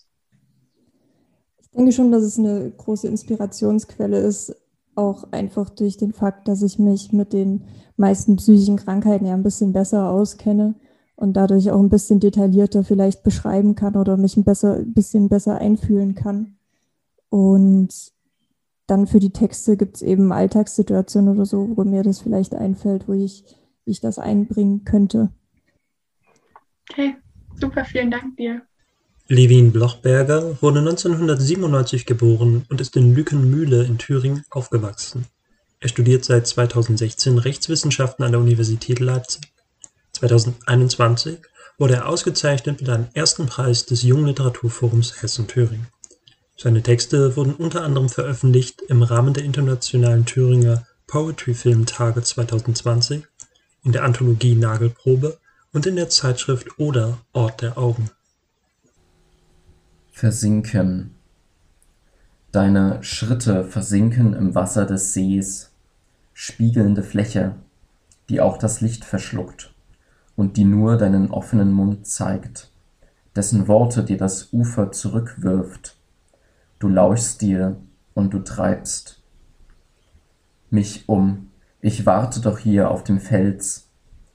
Ich 1.60 1.70
denke 1.70 1.92
schon, 1.92 2.12
dass 2.12 2.22
es 2.22 2.38
eine 2.38 2.70
große 2.70 3.08
Inspirationsquelle 3.08 4.18
ist, 4.18 4.54
auch 4.94 5.32
einfach 5.32 5.70
durch 5.70 5.96
den 5.96 6.12
Fakt, 6.12 6.46
dass 6.48 6.62
ich 6.62 6.78
mich 6.78 7.12
mit 7.12 7.32
den 7.32 7.64
meisten 7.96 8.36
psychischen 8.36 8.76
Krankheiten 8.76 9.26
ja 9.26 9.34
ein 9.34 9.42
bisschen 9.42 9.72
besser 9.72 10.10
auskenne 10.10 10.74
und 11.16 11.34
dadurch 11.34 11.70
auch 11.70 11.80
ein 11.80 11.88
bisschen 11.88 12.20
detaillierter 12.20 12.84
vielleicht 12.84 13.22
beschreiben 13.22 13.74
kann 13.74 13.96
oder 13.96 14.16
mich 14.16 14.36
ein, 14.36 14.44
besser, 14.44 14.76
ein 14.76 14.92
bisschen 14.92 15.28
besser 15.28 15.58
einfühlen 15.58 16.14
kann. 16.14 16.56
Und 17.30 18.11
dann 18.86 19.06
für 19.06 19.20
die 19.20 19.32
Texte 19.32 19.76
gibt 19.76 19.96
es 19.96 20.02
eben 20.02 20.32
Alltagssituationen 20.32 21.34
oder 21.34 21.46
so, 21.46 21.76
wo 21.76 21.84
mir 21.84 22.02
das 22.02 22.20
vielleicht 22.20 22.54
einfällt, 22.54 23.08
wo 23.08 23.12
ich, 23.12 23.44
ich 23.84 24.00
das 24.00 24.18
einbringen 24.18 24.84
könnte. 24.84 25.30
Okay, 26.90 27.16
super, 27.54 27.84
vielen 27.84 28.10
Dank 28.10 28.36
dir. 28.36 28.62
Levin 29.28 29.72
Blochberger 29.72 30.60
wurde 30.60 30.80
1997 30.80 32.06
geboren 32.06 32.66
und 32.68 32.80
ist 32.80 32.96
in 32.96 33.14
Lückenmühle 33.14 33.84
in 33.84 33.96
Thüringen 33.96 34.44
aufgewachsen. 34.50 35.26
Er 35.80 35.88
studiert 35.88 36.24
seit 36.24 36.46
2016 36.46 37.38
Rechtswissenschaften 37.38 38.24
an 38.24 38.32
der 38.32 38.40
Universität 38.40 39.00
Leipzig. 39.00 39.52
2021 40.12 41.38
wurde 41.78 41.94
er 41.94 42.08
ausgezeichnet 42.08 42.80
mit 42.80 42.90
einem 42.90 43.08
ersten 43.14 43.46
Preis 43.46 43.86
des 43.86 44.02
Jungen 44.02 44.26
Literaturforums 44.26 45.22
Hessen-Thüringen. 45.22 45.88
Seine 46.62 46.80
Texte 46.80 47.34
wurden 47.34 47.54
unter 47.54 47.82
anderem 47.82 48.08
veröffentlicht 48.08 48.82
im 48.82 49.02
Rahmen 49.02 49.34
der 49.34 49.42
Internationalen 49.42 50.26
Thüringer 50.26 50.86
Poetry 51.08 51.54
Film 51.54 51.86
Tage 51.86 52.22
2020, 52.22 53.24
in 53.82 53.90
der 53.90 54.04
Anthologie 54.04 54.54
Nagelprobe 54.54 55.38
und 55.72 55.86
in 55.86 55.96
der 55.96 56.08
Zeitschrift 56.08 56.78
Oder 56.78 57.18
Ort 57.32 57.62
der 57.62 57.78
Augen. 57.78 58.10
Versinken. 60.12 61.16
Deine 62.52 63.02
Schritte 63.02 63.64
versinken 63.64 64.32
im 64.32 64.54
Wasser 64.54 64.86
des 64.86 65.14
Sees, 65.14 65.72
spiegelnde 66.32 67.02
Fläche, 67.02 67.56
die 68.28 68.40
auch 68.40 68.56
das 68.56 68.80
Licht 68.80 69.04
verschluckt 69.04 69.74
und 70.36 70.56
die 70.56 70.64
nur 70.64 70.96
deinen 70.96 71.32
offenen 71.32 71.72
Mund 71.72 72.06
zeigt, 72.06 72.70
dessen 73.34 73.66
Worte 73.66 74.04
dir 74.04 74.16
das 74.16 74.52
Ufer 74.52 74.92
zurückwirft 74.92 75.96
du 76.82 76.88
lauschst 76.88 77.40
dir 77.40 77.80
und 78.14 78.34
du 78.34 78.40
treibst 78.40 79.22
mich 80.70 81.08
um. 81.08 81.50
Ich 81.80 82.06
warte 82.06 82.40
doch 82.40 82.58
hier 82.58 82.90
auf 82.90 83.04
dem 83.04 83.20
Fels, 83.20 83.90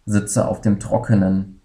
sitze 0.05 0.47
auf 0.47 0.61
dem 0.61 0.79
Trockenen. 0.79 1.59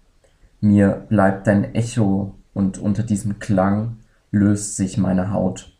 Mir 0.59 1.05
bleibt 1.07 1.47
dein 1.47 1.73
Echo 1.73 2.35
und 2.53 2.77
unter 2.79 3.03
diesem 3.03 3.39
Klang 3.39 3.97
löst 4.31 4.75
sich 4.75 4.97
meine 4.97 5.31
Haut. 5.31 5.77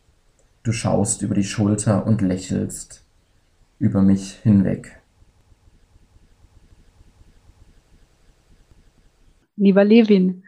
Du 0.63 0.71
schaust 0.71 1.21
über 1.21 1.35
die 1.35 1.43
Schulter 1.43 2.05
und 2.07 2.21
lächelst. 2.21 3.01
über 3.79 4.01
mich 4.01 4.35
hinweg. 4.35 5.01
Lieber 9.57 9.83
Levin, 9.83 10.45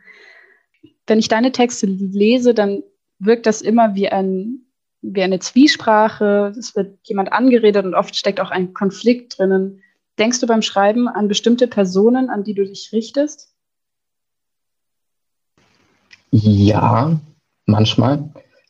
wenn 1.06 1.20
ich 1.20 1.28
deine 1.28 1.52
Texte 1.52 1.86
lese, 1.86 2.54
dann 2.54 2.82
wirkt 3.20 3.46
das 3.46 3.62
immer 3.62 3.96
wie, 3.96 4.10
ein, 4.10 4.66
wie 5.02 5.24
eine 5.24 5.40
Zwiesprache. 5.40 6.54
Es 6.58 6.76
wird 6.76 6.98
jemand 7.04 7.32
angeredet 7.32 7.86
und 7.86 7.96
oft 7.96 8.16
steckt 8.16 8.40
auch 8.40 8.52
ein 8.52 8.74
Konflikt 8.74 9.38
drinnen. 9.38 9.82
Denkst 10.18 10.40
du 10.40 10.48
beim 10.48 10.62
Schreiben 10.62 11.08
an 11.08 11.28
bestimmte 11.28 11.68
Personen, 11.68 12.30
an 12.30 12.44
die 12.44 12.54
du 12.54 12.66
dich 12.66 12.92
richtest? 12.94 13.54
Ja, 16.32 17.20
manchmal. 17.66 18.30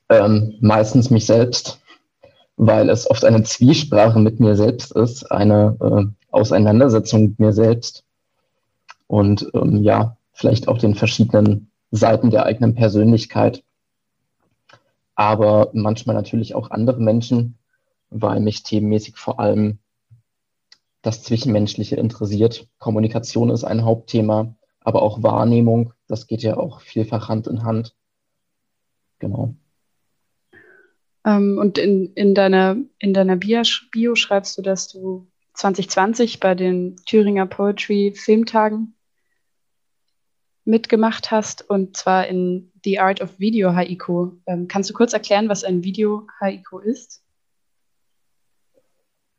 Ähm, 0.09 0.55
meistens 0.61 1.09
mich 1.09 1.25
selbst, 1.25 1.79
weil 2.57 2.89
es 2.89 3.09
oft 3.09 3.25
eine 3.25 3.43
Zwiesprache 3.43 4.19
mit 4.19 4.39
mir 4.39 4.55
selbst 4.55 4.91
ist, 4.91 5.31
eine 5.31 5.75
äh, 5.81 6.05
Auseinandersetzung 6.31 7.23
mit 7.23 7.39
mir 7.39 7.53
selbst. 7.53 8.03
Und 9.07 9.49
ähm, 9.53 9.81
ja, 9.81 10.17
vielleicht 10.33 10.67
auch 10.67 10.77
den 10.77 10.95
verschiedenen 10.95 11.71
Seiten 11.91 12.29
der 12.29 12.45
eigenen 12.45 12.75
Persönlichkeit. 12.75 13.63
Aber 15.15 15.69
manchmal 15.73 16.15
natürlich 16.15 16.55
auch 16.55 16.71
andere 16.71 16.99
Menschen, 16.99 17.57
weil 18.09 18.39
mich 18.39 18.63
themenmäßig 18.63 19.15
vor 19.15 19.39
allem 19.39 19.79
das 21.01 21.23
Zwischenmenschliche 21.23 21.95
interessiert. 21.95 22.67
Kommunikation 22.79 23.49
ist 23.49 23.63
ein 23.63 23.85
Hauptthema, 23.85 24.55
aber 24.81 25.01
auch 25.01 25.23
Wahrnehmung, 25.23 25.93
das 26.07 26.27
geht 26.27 26.41
ja 26.41 26.57
auch 26.57 26.81
vielfach 26.81 27.29
Hand 27.29 27.47
in 27.47 27.63
Hand. 27.63 27.95
Genau. 29.19 29.55
Ähm, 31.25 31.57
und 31.59 31.77
in, 31.77 32.13
in 32.13 32.35
deiner, 32.35 32.77
in 32.99 33.13
deiner 33.13 33.35
Bio, 33.35 33.61
Bio 33.91 34.15
schreibst 34.15 34.57
du, 34.57 34.61
dass 34.61 34.87
du 34.87 35.27
2020 35.53 36.39
bei 36.39 36.53
den 36.55 36.97
Thüringer 37.05 37.45
Poetry 37.45 38.13
Filmtagen 38.15 38.95
mitgemacht 40.65 41.31
hast, 41.31 41.67
und 41.69 41.95
zwar 41.95 42.27
in 42.27 42.71
The 42.85 42.99
Art 42.99 43.19
of 43.19 43.39
Video 43.39 43.73
Haiku. 43.73 44.33
Ähm, 44.45 44.67
kannst 44.67 44.91
du 44.91 44.93
kurz 44.93 45.11
erklären, 45.11 45.49
was 45.49 45.63
ein 45.63 45.83
Video 45.83 46.27
Haiku 46.39 46.77
ist? 46.77 47.23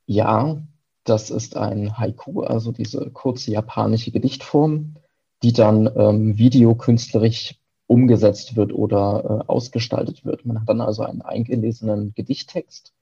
Ja, 0.07 0.61
das 1.05 1.30
ist 1.30 1.57
ein 1.57 1.97
Haiku, 1.97 2.42
also 2.42 2.72
diese 2.72 3.09
kurze 3.11 3.53
japanische 3.53 4.11
Gedichtform, 4.11 4.97
die 5.44 5.53
dann 5.53 5.88
ähm, 5.97 6.36
videokünstlerisch 6.36 7.55
umgesetzt 7.86 8.57
wird 8.57 8.72
oder 8.72 9.44
äh, 9.47 9.49
ausgestaltet 9.49 10.24
wird. 10.24 10.44
Man 10.44 10.61
hat 10.61 10.68
dann 10.68 10.80
also 10.80 11.05
einen 11.05 11.22
eingelesenen 11.22 12.14
Gedichttext 12.14 12.94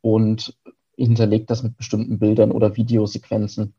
und 0.00 0.56
hinterlegt 0.96 1.50
das 1.50 1.62
mit 1.62 1.76
bestimmten 1.76 2.18
Bildern 2.18 2.52
oder 2.52 2.76
Videosequenzen. 2.76 3.74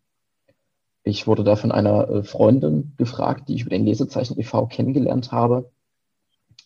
Ich 1.04 1.26
wurde 1.26 1.44
da 1.44 1.56
von 1.56 1.72
einer 1.72 2.08
äh, 2.10 2.24
Freundin 2.24 2.94
gefragt, 2.98 3.50
die 3.50 3.56
ich 3.56 3.62
über 3.62 3.72
den 3.72 3.86
Lesezeichen 3.86 4.40
e.V. 4.40 4.68
kennengelernt 4.68 5.32
habe. 5.32 5.72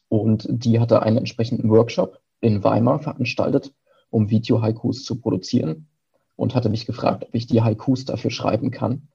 Und 0.10 0.48
die 0.50 0.80
hatte 0.80 1.02
einen 1.02 1.18
entsprechenden 1.18 1.70
Workshop 1.70 2.20
in 2.42 2.64
Weimar 2.64 3.00
veranstaltet, 3.00 3.74
um 4.10 4.30
Video-Haikus 4.30 5.04
zu 5.04 5.20
produzieren 5.20 5.88
und 6.36 6.56
hatte 6.56 6.70
mich 6.70 6.86
gefragt, 6.86 7.24
ob 7.28 7.36
ich 7.36 7.48
die 7.48 7.62
Haikus 7.62 8.06
dafür 8.06 8.32
schreiben 8.32 8.72
kann. 8.72 9.08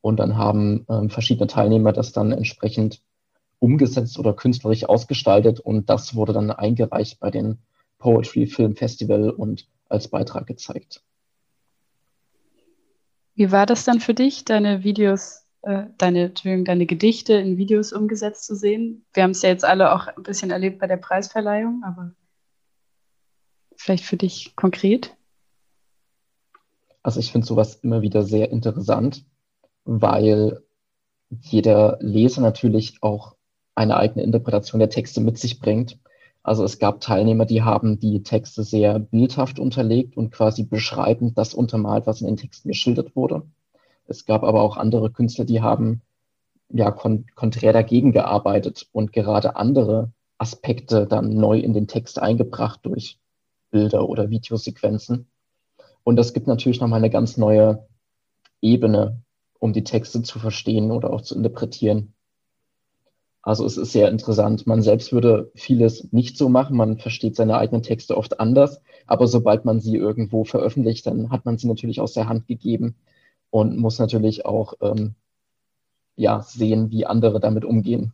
Und 0.00 0.18
dann 0.18 0.36
haben 0.36 0.86
ähm, 0.88 1.10
verschiedene 1.10 1.48
Teilnehmer 1.48 1.92
das 1.92 2.12
dann 2.12 2.32
entsprechend 2.32 3.02
umgesetzt 3.58 4.18
oder 4.18 4.34
künstlerisch 4.34 4.84
ausgestaltet 4.84 5.58
und 5.60 5.90
das 5.90 6.14
wurde 6.14 6.32
dann 6.32 6.50
eingereicht 6.50 7.18
bei 7.18 7.30
den 7.30 7.58
Poetry 7.98 8.46
Film 8.46 8.76
Festival 8.76 9.30
und 9.30 9.66
als 9.88 10.08
Beitrag 10.08 10.46
gezeigt. 10.46 11.02
Wie 13.34 13.50
war 13.50 13.66
das 13.66 13.84
dann 13.84 14.00
für 14.00 14.14
dich, 14.14 14.44
deine 14.44 14.84
Videos, 14.84 15.44
äh, 15.68 15.90
deine, 15.98 16.30
deine 16.30 16.86
Gedichte 16.86 17.34
in 17.34 17.58
Videos 17.58 17.92
umgesetzt 17.92 18.46
zu 18.46 18.56
sehen? 18.56 19.04
Wir 19.12 19.24
haben 19.24 19.32
es 19.32 19.42
ja 19.42 19.50
jetzt 19.50 19.66
alle 19.66 19.94
auch 19.94 20.06
ein 20.06 20.22
bisschen 20.22 20.50
erlebt 20.50 20.78
bei 20.78 20.86
der 20.86 20.96
Preisverleihung, 20.96 21.82
aber 21.84 22.12
vielleicht 23.76 24.04
für 24.04 24.16
dich 24.16 24.56
konkret? 24.56 25.14
Also 27.02 27.20
ich 27.20 27.32
finde 27.32 27.46
sowas 27.46 27.74
immer 27.82 28.00
wieder 28.00 28.22
sehr 28.22 28.50
interessant, 28.50 29.26
weil 29.84 30.62
jeder 31.28 31.98
Leser 32.00 32.40
natürlich 32.40 33.02
auch 33.02 33.36
eine 33.74 33.98
eigene 33.98 34.24
Interpretation 34.24 34.78
der 34.78 34.88
Texte 34.88 35.20
mit 35.20 35.36
sich 35.36 35.60
bringt. 35.60 35.98
Also 36.42 36.64
es 36.64 36.78
gab 36.78 37.02
Teilnehmer, 37.02 37.44
die 37.44 37.62
haben 37.62 38.00
die 38.00 38.22
Texte 38.22 38.64
sehr 38.64 38.98
bildhaft 38.98 39.58
unterlegt 39.58 40.16
und 40.16 40.30
quasi 40.30 40.62
beschreibend 40.62 41.36
das 41.36 41.52
untermalt, 41.52 42.06
was 42.06 42.22
in 42.22 42.26
den 42.26 42.38
Texten 42.38 42.68
geschildert 42.68 43.14
wurde. 43.14 43.42
Es 44.08 44.24
gab 44.24 44.42
aber 44.42 44.62
auch 44.62 44.78
andere 44.78 45.10
Künstler, 45.10 45.44
die 45.44 45.60
haben 45.60 46.00
ja 46.70 46.90
kon 46.90 47.26
konträr 47.34 47.72
dagegen 47.72 48.12
gearbeitet 48.12 48.88
und 48.92 49.12
gerade 49.12 49.56
andere 49.56 50.10
Aspekte 50.38 51.06
dann 51.06 51.34
neu 51.34 51.58
in 51.58 51.74
den 51.74 51.86
Text 51.86 52.18
eingebracht 52.18 52.80
durch 52.84 53.18
Bilder 53.70 54.08
oder 54.08 54.30
Videosequenzen. 54.30 55.28
Und 56.04 56.16
das 56.16 56.32
gibt 56.32 56.46
natürlich 56.46 56.80
nochmal 56.80 57.00
eine 57.00 57.10
ganz 57.10 57.36
neue 57.36 57.86
Ebene, 58.62 59.20
um 59.58 59.74
die 59.74 59.84
Texte 59.84 60.22
zu 60.22 60.38
verstehen 60.38 60.90
oder 60.90 61.12
auch 61.12 61.20
zu 61.20 61.34
interpretieren. 61.34 62.14
Also 63.42 63.66
es 63.66 63.76
ist 63.76 63.92
sehr 63.92 64.08
interessant. 64.08 64.66
Man 64.66 64.80
selbst 64.80 65.12
würde 65.12 65.50
vieles 65.54 66.12
nicht 66.12 66.38
so 66.38 66.48
machen. 66.48 66.76
Man 66.76 66.98
versteht 66.98 67.36
seine 67.36 67.58
eigenen 67.58 67.82
Texte 67.82 68.16
oft 68.16 68.40
anders. 68.40 68.80
Aber 69.06 69.26
sobald 69.26 69.64
man 69.64 69.80
sie 69.80 69.96
irgendwo 69.96 70.44
veröffentlicht, 70.44 71.06
dann 71.06 71.30
hat 71.30 71.44
man 71.44 71.58
sie 71.58 71.66
natürlich 71.66 72.00
aus 72.00 72.14
der 72.14 72.28
Hand 72.28 72.46
gegeben 72.46 72.96
und 73.50 73.76
muss 73.76 73.98
natürlich 73.98 74.44
auch 74.44 74.74
ähm, 74.80 75.14
ja, 76.16 76.42
sehen, 76.42 76.90
wie 76.90 77.06
andere 77.06 77.40
damit 77.40 77.64
umgehen. 77.64 78.12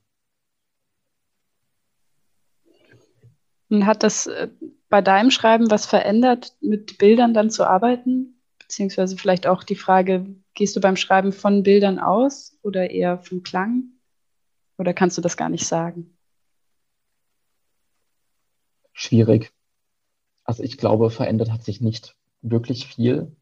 Hat 3.71 4.03
das 4.03 4.27
äh, 4.27 4.49
bei 4.89 5.01
deinem 5.01 5.31
Schreiben 5.31 5.71
was 5.71 5.87
verändert, 5.87 6.55
mit 6.61 6.99
Bildern 6.99 7.35
dann 7.35 7.51
zu 7.51 7.65
arbeiten? 7.67 8.41
Beziehungsweise 8.59 9.17
vielleicht 9.17 9.47
auch 9.47 9.65
die 9.65 9.75
Frage, 9.75 10.27
gehst 10.55 10.77
du 10.77 10.81
beim 10.81 10.97
Schreiben 10.97 11.33
von 11.33 11.63
Bildern 11.63 11.99
aus 11.99 12.59
oder 12.63 12.91
eher 12.91 13.19
vom 13.19 13.43
Klang? 13.43 13.85
Oder 14.79 14.95
kannst 14.95 15.19
du 15.19 15.23
das 15.23 15.37
gar 15.37 15.49
nicht 15.49 15.67
sagen? 15.67 16.17
Schwierig. 18.93 19.53
Also 20.45 20.63
ich 20.63 20.79
glaube, 20.79 21.11
verändert 21.11 21.51
hat 21.51 21.65
sich 21.65 21.81
nicht 21.81 22.17
wirklich 22.43 22.87
viel. 22.87 23.35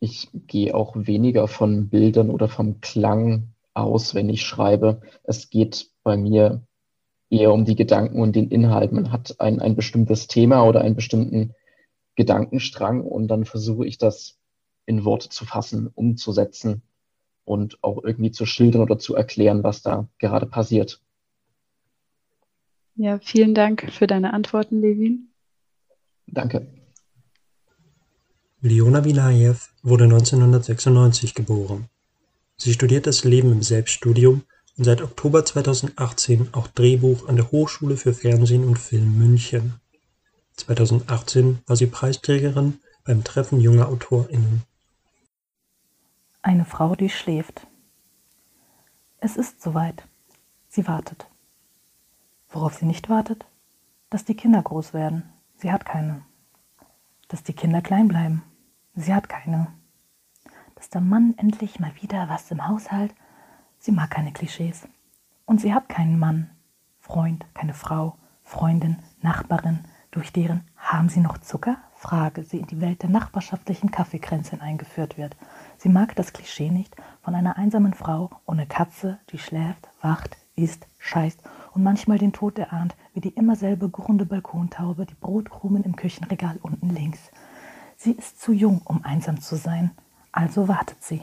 Ich 0.00 0.28
gehe 0.46 0.74
auch 0.74 0.94
weniger 0.96 1.48
von 1.48 1.88
Bildern 1.88 2.30
oder 2.30 2.48
vom 2.48 2.80
Klang 2.80 3.54
aus, 3.74 4.14
wenn 4.14 4.28
ich 4.28 4.42
schreibe. 4.42 5.00
Es 5.24 5.50
geht 5.50 5.90
bei 6.02 6.16
mir 6.16 6.62
eher 7.30 7.52
um 7.52 7.64
die 7.64 7.76
Gedanken 7.76 8.20
und 8.20 8.36
den 8.36 8.48
Inhalt. 8.50 8.92
Man 8.92 9.12
hat 9.12 9.40
ein, 9.40 9.60
ein 9.60 9.76
bestimmtes 9.76 10.26
Thema 10.26 10.64
oder 10.64 10.80
einen 10.80 10.96
bestimmten 10.96 11.54
Gedankenstrang 12.16 13.02
und 13.02 13.28
dann 13.28 13.44
versuche 13.44 13.86
ich 13.86 13.98
das 13.98 14.38
in 14.86 15.04
Worte 15.04 15.28
zu 15.28 15.44
fassen, 15.44 15.88
umzusetzen 15.94 16.82
und 17.44 17.82
auch 17.82 18.02
irgendwie 18.02 18.30
zu 18.30 18.46
schildern 18.46 18.82
oder 18.82 18.98
zu 18.98 19.14
erklären, 19.14 19.62
was 19.62 19.82
da 19.82 20.08
gerade 20.18 20.46
passiert. 20.46 21.00
Ja, 22.96 23.18
vielen 23.20 23.54
Dank 23.54 23.92
für 23.92 24.06
deine 24.06 24.32
Antworten, 24.32 24.80
Levin. 24.80 25.28
Danke. 26.26 26.66
Leona 28.60 29.04
Vilajew 29.04 29.54
wurde 29.84 30.04
1996 30.04 31.36
geboren. 31.36 31.88
Sie 32.56 32.72
studiert 32.72 33.06
das 33.06 33.22
Leben 33.22 33.52
im 33.52 33.62
Selbststudium 33.62 34.42
und 34.76 34.82
seit 34.82 35.00
Oktober 35.00 35.44
2018 35.44 36.52
auch 36.54 36.66
Drehbuch 36.66 37.28
an 37.28 37.36
der 37.36 37.52
Hochschule 37.52 37.96
für 37.96 38.14
Fernsehen 38.14 38.64
und 38.64 38.76
Film 38.76 39.16
München. 39.16 39.74
2018 40.56 41.60
war 41.68 41.76
sie 41.76 41.86
Preisträgerin 41.86 42.80
beim 43.04 43.22
Treffen 43.22 43.60
junger 43.60 43.88
AutorInnen. 43.88 44.64
Eine 46.42 46.64
Frau, 46.64 46.96
die 46.96 47.10
schläft. 47.10 47.64
Es 49.20 49.36
ist 49.36 49.62
soweit. 49.62 50.02
Sie 50.68 50.88
wartet. 50.88 51.28
Worauf 52.48 52.74
sie 52.74 52.86
nicht 52.86 53.08
wartet? 53.08 53.44
Dass 54.10 54.24
die 54.24 54.34
Kinder 54.34 54.62
groß 54.62 54.94
werden. 54.94 55.22
Sie 55.58 55.70
hat 55.70 55.84
keine. 55.84 56.24
Dass 57.28 57.44
die 57.44 57.52
Kinder 57.52 57.82
klein 57.82 58.08
bleiben. 58.08 58.42
Sie 59.00 59.14
hat 59.14 59.28
keine. 59.28 59.68
Dass 60.74 60.90
der 60.90 61.00
Mann 61.00 61.34
endlich 61.36 61.78
mal 61.78 61.92
wieder 62.00 62.28
was 62.28 62.50
im 62.50 62.66
Haushalt 62.66 63.14
Sie 63.78 63.92
mag 63.92 64.10
keine 64.10 64.32
Klischees. 64.32 64.88
Und 65.46 65.60
sie 65.60 65.72
hat 65.72 65.88
keinen 65.88 66.18
Mann, 66.18 66.50
Freund, 66.98 67.46
keine 67.54 67.74
Frau, 67.74 68.16
Freundin, 68.42 68.98
Nachbarin, 69.22 69.84
durch 70.10 70.32
deren 70.32 70.66
haben 70.76 71.08
Sie 71.08 71.20
noch 71.20 71.38
Zucker? 71.38 71.76
Frage 71.94 72.42
sie 72.42 72.58
in 72.58 72.66
die 72.66 72.80
Welt 72.80 73.02
der 73.02 73.10
nachbarschaftlichen 73.10 73.92
Kaffeekränzchen 73.92 74.60
eingeführt 74.60 75.16
wird. 75.16 75.36
Sie 75.76 75.88
mag 75.88 76.16
das 76.16 76.32
Klischee 76.32 76.70
nicht 76.70 76.96
von 77.22 77.36
einer 77.36 77.56
einsamen 77.56 77.94
Frau 77.94 78.30
ohne 78.46 78.66
Katze, 78.66 79.20
die 79.30 79.38
schläft, 79.38 79.88
wacht, 80.00 80.36
isst, 80.56 80.88
scheißt 80.98 81.40
und 81.72 81.84
manchmal 81.84 82.18
den 82.18 82.32
Tod 82.32 82.58
erahnt, 82.58 82.96
wie 83.14 83.20
die 83.20 83.30
immer 83.30 83.54
selbe 83.54 83.88
gurrende 83.88 84.26
Balkontaube 84.26 85.06
die 85.06 85.14
Brotkrumen 85.14 85.84
im 85.84 85.94
Küchenregal 85.94 86.58
unten 86.62 86.88
links. 86.88 87.30
Sie 88.00 88.12
ist 88.12 88.40
zu 88.40 88.52
jung, 88.52 88.80
um 88.84 89.04
einsam 89.04 89.40
zu 89.40 89.56
sein, 89.56 89.90
also 90.30 90.68
wartet 90.68 91.02
sie. 91.02 91.20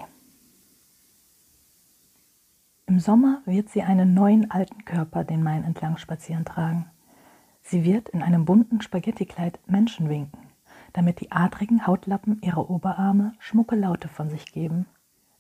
Im 2.86 3.00
Sommer 3.00 3.42
wird 3.46 3.70
sie 3.70 3.82
einen 3.82 4.14
neuen 4.14 4.52
alten 4.52 4.84
Körper 4.84 5.24
den 5.24 5.42
Main 5.42 5.64
entlang 5.64 5.96
spazieren 5.98 6.44
tragen. 6.44 6.88
Sie 7.62 7.86
wird 7.86 8.10
in 8.10 8.22
einem 8.22 8.44
bunten 8.44 8.82
Spaghettikleid 8.82 9.58
Menschen 9.68 10.10
winken, 10.10 10.50
damit 10.92 11.22
die 11.22 11.32
adrigen 11.32 11.88
Hautlappen 11.88 12.42
ihrer 12.42 12.70
Oberarme 12.70 13.32
schmucke 13.40 13.78
Laute 13.78 14.10
von 14.10 14.30
sich 14.30 14.52
geben. 14.52 14.86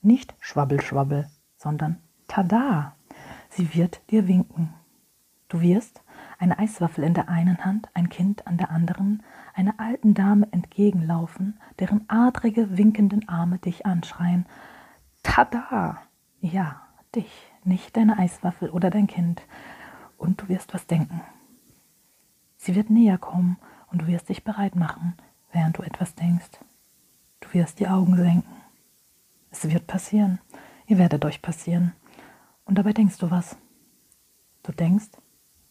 Nicht 0.01 0.33
Schwabbel, 0.39 0.81
Schwabbel, 0.81 1.27
sondern 1.57 1.97
Tada! 2.29 2.95
Sie 3.49 3.75
wird 3.75 3.99
dir 4.09 4.29
winken. 4.29 4.73
Du 5.49 5.59
wirst, 5.59 6.01
eine 6.39 6.57
Eiswaffel 6.59 7.03
in 7.03 7.13
der 7.13 7.27
einen 7.27 7.63
Hand, 7.65 7.89
ein 7.93 8.07
Kind 8.07 8.47
an 8.47 8.57
der 8.57 8.71
anderen, 8.71 9.21
einer 9.55 9.79
alten 9.79 10.13
Dame 10.13 10.47
entgegenlaufen, 10.51 11.59
deren 11.79 12.07
adrige, 12.09 12.77
winkenden 12.77 13.27
Arme 13.29 13.57
dich 13.57 13.85
anschreien. 13.85 14.45
Tada! 15.23 16.01
Ja, 16.41 16.81
dich, 17.15 17.31
nicht 17.63 17.95
deine 17.95 18.19
Eiswaffel 18.19 18.69
oder 18.69 18.89
dein 18.89 19.07
Kind. 19.07 19.41
Und 20.17 20.41
du 20.41 20.49
wirst 20.49 20.73
was 20.73 20.87
denken. 20.87 21.21
Sie 22.57 22.75
wird 22.75 22.89
näher 22.89 23.17
kommen 23.17 23.57
und 23.91 24.01
du 24.01 24.07
wirst 24.07 24.29
dich 24.29 24.43
bereit 24.43 24.75
machen, 24.75 25.15
während 25.51 25.77
du 25.77 25.83
etwas 25.83 26.15
denkst. 26.15 26.59
Du 27.39 27.53
wirst 27.53 27.79
die 27.79 27.87
Augen 27.87 28.17
senken. 28.17 28.55
Es 29.51 29.69
wird 29.69 29.87
passieren. 29.87 30.39
Ihr 30.87 30.97
werdet 30.97 31.23
euch 31.23 31.41
passieren. 31.41 31.93
Und 32.65 32.77
dabei 32.77 32.91
denkst 32.91 33.17
du 33.17 33.31
was. 33.31 33.55
Du 34.63 34.71
denkst, 34.71 35.09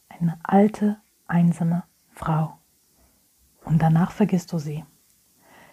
eine 0.08 0.38
alte, 0.42 0.98
einsame 1.26 1.84
Frau. 2.10 2.58
Und 3.64 3.82
danach 3.82 4.12
vergisst 4.12 4.52
du 4.52 4.58
sie. 4.58 4.84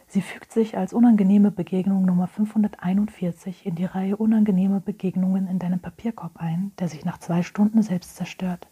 Sie 0.07 0.21
fügt 0.21 0.51
sich 0.51 0.77
als 0.77 0.91
unangenehme 0.93 1.51
Begegnung 1.51 2.03
Nummer 2.03 2.27
541 2.27 3.65
in 3.65 3.75
die 3.75 3.85
Reihe 3.85 4.17
unangenehme 4.17 4.81
Begegnungen 4.81 5.47
in 5.47 5.57
deinem 5.57 5.79
Papierkorb 5.79 6.35
ein, 6.35 6.71
der 6.79 6.89
sich 6.89 7.05
nach 7.05 7.17
zwei 7.17 7.43
Stunden 7.43 7.81
selbst 7.81 8.17
zerstört. 8.17 8.67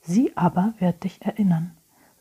Sie 0.00 0.36
aber 0.36 0.74
wird 0.78 1.04
dich 1.04 1.24
erinnern. 1.24 1.76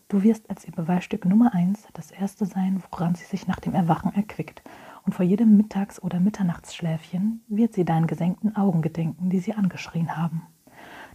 Du 0.08 0.22
wirst 0.22 0.50
als 0.52 0.66
ihr 0.66 0.72
Beweisstück 0.72 1.26
Nummer 1.26 1.56
eins 1.56 1.88
das 1.94 2.12
erste 2.12 2.46
sein, 2.46 2.84
woran 2.92 3.16
sie 3.16 3.26
sich 3.26 3.48
nach 3.48 3.60
dem 3.60 3.74
Erwachen 3.74 4.14
erquickt. 4.14 4.62
Und 5.04 5.14
vor 5.14 5.26
jedem 5.26 5.58
Mittags- 5.58 6.00
oder 6.00 6.20
Mitternachtsschläfchen 6.20 7.42
wird 7.48 7.74
sie 7.74 7.86
deinen 7.86 8.06
gesenkten 8.06 8.56
Augen 8.56 8.84
gedenken, 8.84 9.32
die 9.32 9.40
sie 9.40 9.56
angeschrien 9.56 10.16
haben. 10.16 10.44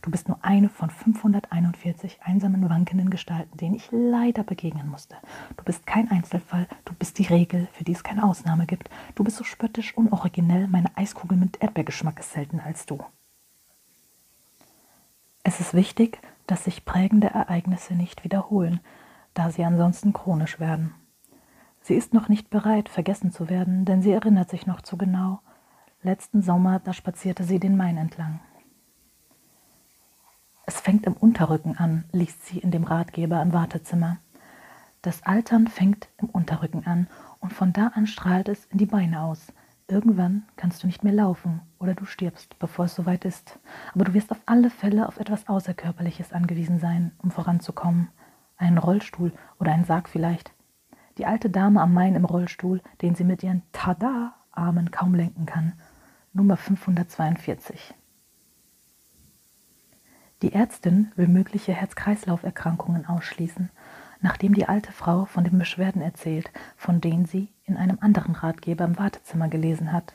Du 0.03 0.11
bist 0.11 0.29
nur 0.29 0.39
eine 0.43 0.69
von 0.69 0.91
541 0.91 2.21
einsamen, 2.23 2.69
wankenden 2.69 3.11
Gestalten, 3.11 3.57
denen 3.57 3.75
ich 3.75 3.89
leider 3.91 4.45
begegnen 4.45 4.89
musste. 4.89 5.17
Du 5.57 5.65
bist 5.65 5.87
kein 5.87 6.11
Einzelfall, 6.11 6.67
du 6.85 6.95
bist 6.95 7.19
die 7.19 7.27
Regel, 7.27 7.69
für 7.73 7.85
die 7.85 7.93
es 7.93 8.05
keine 8.05 8.25
Ausnahme 8.25 8.67
gibt. 8.67 8.91
Du 9.15 9.25
bist 9.25 9.37
so 9.37 9.45
spöttisch, 9.45 9.97
unoriginell, 9.97 10.69
meine 10.69 10.97
Eiskugel 10.97 11.37
mit 11.37 11.61
Erdbeergeschmack 11.61 12.21
ist 12.21 12.33
selten 12.33 12.61
als 12.61 12.87
du. 12.87 13.05
Es 15.43 15.61
ist 15.61 15.75
wichtig, 15.75 16.21
dass 16.47 16.65
sich 16.65 16.85
prägende 16.85 17.29
Ereignisse 17.29 17.95
nicht 17.95 18.25
wiederholen, 18.25 18.81
da 19.35 19.51
sie 19.51 19.65
ansonsten 19.65 20.13
chronisch 20.13 20.61
werden. 20.61 20.95
Sie 21.81 21.95
ist 21.95 22.13
noch 22.13 22.29
nicht 22.29 22.51
bereit, 22.51 22.89
vergessen 22.89 23.33
zu 23.33 23.49
werden, 23.49 23.85
denn 23.85 24.03
sie 24.03 24.13
erinnert 24.13 24.51
sich 24.51 24.67
noch 24.67 24.83
zu 24.83 24.97
genau. 24.97 25.41
Letzten 26.03 26.43
Sommer, 26.43 26.81
da 26.81 26.93
spazierte 26.93 27.45
sie 27.45 27.59
den 27.59 27.77
Main 27.77 27.97
entlang. 27.97 28.41
Es 30.69 30.83
fängt 30.83 31.07
im 31.07 31.15
Unterrücken 31.15 31.79
an, 31.79 32.05
liest 32.13 32.45
sie 32.45 32.59
in 32.59 32.71
dem 32.71 32.85
Ratgeber 32.85 33.41
im 33.41 33.55
Wartezimmer. 33.55 34.19
Das 35.01 35.23
Altern 35.23 35.67
fängt 35.67 36.11
im 36.19 36.29
Unterrücken 36.29 36.87
an 36.87 37.07
und 37.41 37.55
von 37.55 37.73
da 37.73 37.87
an 37.95 38.07
strahlt 38.07 38.51
es 38.51 38.67
in 38.67 38.77
die 38.77 38.85
Beine 38.85 39.23
aus. 39.23 39.51
Irgendwann 39.87 40.43
kannst 40.57 40.83
du 40.83 40.87
nicht 40.87 41.03
mehr 41.03 41.15
laufen 41.15 41.63
oder 41.79 41.95
du 41.95 42.05
stirbst, 42.05 42.59
bevor 42.59 42.85
es 42.85 42.95
soweit 42.95 43.25
ist. 43.25 43.59
Aber 43.95 44.05
du 44.05 44.13
wirst 44.13 44.31
auf 44.31 44.43
alle 44.45 44.69
Fälle 44.69 45.09
auf 45.09 45.19
etwas 45.19 45.49
Außerkörperliches 45.49 46.35
angewiesen 46.35 46.79
sein, 46.81 47.13
um 47.23 47.31
voranzukommen. 47.31 48.09
Einen 48.59 48.77
Rollstuhl 48.77 49.33
oder 49.59 49.73
einen 49.73 49.87
Sarg 49.87 50.07
vielleicht. 50.07 50.53
Die 51.17 51.25
alte 51.25 51.49
Dame 51.49 51.81
am 51.81 51.95
Main 51.95 52.15
im 52.15 52.27
Rollstuhl, 52.27 52.83
den 53.01 53.15
sie 53.15 53.25
mit 53.25 53.43
ihren 53.43 53.63
Tada-Armen 53.73 54.91
kaum 54.91 55.15
lenken 55.15 55.47
kann. 55.47 55.73
Nummer 56.35 56.59
542. 56.59 57.95
Die 60.43 60.53
Ärztin 60.53 61.11
will 61.17 61.29
mögliche 61.29 61.73
Herz-Kreislauf-Erkrankungen 61.73 63.07
ausschließen, 63.07 63.71
nachdem 64.21 64.55
die 64.55 64.69
alte 64.69 64.93
Frau 64.93 65.25
von 65.25 65.45
den 65.45 65.59
Beschwerden 65.59 66.03
erzählt, 66.03 66.51
von 66.77 67.01
denen 67.01 67.27
sie 67.27 67.49
in 67.65 67.77
einem 67.77 67.99
anderen 68.01 68.35
Ratgeber 68.35 68.85
im 68.85 68.99
Wartezimmer 68.99 69.49
gelesen 69.49 69.93
hat. 69.93 70.15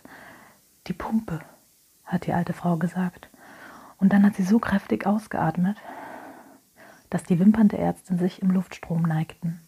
Die 0.88 0.94
Pumpe, 0.94 1.40
hat 2.06 2.26
die 2.26 2.34
alte 2.34 2.54
Frau 2.54 2.78
gesagt. 2.78 3.30
Und 3.98 4.14
dann 4.14 4.26
hat 4.26 4.36
sie 4.36 4.44
so 4.44 4.60
kräftig 4.60 5.06
ausgeatmet, 5.06 5.78
dass 7.10 7.24
die 7.24 7.40
Wimpern 7.40 7.68
der 7.68 7.80
Ärztin 7.80 8.18
sich 8.18 8.42
im 8.42 8.52
Luftstrom 8.52 9.04
neigten. 9.04 9.62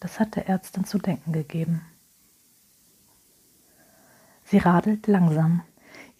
Das 0.00 0.20
hat 0.20 0.36
der 0.36 0.48
Ärztin 0.48 0.84
zu 0.84 0.98
denken 0.98 1.32
gegeben. 1.32 1.82
Sie 4.44 4.58
radelt 4.58 5.06
langsam, 5.06 5.62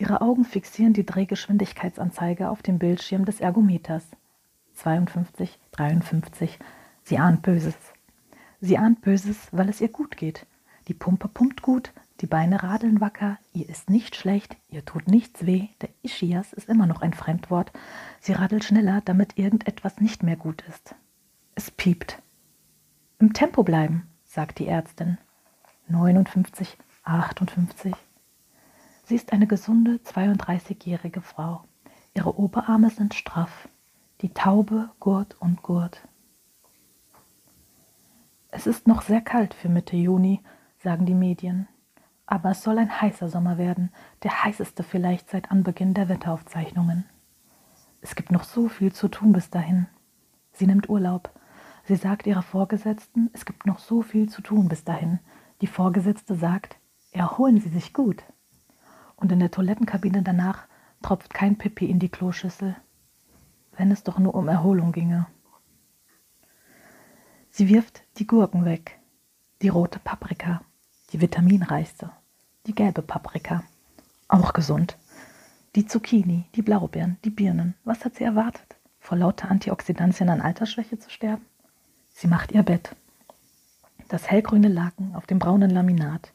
Ihre 0.02 0.20
Augen 0.20 0.44
fixieren 0.44 0.94
die 0.94 1.06
Drehgeschwindigkeitsanzeige 1.06 2.50
auf 2.50 2.60
dem 2.60 2.80
Bildschirm 2.80 3.24
des 3.24 3.38
Ergometers. 3.38 4.04
52, 4.74 5.60
53. 5.70 6.58
Sie 7.04 7.18
ahnt 7.18 7.42
Böses. 7.42 7.76
Sie 8.60 8.78
ahnt 8.78 9.00
Böses, 9.02 9.36
weil 9.52 9.68
es 9.68 9.80
ihr 9.80 9.90
gut 9.90 10.16
geht. 10.16 10.44
Die 10.88 10.94
Pumpe 10.94 11.28
pumpt 11.28 11.62
gut, 11.62 11.92
die 12.20 12.26
Beine 12.26 12.64
radeln 12.64 13.00
wacker, 13.00 13.38
ihr 13.52 13.68
ist 13.68 13.90
nicht 13.90 14.16
schlecht, 14.16 14.56
ihr 14.70 14.84
tut 14.84 15.06
nichts 15.06 15.46
weh, 15.46 15.68
der 15.80 15.90
Ischias 16.02 16.52
ist 16.52 16.68
immer 16.68 16.86
noch 16.86 17.00
ein 17.00 17.14
Fremdwort. 17.14 17.70
Sie 18.18 18.32
radelt 18.32 18.64
schneller, 18.64 19.02
damit 19.04 19.38
irgendetwas 19.38 20.00
nicht 20.00 20.24
mehr 20.24 20.34
gut 20.34 20.64
ist. 20.68 20.96
Es 21.54 21.70
piept. 21.70 22.20
Im 23.20 23.34
Tempo 23.34 23.62
bleiben, 23.62 24.08
sagt 24.24 24.58
die 24.58 24.66
Ärztin. 24.66 25.18
59, 25.86 26.76
58. 27.04 27.94
Sie 29.04 29.16
ist 29.16 29.32
eine 29.32 29.48
gesunde 29.48 29.96
32-jährige 29.96 31.22
Frau. 31.22 31.64
Ihre 32.14 32.38
Oberarme 32.38 32.88
sind 32.88 33.14
straff, 33.14 33.68
die 34.20 34.32
Taube 34.32 34.90
Gurt 35.00 35.34
und 35.40 35.62
Gurt. 35.62 36.06
Es 38.52 38.68
ist 38.68 38.86
noch 38.86 39.02
sehr 39.02 39.20
kalt 39.20 39.54
für 39.54 39.68
Mitte 39.68 39.96
Juni, 39.96 40.40
sagen 40.78 41.04
die 41.04 41.14
Medien. 41.14 41.66
Aber 42.26 42.50
es 42.50 42.62
soll 42.62 42.78
ein 42.78 43.00
heißer 43.00 43.28
Sommer 43.28 43.58
werden, 43.58 43.90
der 44.22 44.44
heißeste 44.44 44.84
vielleicht 44.84 45.30
seit 45.30 45.50
Anbeginn 45.50 45.94
der 45.94 46.08
Wetteraufzeichnungen. 46.08 47.04
Es 48.02 48.14
gibt 48.14 48.30
noch 48.30 48.44
so 48.44 48.68
viel 48.68 48.92
zu 48.92 49.08
tun 49.08 49.32
bis 49.32 49.50
dahin. 49.50 49.88
Sie 50.52 50.66
nimmt 50.66 50.88
Urlaub. 50.88 51.30
Sie 51.84 51.96
sagt 51.96 52.28
ihrer 52.28 52.42
Vorgesetzten, 52.42 53.30
es 53.32 53.44
gibt 53.46 53.66
noch 53.66 53.80
so 53.80 54.02
viel 54.02 54.28
zu 54.28 54.42
tun 54.42 54.68
bis 54.68 54.84
dahin. 54.84 55.18
Die 55.60 55.66
Vorgesetzte 55.66 56.36
sagt, 56.36 56.76
erholen 57.10 57.60
Sie 57.60 57.68
sich 57.68 57.92
gut 57.92 58.22
und 59.22 59.30
in 59.30 59.38
der 59.38 59.52
Toilettenkabine 59.52 60.22
danach 60.22 60.66
tropft 61.00 61.32
kein 61.32 61.56
Pipi 61.56 61.86
in 61.86 62.00
die 62.00 62.08
Kloschüssel, 62.08 62.74
wenn 63.76 63.92
es 63.92 64.02
doch 64.02 64.18
nur 64.18 64.34
um 64.34 64.48
Erholung 64.48 64.90
ginge. 64.90 65.26
Sie 67.50 67.68
wirft 67.68 68.02
die 68.18 68.26
Gurken 68.26 68.64
weg, 68.64 68.98
die 69.62 69.68
rote 69.68 70.00
Paprika, 70.00 70.62
die 71.12 71.20
vitaminreichste, 71.20 72.10
die 72.66 72.74
gelbe 72.74 73.02
Paprika, 73.02 73.62
auch 74.26 74.52
gesund, 74.52 74.98
die 75.76 75.86
Zucchini, 75.86 76.46
die 76.56 76.62
Blaubeeren, 76.62 77.18
die 77.24 77.30
Birnen. 77.30 77.74
Was 77.84 78.04
hat 78.04 78.16
sie 78.16 78.24
erwartet? 78.24 78.76
Vor 78.98 79.18
lauter 79.18 79.50
Antioxidantien 79.50 80.30
an 80.30 80.40
Altersschwäche 80.40 80.98
zu 80.98 81.10
sterben? 81.10 81.46
Sie 82.10 82.26
macht 82.26 82.50
ihr 82.50 82.64
Bett. 82.64 82.96
Das 84.08 84.28
hellgrüne 84.28 84.68
Laken 84.68 85.14
auf 85.14 85.26
dem 85.26 85.38
braunen 85.38 85.70
Laminat, 85.70 86.32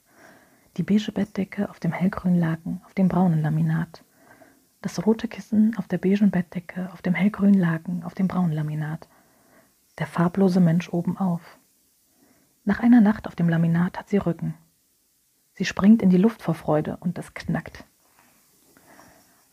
die 0.78 0.84
beige 0.84 1.12
Bettdecke 1.12 1.70
auf 1.70 1.80
dem 1.80 1.92
hellgrünen 1.92 2.40
Laken, 2.40 2.82
auf 2.86 2.94
dem 2.94 3.08
braunen 3.08 3.42
Laminat. 3.42 4.04
Das 4.82 5.06
rote 5.06 5.28
Kissen 5.28 5.76
auf 5.78 5.88
der 5.88 5.98
beigen 5.98 6.30
Bettdecke, 6.30 6.90
auf 6.94 7.02
dem 7.02 7.16
hellgrünen 7.16 7.60
Laken, 7.60 8.04
auf 8.04 8.14
dem 8.14 8.28
braunen 8.28 8.54
Laminat. 8.54 9.08
Der 9.98 10.06
farblose 10.06 10.60
Mensch 10.60 10.90
oben 10.90 11.18
auf. 11.18 11.58
Nach 12.64 12.80
einer 12.80 13.02
Nacht 13.02 13.28
auf 13.28 13.36
dem 13.36 13.50
Laminat 13.50 13.98
hat 13.98 14.10
sie 14.10 14.18
Rücken. 14.18 14.54
Sie 15.54 15.66
springt 15.66 16.04
in 16.04 16.12
die 16.12 16.18
Luft 16.18 16.44
vor 16.44 16.54
Freude 16.54 16.98
und 16.98 17.18
es 17.18 17.34
knackt. 17.34 17.84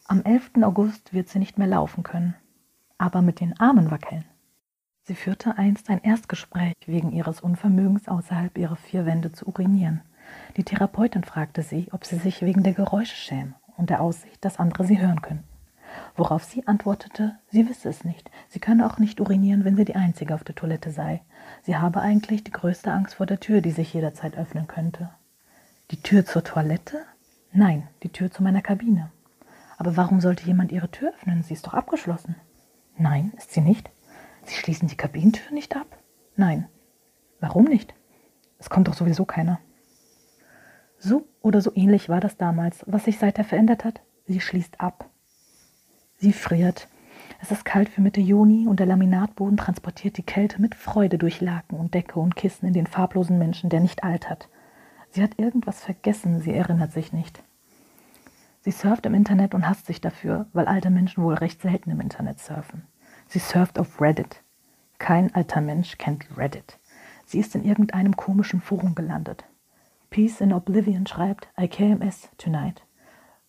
Am 0.06 0.22
11. 0.22 0.50
August 0.62 1.14
wird 1.14 1.30
sie 1.30 1.38
nicht 1.38 1.56
mehr 1.56 1.66
laufen 1.66 2.02
können, 2.02 2.34
aber 2.98 3.22
mit 3.22 3.40
den 3.40 3.58
Armen 3.58 3.90
wackeln. 3.90 4.26
Sie 5.04 5.14
führte 5.14 5.56
einst 5.56 5.88
ein 5.88 6.02
Erstgespräch 6.02 6.74
wegen 6.84 7.12
ihres 7.12 7.40
Unvermögens 7.40 8.08
außerhalb 8.08 8.58
ihrer 8.58 8.76
vier 8.76 9.06
Wände 9.06 9.32
zu 9.32 9.46
urinieren. 9.46 10.02
Die 10.56 10.64
Therapeutin 10.64 11.24
fragte 11.24 11.62
sie, 11.62 11.88
ob 11.92 12.04
sie 12.04 12.16
sich 12.16 12.42
wegen 12.42 12.62
der 12.62 12.74
Geräusche 12.74 13.16
schäme 13.16 13.54
und 13.76 13.90
der 13.90 14.00
Aussicht, 14.00 14.44
dass 14.44 14.58
andere 14.58 14.84
sie 14.84 15.00
hören 15.00 15.22
könnten. 15.22 15.48
Worauf 16.16 16.44
sie 16.44 16.66
antwortete, 16.66 17.38
sie 17.50 17.68
wisse 17.68 17.88
es 17.88 18.04
nicht. 18.04 18.30
Sie 18.48 18.58
könne 18.58 18.86
auch 18.86 18.98
nicht 18.98 19.20
urinieren, 19.20 19.64
wenn 19.64 19.76
sie 19.76 19.84
die 19.84 19.96
Einzige 19.96 20.34
auf 20.34 20.44
der 20.44 20.54
Toilette 20.54 20.90
sei. 20.90 21.22
Sie 21.62 21.76
habe 21.76 22.00
eigentlich 22.00 22.44
die 22.44 22.52
größte 22.52 22.92
Angst 22.92 23.14
vor 23.14 23.26
der 23.26 23.40
Tür, 23.40 23.60
die 23.60 23.70
sich 23.70 23.92
jederzeit 23.94 24.36
öffnen 24.36 24.66
könnte. 24.66 25.10
Die 25.90 26.02
Tür 26.02 26.24
zur 26.24 26.42
Toilette? 26.42 27.00
Nein, 27.52 27.88
die 28.02 28.08
Tür 28.08 28.30
zu 28.30 28.42
meiner 28.42 28.62
Kabine. 28.62 29.10
Aber 29.76 29.96
warum 29.96 30.20
sollte 30.20 30.46
jemand 30.46 30.72
ihre 30.72 30.90
Tür 30.90 31.10
öffnen? 31.10 31.42
Sie 31.42 31.54
ist 31.54 31.66
doch 31.66 31.74
abgeschlossen. 31.74 32.36
Nein, 32.96 33.32
ist 33.36 33.52
sie 33.52 33.60
nicht. 33.60 33.90
Sie 34.44 34.54
schließen 34.54 34.88
die 34.88 34.96
Kabinentür 34.96 35.52
nicht 35.52 35.76
ab? 35.76 35.86
Nein. 36.36 36.68
Warum 37.40 37.64
nicht? 37.64 37.94
Es 38.58 38.70
kommt 38.70 38.88
doch 38.88 38.94
sowieso 38.94 39.24
keiner. 39.24 39.60
So 41.04 41.28
oder 41.42 41.60
so 41.60 41.70
ähnlich 41.74 42.08
war 42.08 42.20
das 42.20 42.38
damals. 42.38 42.82
Was 42.86 43.04
sich 43.04 43.18
seither 43.18 43.44
verändert 43.44 43.84
hat, 43.84 44.00
sie 44.26 44.40
schließt 44.40 44.80
ab. 44.80 45.10
Sie 46.16 46.32
friert. 46.32 46.88
Es 47.42 47.50
ist 47.50 47.66
kalt 47.66 47.90
für 47.90 48.00
Mitte 48.00 48.22
Juni 48.22 48.66
und 48.66 48.80
der 48.80 48.86
Laminatboden 48.86 49.58
transportiert 49.58 50.16
die 50.16 50.22
Kälte 50.22 50.62
mit 50.62 50.74
Freude 50.74 51.18
durch 51.18 51.42
Laken 51.42 51.78
und 51.78 51.92
Decke 51.92 52.18
und 52.18 52.36
Kissen 52.36 52.66
in 52.66 52.72
den 52.72 52.86
farblosen 52.86 53.38
Menschen, 53.38 53.68
der 53.68 53.80
nicht 53.80 54.02
altert. 54.02 54.48
Sie 55.10 55.22
hat 55.22 55.38
irgendwas 55.38 55.84
vergessen, 55.84 56.40
sie 56.40 56.54
erinnert 56.54 56.92
sich 56.92 57.12
nicht. 57.12 57.42
Sie 58.62 58.70
surft 58.70 59.04
im 59.04 59.12
Internet 59.12 59.54
und 59.54 59.68
hasst 59.68 59.84
sich 59.84 60.00
dafür, 60.00 60.46
weil 60.54 60.64
alte 60.64 60.88
Menschen 60.88 61.22
wohl 61.22 61.34
recht 61.34 61.60
selten 61.60 61.90
im 61.90 62.00
Internet 62.00 62.40
surfen. 62.40 62.86
Sie 63.28 63.40
surft 63.40 63.78
auf 63.78 64.00
Reddit. 64.00 64.42
Kein 64.98 65.34
alter 65.34 65.60
Mensch 65.60 65.98
kennt 65.98 66.38
Reddit. 66.38 66.78
Sie 67.26 67.40
ist 67.40 67.54
in 67.54 67.62
irgendeinem 67.62 68.16
komischen 68.16 68.62
Forum 68.62 68.94
gelandet. 68.94 69.44
Peace 70.14 70.40
in 70.40 70.52
Oblivion 70.52 71.08
schreibt 71.08 71.48
I 71.60 71.66
KMS 71.66 72.28
tonight. 72.38 72.86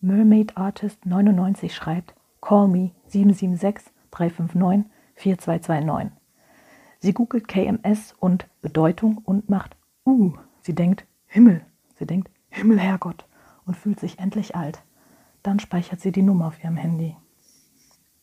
Mermaid 0.00 0.56
Artist 0.56 1.06
99 1.06 1.72
schreibt 1.72 2.12
Call 2.40 2.66
me 2.66 2.90
776 3.06 3.92
359 4.10 4.90
4229. 5.14 6.10
Sie 6.98 7.12
googelt 7.12 7.46
KMS 7.46 8.16
und 8.18 8.48
Bedeutung 8.62 9.18
und 9.18 9.48
macht 9.48 9.76
Uh. 10.04 10.32
Sie 10.60 10.74
denkt 10.74 11.06
Himmel. 11.28 11.64
Sie 12.00 12.04
denkt 12.04 12.32
Himmel, 12.48 12.80
Herrgott 12.80 13.28
und 13.64 13.76
fühlt 13.76 14.00
sich 14.00 14.18
endlich 14.18 14.56
alt. 14.56 14.82
Dann 15.44 15.60
speichert 15.60 16.00
sie 16.00 16.10
die 16.10 16.22
Nummer 16.22 16.48
auf 16.48 16.64
ihrem 16.64 16.76
Handy. 16.76 17.14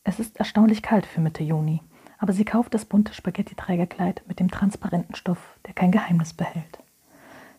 Es 0.03 0.19
ist 0.19 0.35
erstaunlich 0.35 0.81
kalt 0.81 1.05
für 1.05 1.21
Mitte 1.21 1.45
Juni, 1.45 1.81
aber 2.17 2.33
sie 2.33 2.43
kauft 2.43 2.73
das 2.73 2.83
bunte 2.83 3.13
Spaghetti-Trägerkleid 3.13 4.23
mit 4.27 4.41
dem 4.41 4.51
transparenten 4.51 5.15
Stoff, 5.15 5.57
der 5.65 5.73
kein 5.73 5.93
Geheimnis 5.93 6.33
behält. 6.33 6.82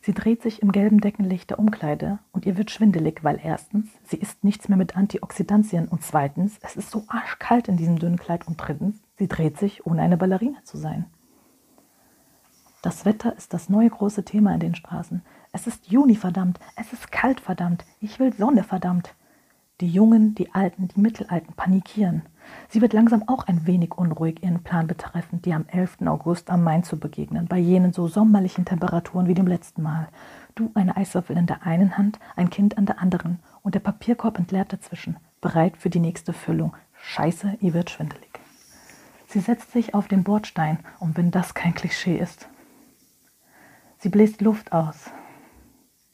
Sie 0.05 0.13
dreht 0.13 0.43
sich 0.43 0.61
im 0.61 0.71
gelben 0.71 1.01
Deckenlicht 1.01 1.49
der 1.49 1.59
Umkleide 1.59 2.19
und 2.31 2.45
ihr 2.45 2.59
wird 2.59 2.71
schwindelig, 2.71 3.25
weil 3.25 3.41
erstens, 3.43 3.89
sie 4.03 4.19
isst 4.19 4.45
nichts 4.45 4.69
mehr 4.69 4.77
mit 4.77 4.99
Antioxidantien 4.99 5.89
und 5.89 6.03
zweitens, 6.03 6.59
es 6.61 6.77
ist 6.77 6.91
so 6.91 7.05
arschkalt 7.09 7.69
in 7.69 7.79
diesem 7.79 7.99
dünnen 7.99 8.19
Kleid 8.19 8.47
und 8.47 8.59
drittens, 8.59 8.97
sie 9.17 9.29
dreht 9.29 9.57
sich, 9.57 9.87
ohne 9.87 10.03
eine 10.03 10.19
Ballerina 10.19 10.59
zu 10.63 10.77
sein. 10.77 11.07
Das 12.83 13.07
Wetter 13.07 13.35
ist 13.35 13.55
das 13.55 13.71
neue 13.71 13.89
große 13.89 14.27
Thema 14.27 14.53
in 14.53 14.61
den 14.61 14.75
Straßen. 14.75 15.23
Es 15.53 15.67
ist 15.67 15.87
Juni, 15.87 16.17
verdammt. 16.17 16.61
Es 16.77 16.93
ist 16.93 17.11
kalt, 17.11 17.41
verdammt. 17.41 17.87
Ich 18.03 18.21
will 18.21 18.35
Sonne, 18.35 18.63
verdammt. 18.63 19.15
Die 19.81 19.89
Jungen, 19.89 20.37
die 20.37 20.55
Alten, 20.55 20.87
die 20.87 21.01
Mittelalten 21.01 21.53
panikieren. 21.55 22.23
Sie 22.69 22.81
wird 22.81 22.93
langsam 22.93 23.29
auch 23.29 23.49
ein 23.49 23.67
wenig 23.67 23.95
unruhig, 23.95 24.41
ihren 24.41 24.63
Plan 24.63 24.87
betreffend, 24.87 25.45
die 25.47 25.53
am 25.53 25.67
11. 25.67 26.03
August 26.07 26.49
am 26.49 26.63
Main 26.63 26.85
zu 26.85 26.97
begegnen, 26.97 27.47
bei 27.49 27.59
jenen 27.59 27.93
so 27.93 28.07
sommerlichen 28.07 28.65
Temperaturen 28.65 29.27
wie 29.27 29.35
dem 29.35 29.49
letzten 29.49 29.83
Mal. 29.83 30.09
Du 30.55 30.71
eine 30.75 30.97
Eiswürfel 30.97 31.37
in 31.37 31.47
der 31.47 31.67
einen 31.67 31.99
Hand, 31.99 32.21
ein 32.37 32.51
Kind 32.51 32.79
an 32.79 32.87
der 32.87 33.01
anderen 33.01 33.41
und 33.63 33.75
der 33.75 33.81
Papierkorb 33.81 34.39
entleert 34.39 34.73
dazwischen, 34.73 35.17
bereit 35.41 35.77
für 35.77 35.91
die 35.91 35.99
nächste 35.99 36.33
Füllung. 36.33 36.77
Scheiße, 37.03 37.59
ihr 37.61 37.75
wird 37.75 37.91
schwindelig. 37.91 38.39
Sie 39.27 39.41
setzt 39.41 39.73
sich 39.73 39.93
auf 39.93 40.07
den 40.07 40.23
Bordstein, 40.23 40.79
und 41.01 41.17
wenn 41.17 41.33
das 41.33 41.55
kein 41.55 41.75
Klischee 41.75 42.17
ist. 42.17 42.49
Sie 43.99 44.09
bläst 44.09 44.41
Luft 44.41 44.73
aus. 44.73 45.11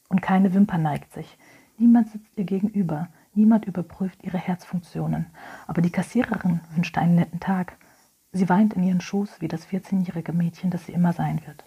Und 0.09 0.23
keine 0.23 0.55
Wimper 0.55 0.79
neigt 0.79 1.13
sich. 1.13 1.37
Niemand 1.77 2.09
sitzt 2.09 2.35
ihr 2.37 2.45
gegenüber. 2.45 3.09
Niemand 3.33 3.65
überprüft 3.65 4.23
ihre 4.23 4.37
Herzfunktionen. 4.37 5.27
Aber 5.67 5.81
die 5.81 5.91
Kassiererin 5.91 6.59
wünschte 6.75 6.99
einen 6.99 7.15
netten 7.15 7.39
Tag. 7.39 7.77
Sie 8.33 8.49
weint 8.49 8.73
in 8.73 8.83
ihren 8.83 9.01
Schoß 9.01 9.39
wie 9.39 9.47
das 9.47 9.67
14-jährige 9.67 10.33
Mädchen, 10.33 10.69
das 10.69 10.85
sie 10.85 10.91
immer 10.91 11.13
sein 11.13 11.41
wird. 11.45 11.63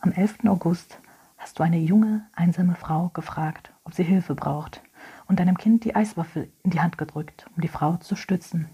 Am 0.00 0.12
11. 0.12 0.44
August 0.46 0.98
hast 1.36 1.58
du 1.58 1.62
eine 1.62 1.78
junge, 1.78 2.26
einsame 2.32 2.74
Frau 2.74 3.10
gefragt, 3.10 3.72
ob 3.84 3.94
sie 3.94 4.04
Hilfe 4.04 4.34
braucht 4.34 4.82
und 5.26 5.40
deinem 5.40 5.56
Kind 5.56 5.84
die 5.84 5.94
Eiswaffel 5.94 6.50
in 6.62 6.70
die 6.70 6.80
Hand 6.80 6.98
gedrückt, 6.98 7.46
um 7.54 7.62
die 7.62 7.68
Frau 7.68 7.96
zu 7.96 8.16
stützen. 8.16 8.68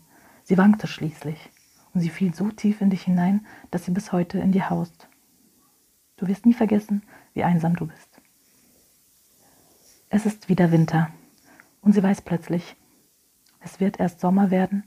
Sie 0.45 0.59
wankte 0.59 0.87
schließlich 0.87 1.51
und 1.93 2.01
sie 2.01 2.11
fiel 2.11 2.35
so 2.35 2.51
tief 2.51 2.81
in 2.81 2.91
dich 2.91 3.03
hinein, 3.03 3.47
dass 3.71 3.85
sie 3.85 3.93
bis 3.93 4.13
heute 4.13 4.39
in 4.39 4.53
dir 4.53 4.71
haust. 4.71 5.09
Du 6.17 6.27
wirst 6.27 6.47
nie 6.47 6.55
vergessen, 6.55 7.03
wie 7.33 7.45
einsam 7.45 7.77
du 7.77 7.87
bist. 7.87 8.21
Es 10.09 10.27
ist 10.27 10.49
wieder 10.49 10.71
Winter. 10.71 11.11
Und 11.85 11.93
sie 11.93 12.03
weiß 12.03 12.23
plötzlich, 12.23 12.77
es 13.61 13.79
wird 13.79 14.01
erst 14.01 14.21
Sommer 14.21 14.51
werden, 14.51 14.85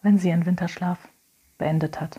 wenn 0.00 0.16
sie 0.16 0.30
ihren 0.30 0.46
Winterschlaf 0.46 1.08
beendet 1.58 2.00
hat. 2.00 2.18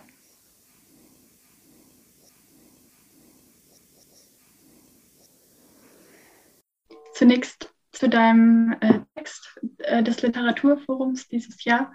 Zunächst 7.16 7.74
zu 7.92 8.10
deinem 8.10 8.76
äh, 8.82 9.00
Text 9.16 9.60
äh, 9.80 10.04
des 10.04 10.22
Literaturforums 10.22 11.28
dieses 11.28 11.64
Jahr. 11.64 11.92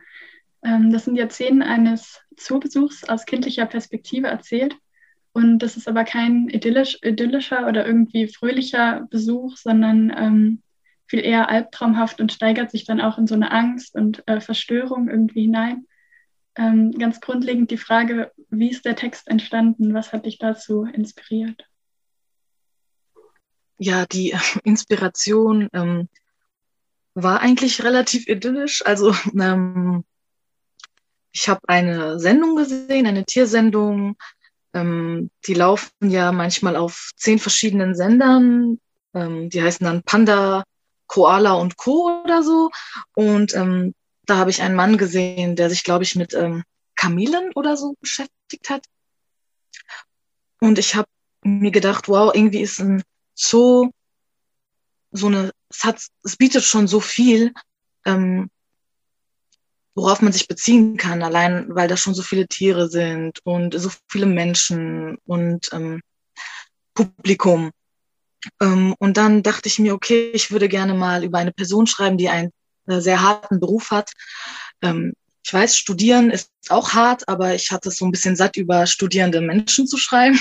Ähm, 0.65 0.93
das 0.93 1.05
sind 1.05 1.17
ja 1.17 1.29
Szenen 1.31 1.63
eines 1.63 2.21
Zoobesuchs 2.37 3.05
aus 3.05 3.25
kindlicher 3.25 3.67
Perspektive 3.67 4.27
erzählt. 4.27 4.77
Und 5.33 5.61
das 5.61 5.77
ist 5.77 5.87
aber 5.87 6.05
kein 6.05 6.49
idyllisch, 6.49 6.99
idyllischer 7.03 7.69
oder 7.69 7.87
irgendwie 7.87 8.27
fröhlicher 8.27 9.07
Besuch, 9.11 9.57
sondern 9.57 10.13
ähm, 10.17 10.63
viel 11.07 11.21
eher 11.21 11.49
albtraumhaft 11.49 12.21
und 12.21 12.33
steigert 12.33 12.71
sich 12.71 12.85
dann 12.85 13.01
auch 13.01 13.19
in 13.19 13.27
so 13.27 13.35
eine 13.35 13.51
Angst 13.53 13.95
und 13.95 14.27
äh, 14.27 14.41
Verstörung 14.41 15.09
irgendwie 15.09 15.43
hinein. 15.43 15.87
Ähm, 16.57 16.93
ganz 16.93 17.21
grundlegend 17.21 17.71
die 17.71 17.79
Frage, 17.79 18.33
wie 18.51 18.71
ist 18.71 18.85
der 18.85 18.97
Text 18.97 19.29
entstanden? 19.29 19.95
Was 19.95 20.13
hat 20.13 20.27
dich 20.27 20.39
dazu 20.39 20.85
inspiriert? 20.85 21.67
Ja, 23.79 24.07
die 24.07 24.35
Inspiration 24.65 25.69
ähm, 25.73 26.09
war 27.15 27.41
eigentlich 27.41 27.85
relativ 27.85 28.27
idyllisch. 28.27 28.85
Also 28.85 29.15
ähm, 29.39 30.05
ich 31.31 31.49
habe 31.49 31.61
eine 31.69 32.19
Sendung 32.19 32.57
gesehen, 32.57 33.07
eine 33.07 33.27
Tiersendung. 33.27 34.17
Ähm, 34.73 35.31
die 35.47 35.55
laufen 35.55 35.91
ja 36.01 36.33
manchmal 36.33 36.77
auf 36.77 37.11
zehn 37.17 37.39
verschiedenen 37.39 37.95
Sendern. 37.95 38.81
Ähm, 39.13 39.51
die 39.51 39.63
heißen 39.63 39.85
dann 39.85 40.03
Panda 40.03 40.65
Koala 41.07 41.55
und 41.55 41.77
Co. 41.77 42.23
oder 42.25 42.43
so. 42.43 42.71
Und 43.15 43.55
ähm, 43.55 43.95
da 44.25 44.37
habe 44.37 44.51
ich 44.51 44.63
einen 44.63 44.75
Mann 44.75 44.99
gesehen, 44.99 45.57
der 45.57 45.71
sich, 45.71 45.85
glaube 45.85 46.05
ich, 46.05 46.17
mit 46.17 46.35
ähm, 46.35 46.65
Kamelen 46.97 47.53
oder 47.55 47.77
so 47.77 47.95
beschäftigt 48.01 48.71
hat. 48.71 48.85
Und 50.61 50.79
ich 50.79 50.95
habe 50.95 51.09
mir 51.43 51.71
gedacht, 51.71 52.09
wow, 52.09 52.33
irgendwie 52.35 52.63
ist 52.63 52.81
ein 52.81 53.03
Zoo 53.35 53.91
so 55.17 55.27
eine, 55.27 55.53
es 55.69 55.85
hat, 55.85 56.07
es 56.23 56.37
bietet 56.37 56.65
schon 56.65 56.87
so 56.87 57.01
viel, 57.01 57.53
ähm, 58.05 58.51
worauf 59.95 60.21
man 60.21 60.33
sich 60.33 60.47
beziehen 60.47 60.97
kann, 60.97 61.23
allein 61.23 61.75
weil 61.75 61.89
da 61.89 61.97
schon 61.97 62.15
so 62.15 62.23
viele 62.23 62.47
Tiere 62.47 62.89
sind 62.89 63.41
und 63.45 63.79
so 63.79 63.91
viele 64.09 64.27
Menschen 64.27 65.19
und 65.25 65.69
ähm, 65.73 66.03
Publikum. 66.95 67.71
Ähm, 68.61 68.95
und 68.99 69.17
dann 69.17 69.43
dachte 69.43 69.69
ich 69.69 69.79
mir, 69.79 69.95
okay, 69.95 70.31
ich 70.33 70.51
würde 70.51 70.69
gerne 70.69 70.95
mal 70.95 71.25
über 71.25 71.39
eine 71.39 71.53
Person 71.53 71.87
schreiben, 71.87 72.19
die 72.19 72.29
einen 72.29 72.53
äh, 72.87 73.01
sehr 73.01 73.23
harten 73.23 73.61
Beruf 73.61 73.91
hat. 73.91 74.13
Ähm, 74.83 75.15
ich 75.45 75.53
weiß, 75.53 75.77
studieren 75.77 76.31
ist 76.31 76.51
auch 76.69 76.93
hart, 76.93 77.29
aber 77.29 77.55
ich 77.55 77.71
hatte 77.71 77.89
es 77.91 77.97
so 77.97 78.05
ein 78.05 78.11
bisschen 78.11 78.35
satt, 78.35 78.57
über 78.57 78.87
studierende 78.87 79.41
Menschen 79.41 79.87
zu 79.87 79.97
schreiben. 79.97 80.41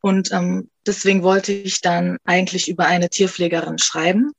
Und 0.00 0.32
ähm, 0.32 0.70
deswegen 0.86 1.22
wollte 1.22 1.52
ich 1.52 1.80
dann 1.82 2.16
eigentlich 2.24 2.68
über 2.68 2.86
eine 2.86 3.10
Tierpflegerin 3.10 3.78
schreiben. 3.78 4.32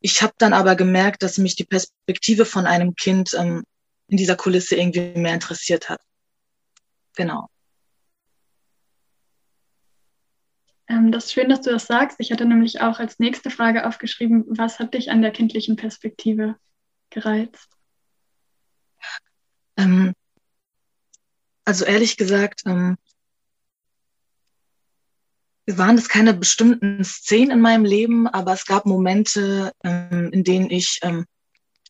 Ich 0.00 0.22
habe 0.22 0.34
dann 0.36 0.52
aber 0.52 0.76
gemerkt, 0.76 1.22
dass 1.22 1.38
mich 1.38 1.56
die 1.56 1.64
Perspektive 1.64 2.44
von 2.44 2.66
einem 2.66 2.94
Kind 2.94 3.32
in 3.32 3.64
dieser 4.08 4.36
Kulisse 4.36 4.76
irgendwie 4.76 5.18
mehr 5.18 5.32
interessiert 5.32 5.88
hat. 5.88 6.02
Genau. 7.16 7.48
Ähm, 10.88 11.12
das 11.12 11.26
ist 11.26 11.32
schön, 11.32 11.48
dass 11.48 11.62
du 11.62 11.70
das 11.70 11.86
sagst. 11.86 12.16
Ich 12.20 12.30
hatte 12.30 12.44
nämlich 12.44 12.80
auch 12.80 12.98
als 12.98 13.18
nächste 13.18 13.50
Frage 13.50 13.86
aufgeschrieben, 13.86 14.44
was 14.48 14.78
hat 14.78 14.94
dich 14.94 15.10
an 15.10 15.22
der 15.22 15.30
kindlichen 15.30 15.76
Perspektive 15.76 16.56
gereizt? 17.10 17.68
Ähm, 19.76 20.12
also 21.64 21.84
ehrlich 21.84 22.16
gesagt, 22.16 22.62
ähm, 22.66 22.96
waren 25.66 25.96
es 25.96 26.08
keine 26.08 26.34
bestimmten 26.34 27.02
Szenen 27.04 27.52
in 27.52 27.60
meinem 27.60 27.86
Leben, 27.86 28.28
aber 28.28 28.52
es 28.52 28.66
gab 28.66 28.84
Momente, 28.84 29.72
ähm, 29.82 30.30
in 30.32 30.44
denen 30.44 30.70
ich 30.70 30.98
ähm, 31.02 31.24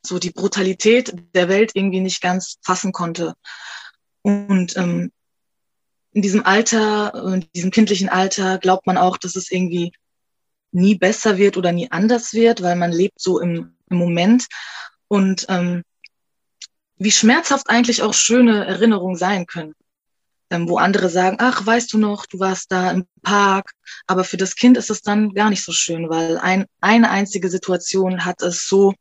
so 0.03 0.19
die 0.21 0.31
Brutalität 0.31 1.13
der 1.35 1.49
Welt 1.49 1.73
irgendwie 1.75 2.01
nicht 2.01 2.21
ganz 2.21 2.59
fassen 2.63 2.93
konnte. 2.93 3.35
Und 4.23 4.77
ähm, 4.77 5.11
in 6.15 6.23
diesem 6.23 6.47
Alter, 6.47 7.13
in 7.35 7.47
diesem 7.55 7.73
kindlichen 7.73 8.09
Alter, 8.09 8.59
glaubt 8.59 8.87
man 8.87 8.97
auch, 8.97 9.19
dass 9.19 9.35
es 9.35 9.51
irgendwie 9.51 9.93
nie 10.71 10.95
besser 10.95 11.39
wird 11.39 11.57
oder 11.57 11.73
nie 11.73 11.91
anders 11.91 12.33
wird, 12.33 12.63
weil 12.63 12.77
man 12.77 12.93
lebt 12.93 13.21
so 13.21 13.41
im, 13.41 13.77
im 13.91 13.97
Moment. 13.97 14.47
Und 15.09 15.47
ähm, 15.49 15.83
wie 16.97 17.11
schmerzhaft 17.11 17.69
eigentlich 17.69 18.03
auch 18.03 18.15
schöne 18.15 18.65
Erinnerungen 18.65 19.17
sein 19.17 19.47
können. 19.47 19.75
Ähm, 20.51 20.69
wo 20.69 20.77
andere 20.77 21.09
sagen, 21.09 21.39
ach, 21.41 21.67
weißt 21.67 21.93
du 21.93 21.99
noch, 21.99 22.27
du 22.27 22.39
warst 22.39 22.71
da 22.71 22.93
im 22.93 23.07
Park. 23.23 23.73
Aber 24.07 24.23
für 24.23 24.37
das 24.37 24.55
Kind 24.55 24.77
ist 24.77 24.91
es 24.91 25.03
dann 25.03 25.35
gar 25.35 25.51
nicht 25.51 25.65
so 25.65 25.73
schön, 25.73 26.09
weil 26.11 26.39
ein, 26.39 26.67
eine 26.81 27.11
einzige 27.11 27.49
Situation 27.51 28.25
hat 28.25 28.41
es 28.41 28.69
so 28.69 28.95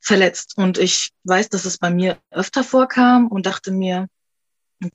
verletzt. 0.00 0.54
Und 0.56 0.78
ich 0.78 1.10
weiß, 1.24 1.50
dass 1.50 1.66
es 1.66 1.76
bei 1.76 1.90
mir 1.90 2.18
öfter 2.30 2.64
vorkam 2.64 3.28
und 3.28 3.44
dachte 3.44 3.72
mir, 3.72 4.08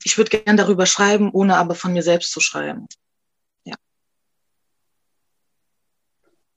ich 0.04 0.18
würde 0.18 0.38
gern 0.38 0.56
darüber 0.56 0.86
schreiben, 0.86 1.30
ohne 1.32 1.56
aber 1.56 1.74
von 1.74 1.92
mir 1.92 2.02
selbst 2.02 2.32
zu 2.32 2.40
schreiben. 2.40 2.86
Ja. 3.64 3.76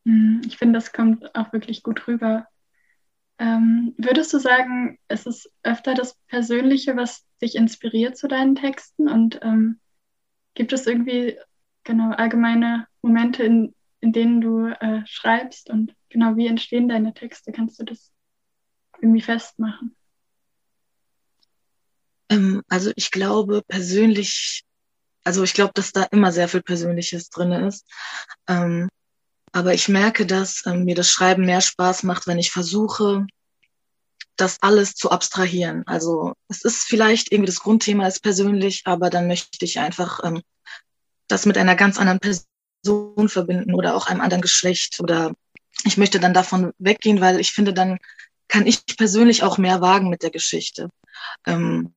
Hm, 0.05 0.41
ich 0.45 0.57
finde, 0.57 0.77
das 0.77 0.91
kommt 0.91 1.35
auch 1.35 1.53
wirklich 1.53 1.83
gut 1.83 2.07
rüber. 2.07 2.47
Ähm, 3.39 3.95
würdest 3.97 4.33
du 4.33 4.39
sagen, 4.39 4.99
es 5.07 5.25
ist 5.25 5.51
öfter 5.63 5.95
das 5.95 6.15
Persönliche, 6.27 6.95
was 6.95 7.25
dich 7.41 7.55
inspiriert 7.55 8.17
zu 8.17 8.27
deinen 8.27 8.55
Texten? 8.55 9.09
Und 9.09 9.39
ähm, 9.41 9.79
gibt 10.53 10.73
es 10.73 10.85
irgendwie 10.85 11.39
genau 11.83 12.11
allgemeine 12.11 12.87
Momente, 13.01 13.43
in, 13.43 13.73
in 13.99 14.13
denen 14.13 14.41
du 14.41 14.67
äh, 14.67 15.01
schreibst? 15.05 15.69
Und 15.69 15.95
genau, 16.09 16.35
wie 16.35 16.47
entstehen 16.47 16.87
deine 16.87 17.13
Texte? 17.13 17.51
Kannst 17.51 17.79
du 17.79 17.83
das 17.83 18.11
irgendwie 19.01 19.21
festmachen? 19.21 19.95
Ähm, 22.31 22.63
also 22.69 22.91
ich 22.95 23.11
glaube 23.11 23.61
persönlich, 23.67 24.63
also 25.23 25.43
ich 25.43 25.53
glaube, 25.53 25.73
dass 25.75 25.91
da 25.91 26.03
immer 26.11 26.31
sehr 26.31 26.47
viel 26.47 26.63
Persönliches 26.63 27.29
drin 27.29 27.51
ist. 27.51 27.85
Ähm, 28.47 28.89
aber 29.51 29.73
ich 29.73 29.89
merke, 29.89 30.25
dass 30.25 30.63
ähm, 30.65 30.85
mir 30.85 30.95
das 30.95 31.11
Schreiben 31.11 31.45
mehr 31.45 31.61
Spaß 31.61 32.03
macht, 32.03 32.25
wenn 32.25 32.39
ich 32.39 32.51
versuche, 32.51 33.27
das 34.37 34.57
alles 34.61 34.95
zu 34.95 35.11
abstrahieren. 35.11 35.83
Also 35.85 36.33
es 36.47 36.63
ist 36.63 36.83
vielleicht 36.83 37.31
irgendwie 37.31 37.51
das 37.51 37.59
Grundthema 37.59 38.07
ist 38.07 38.21
persönlich, 38.21 38.83
aber 38.85 39.09
dann 39.09 39.27
möchte 39.27 39.65
ich 39.65 39.79
einfach 39.79 40.21
ähm, 40.23 40.41
das 41.27 41.45
mit 41.45 41.57
einer 41.57 41.75
ganz 41.75 41.99
anderen 41.99 42.19
Person 42.19 43.29
verbinden 43.29 43.75
oder 43.75 43.95
auch 43.95 44.07
einem 44.07 44.21
anderen 44.21 44.41
Geschlecht 44.41 44.99
oder 45.01 45.33
ich 45.83 45.97
möchte 45.97 46.19
dann 46.19 46.33
davon 46.33 46.71
weggehen, 46.79 47.21
weil 47.21 47.39
ich 47.39 47.51
finde, 47.51 47.73
dann 47.73 47.99
kann 48.47 48.65
ich 48.65 48.85
persönlich 48.97 49.43
auch 49.43 49.57
mehr 49.57 49.81
wagen 49.81 50.09
mit 50.09 50.23
der 50.23 50.31
Geschichte. 50.31 50.89
Ähm, 51.45 51.93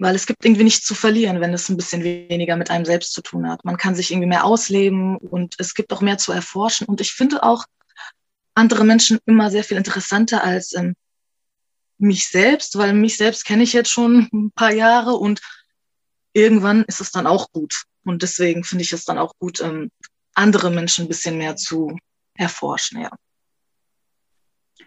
weil 0.00 0.14
es 0.14 0.26
gibt 0.26 0.44
irgendwie 0.44 0.64
nichts 0.64 0.86
zu 0.86 0.94
verlieren, 0.94 1.40
wenn 1.40 1.52
es 1.52 1.68
ein 1.68 1.76
bisschen 1.76 2.02
weniger 2.02 2.56
mit 2.56 2.70
einem 2.70 2.86
selbst 2.86 3.12
zu 3.12 3.20
tun 3.20 3.46
hat. 3.48 3.64
Man 3.66 3.76
kann 3.76 3.94
sich 3.94 4.10
irgendwie 4.10 4.28
mehr 4.28 4.46
ausleben 4.46 5.18
und 5.18 5.56
es 5.58 5.74
gibt 5.74 5.92
auch 5.92 6.00
mehr 6.00 6.16
zu 6.16 6.32
erforschen. 6.32 6.86
Und 6.86 7.02
ich 7.02 7.12
finde 7.12 7.42
auch 7.42 7.66
andere 8.54 8.84
Menschen 8.84 9.18
immer 9.26 9.50
sehr 9.50 9.62
viel 9.62 9.76
interessanter 9.76 10.42
als 10.42 10.74
ähm, 10.74 10.94
mich 11.98 12.28
selbst, 12.28 12.78
weil 12.78 12.94
mich 12.94 13.18
selbst 13.18 13.44
kenne 13.44 13.62
ich 13.62 13.74
jetzt 13.74 13.90
schon 13.90 14.26
ein 14.32 14.50
paar 14.52 14.72
Jahre 14.72 15.16
und 15.16 15.42
irgendwann 16.32 16.84
ist 16.84 17.02
es 17.02 17.12
dann 17.12 17.26
auch 17.26 17.52
gut. 17.52 17.84
Und 18.02 18.22
deswegen 18.22 18.64
finde 18.64 18.82
ich 18.82 18.94
es 18.94 19.04
dann 19.04 19.18
auch 19.18 19.34
gut, 19.38 19.60
ähm, 19.60 19.90
andere 20.32 20.70
Menschen 20.70 21.04
ein 21.04 21.08
bisschen 21.08 21.36
mehr 21.36 21.56
zu 21.56 21.98
erforschen, 22.34 23.02
ja. 23.02 23.10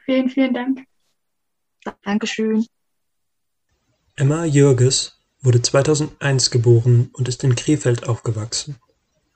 Vielen, 0.05 0.29
vielen 0.29 0.55
Dank. 0.55 0.85
Dankeschön. 2.01 2.65
Emma 4.15 4.45
Jürges 4.45 5.13
wurde 5.41 5.63
2001 5.63 6.51
geboren 6.51 7.09
und 7.13 7.27
ist 7.27 7.43
in 7.43 7.55
Krefeld 7.55 8.07
aufgewachsen. 8.07 8.75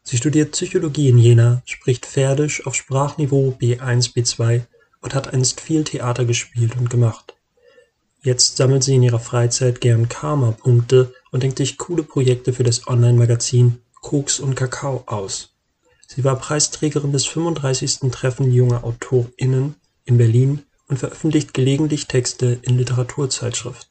Sie 0.04 0.18
studiert 0.18 0.52
Psychologie 0.52 1.10
in 1.10 1.18
Jena, 1.18 1.64
spricht 1.66 2.06
Pferdisch 2.06 2.66
auf 2.68 2.76
Sprachniveau 2.76 3.58
B1, 3.60 4.14
B2 4.14 4.62
und 5.02 5.16
hat 5.16 5.34
einst 5.34 5.62
viel 5.62 5.84
Theater 5.84 6.26
gespielt 6.26 6.78
und 6.78 6.92
gemacht. 6.92 7.36
Jetzt 8.22 8.58
sammelt 8.58 8.84
sie 8.84 8.94
in 8.94 9.02
ihrer 9.02 9.20
Freizeit 9.20 9.82
gern 9.82 10.10
Karma-Punkte 10.10 11.12
und 11.32 11.42
denkt 11.42 11.58
sich 11.58 11.80
coole 11.80 12.04
Projekte 12.04 12.54
für 12.54 12.64
das 12.64 12.88
Online-Magazin 12.88 13.82
Koks 14.02 14.40
und 14.40 14.54
Kakao 14.54 15.04
aus. 15.08 15.56
Sie 16.06 16.24
war 16.24 16.38
Preisträgerin 16.38 17.12
des 17.12 17.26
35. 17.26 18.12
Treffen 18.12 18.52
junger 18.52 18.84
AutorInnen 18.84 19.74
in 20.06 20.18
Berlin 20.20 20.62
und 20.88 21.00
veröffentlicht 21.00 21.56
gelegentlich 21.56 22.06
Texte 22.06 22.60
in 22.62 22.78
Literaturzeitschriften. 22.78 23.87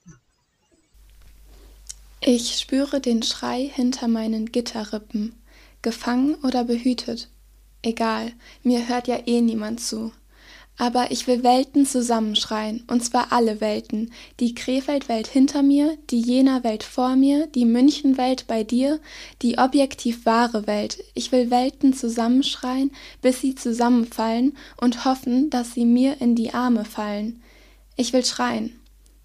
Ich 2.29 2.57
spüre 2.57 3.01
den 3.01 3.22
Schrei 3.22 3.70
hinter 3.72 4.09
meinen 4.09 4.51
Gitterrippen, 4.51 5.37
gefangen 5.81 6.35
oder 6.43 6.64
behütet. 6.64 7.29
Egal, 7.83 8.33
mir 8.64 8.89
hört 8.89 9.07
ja 9.07 9.20
eh 9.27 9.41
niemand 9.41 9.81
zu. 9.81 10.11
Aber 10.77 11.12
ich 11.12 11.29
will 11.29 11.45
Welten 11.45 11.87
zusammenschreien, 11.87 12.83
und 12.89 13.05
zwar 13.05 13.31
alle 13.31 13.61
Welten. 13.61 14.11
Die 14.41 14.57
Krefeld-Welt 14.57 15.29
hinter 15.29 15.62
mir, 15.62 15.97
die 16.11 16.20
Jena-Welt 16.20 16.83
vor 16.83 17.14
mir, 17.14 17.47
die 17.47 17.64
München-Welt 17.64 18.49
bei 18.49 18.64
dir, 18.64 18.99
die 19.41 19.59
objektiv 19.59 20.27
wahre 20.27 20.66
Welt. 20.66 20.99
Ich 21.14 21.31
will 21.31 21.53
Welten 21.53 21.95
zusammenschreien, 21.95 22.91
bis 23.22 23.41
sie 23.41 23.55
zusammenfallen 23.55 24.57
und 24.81 25.05
hoffen, 25.05 25.49
dass 25.49 25.74
sie 25.74 25.85
mir 25.85 26.20
in 26.20 26.35
die 26.35 26.53
Arme 26.53 26.85
fallen. 26.85 27.41
Ich 27.95 28.12
will 28.12 28.24
schreien. 28.24 28.81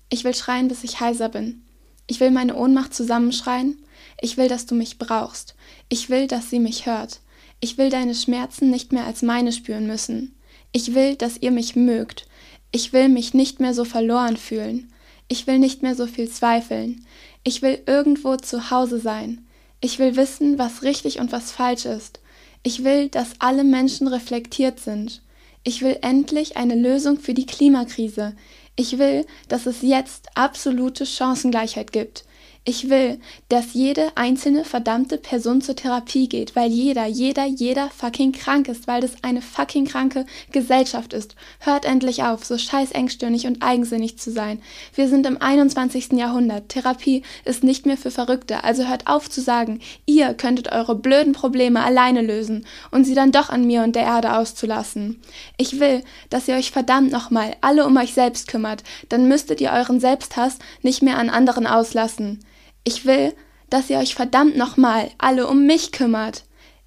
Ich 0.10 0.24
will 0.24 0.36
schreien, 0.36 0.68
bis 0.68 0.84
ich 0.84 1.00
heiser 1.00 1.30
bin. 1.30 1.64
Ich 2.08 2.20
will 2.20 2.32
meine 2.32 2.56
Ohnmacht 2.56 2.94
zusammenschreien. 2.94 3.78
Ich 4.20 4.38
will, 4.38 4.48
dass 4.48 4.66
du 4.66 4.76
mich 4.76 4.98
brauchst. 4.98 5.56
Ich 5.90 6.10
will, 6.10 6.28
dass 6.28 6.50
sie 6.50 6.60
mich 6.60 6.86
hört. 6.86 7.20
Ich 7.60 7.78
will 7.78 7.90
deine 7.90 8.16
Schmerzen 8.16 8.70
nicht 8.70 8.92
mehr 8.92 9.06
als 9.06 9.22
meine 9.22 9.52
spüren 9.52 9.88
müssen. 9.88 10.36
Ich 10.72 10.94
will, 10.96 11.16
dass 11.16 11.38
ihr 11.38 11.52
mich 11.52 11.76
mögt. 11.76 12.28
Ich 12.72 12.94
will 12.94 13.10
mich 13.10 13.34
nicht 13.34 13.60
mehr 13.60 13.74
so 13.74 13.86
verloren 13.86 14.38
fühlen. 14.38 14.92
Ich 15.28 15.48
will 15.48 15.60
nicht 15.60 15.82
mehr 15.82 15.96
so 15.96 16.08
viel 16.08 16.30
zweifeln. 16.30 17.06
Ich 17.44 17.62
will 17.62 17.82
irgendwo 17.86 18.36
zu 18.38 18.72
Hause 18.72 19.00
sein. 19.00 19.46
Ich 19.80 20.00
will 20.00 20.16
wissen, 20.16 20.60
was 20.60 20.84
richtig 20.84 21.20
und 21.20 21.32
was 21.32 21.52
falsch 21.52 21.86
ist. 21.86 22.20
Ich 22.64 22.84
will, 22.84 23.10
dass 23.10 23.34
alle 23.40 23.64
Menschen 23.64 24.08
reflektiert 24.08 24.80
sind. 24.80 25.22
Ich 25.64 25.82
will 25.82 25.98
endlich 26.02 26.58
eine 26.58 26.76
Lösung 26.76 27.20
für 27.20 27.34
die 27.34 27.46
Klimakrise. 27.46 28.36
Ich 28.76 28.98
will, 28.98 29.26
dass 29.48 29.66
es 29.66 29.82
jetzt 29.82 30.30
absolute 30.36 31.06
Chancengleichheit 31.06 31.92
gibt. 31.92 32.26
Ich 32.64 32.92
will, 32.92 33.20
dass 33.50 33.74
jede 33.74 34.12
einzelne 34.14 34.66
verdammte 34.66 35.18
Person 35.18 35.62
zur 35.62 35.76
Therapie 35.76 36.30
geht, 36.30 36.56
weil 36.56 36.70
jeder, 36.70 37.08
jeder, 37.08 37.44
jeder 37.46 37.90
fucking 37.90 38.34
krank 38.34 38.68
ist, 38.68 38.86
weil 38.86 39.02
das 39.02 39.24
eine 39.24 39.42
fucking 39.42 39.86
kranke 39.86 40.28
Gesellschaft 40.52 41.12
ist. 41.14 41.36
Hört 41.60 41.86
endlich 41.86 42.22
auf, 42.22 42.46
so 42.46 42.60
scheiß 42.60 42.92
engstirnig 42.92 43.48
und 43.48 43.64
eigensinnig 43.64 44.20
zu 44.20 44.32
sein. 44.32 44.62
Wir 44.94 45.10
sind 45.10 45.26
im 45.26 45.42
21. 45.42 46.12
Jahrhundert. 46.12 46.70
Therapie 46.70 47.24
ist 47.46 47.64
nicht 47.64 47.88
mehr 47.88 47.98
für 47.98 48.12
Verrückte, 48.12 48.64
also 48.64 48.88
hört 48.88 49.08
auf 49.08 49.28
zu 49.28 49.42
sagen, 49.42 49.80
ihr 50.06 50.36
könntet 50.36 50.72
eure 50.72 50.94
blöden 50.94 51.34
Probleme 51.34 51.84
alleine 51.84 52.22
lösen 52.22 52.68
und 52.92 53.06
sie 53.06 53.16
dann 53.16 53.32
doch 53.32 53.50
an 53.50 53.66
mir 53.66 53.82
und 53.82 53.96
der 53.96 54.04
Erde 54.04 54.38
auszulassen. 54.38 55.20
Ich 55.58 55.80
will, 55.80 56.04
dass 56.30 56.48
ihr 56.48 56.54
euch 56.54 56.70
verdammt 56.70 57.12
nochmal 57.12 57.56
alle 57.62 57.88
um 57.88 57.98
euch 57.98 58.14
selbst 58.14 58.48
kümmert, 58.48 58.84
dann 59.10 59.28
müsstet 59.28 59.62
ihr 59.62 59.72
euren 59.72 60.00
Selbsthass 60.00 60.60
nicht 60.84 61.02
mehr 61.02 61.18
an 61.18 61.32
anderen 61.32 61.66
auslassen. 61.66 62.46
Ich 62.84 63.06
will, 63.06 63.34
dass 63.70 63.90
ihr 63.90 64.00
euch 64.00 64.16
verdammt 64.16 64.58
nochmal 64.58 65.12
alle 65.18 65.48
um 65.48 65.66
mich 65.66 65.92
kümmert. 65.92 66.44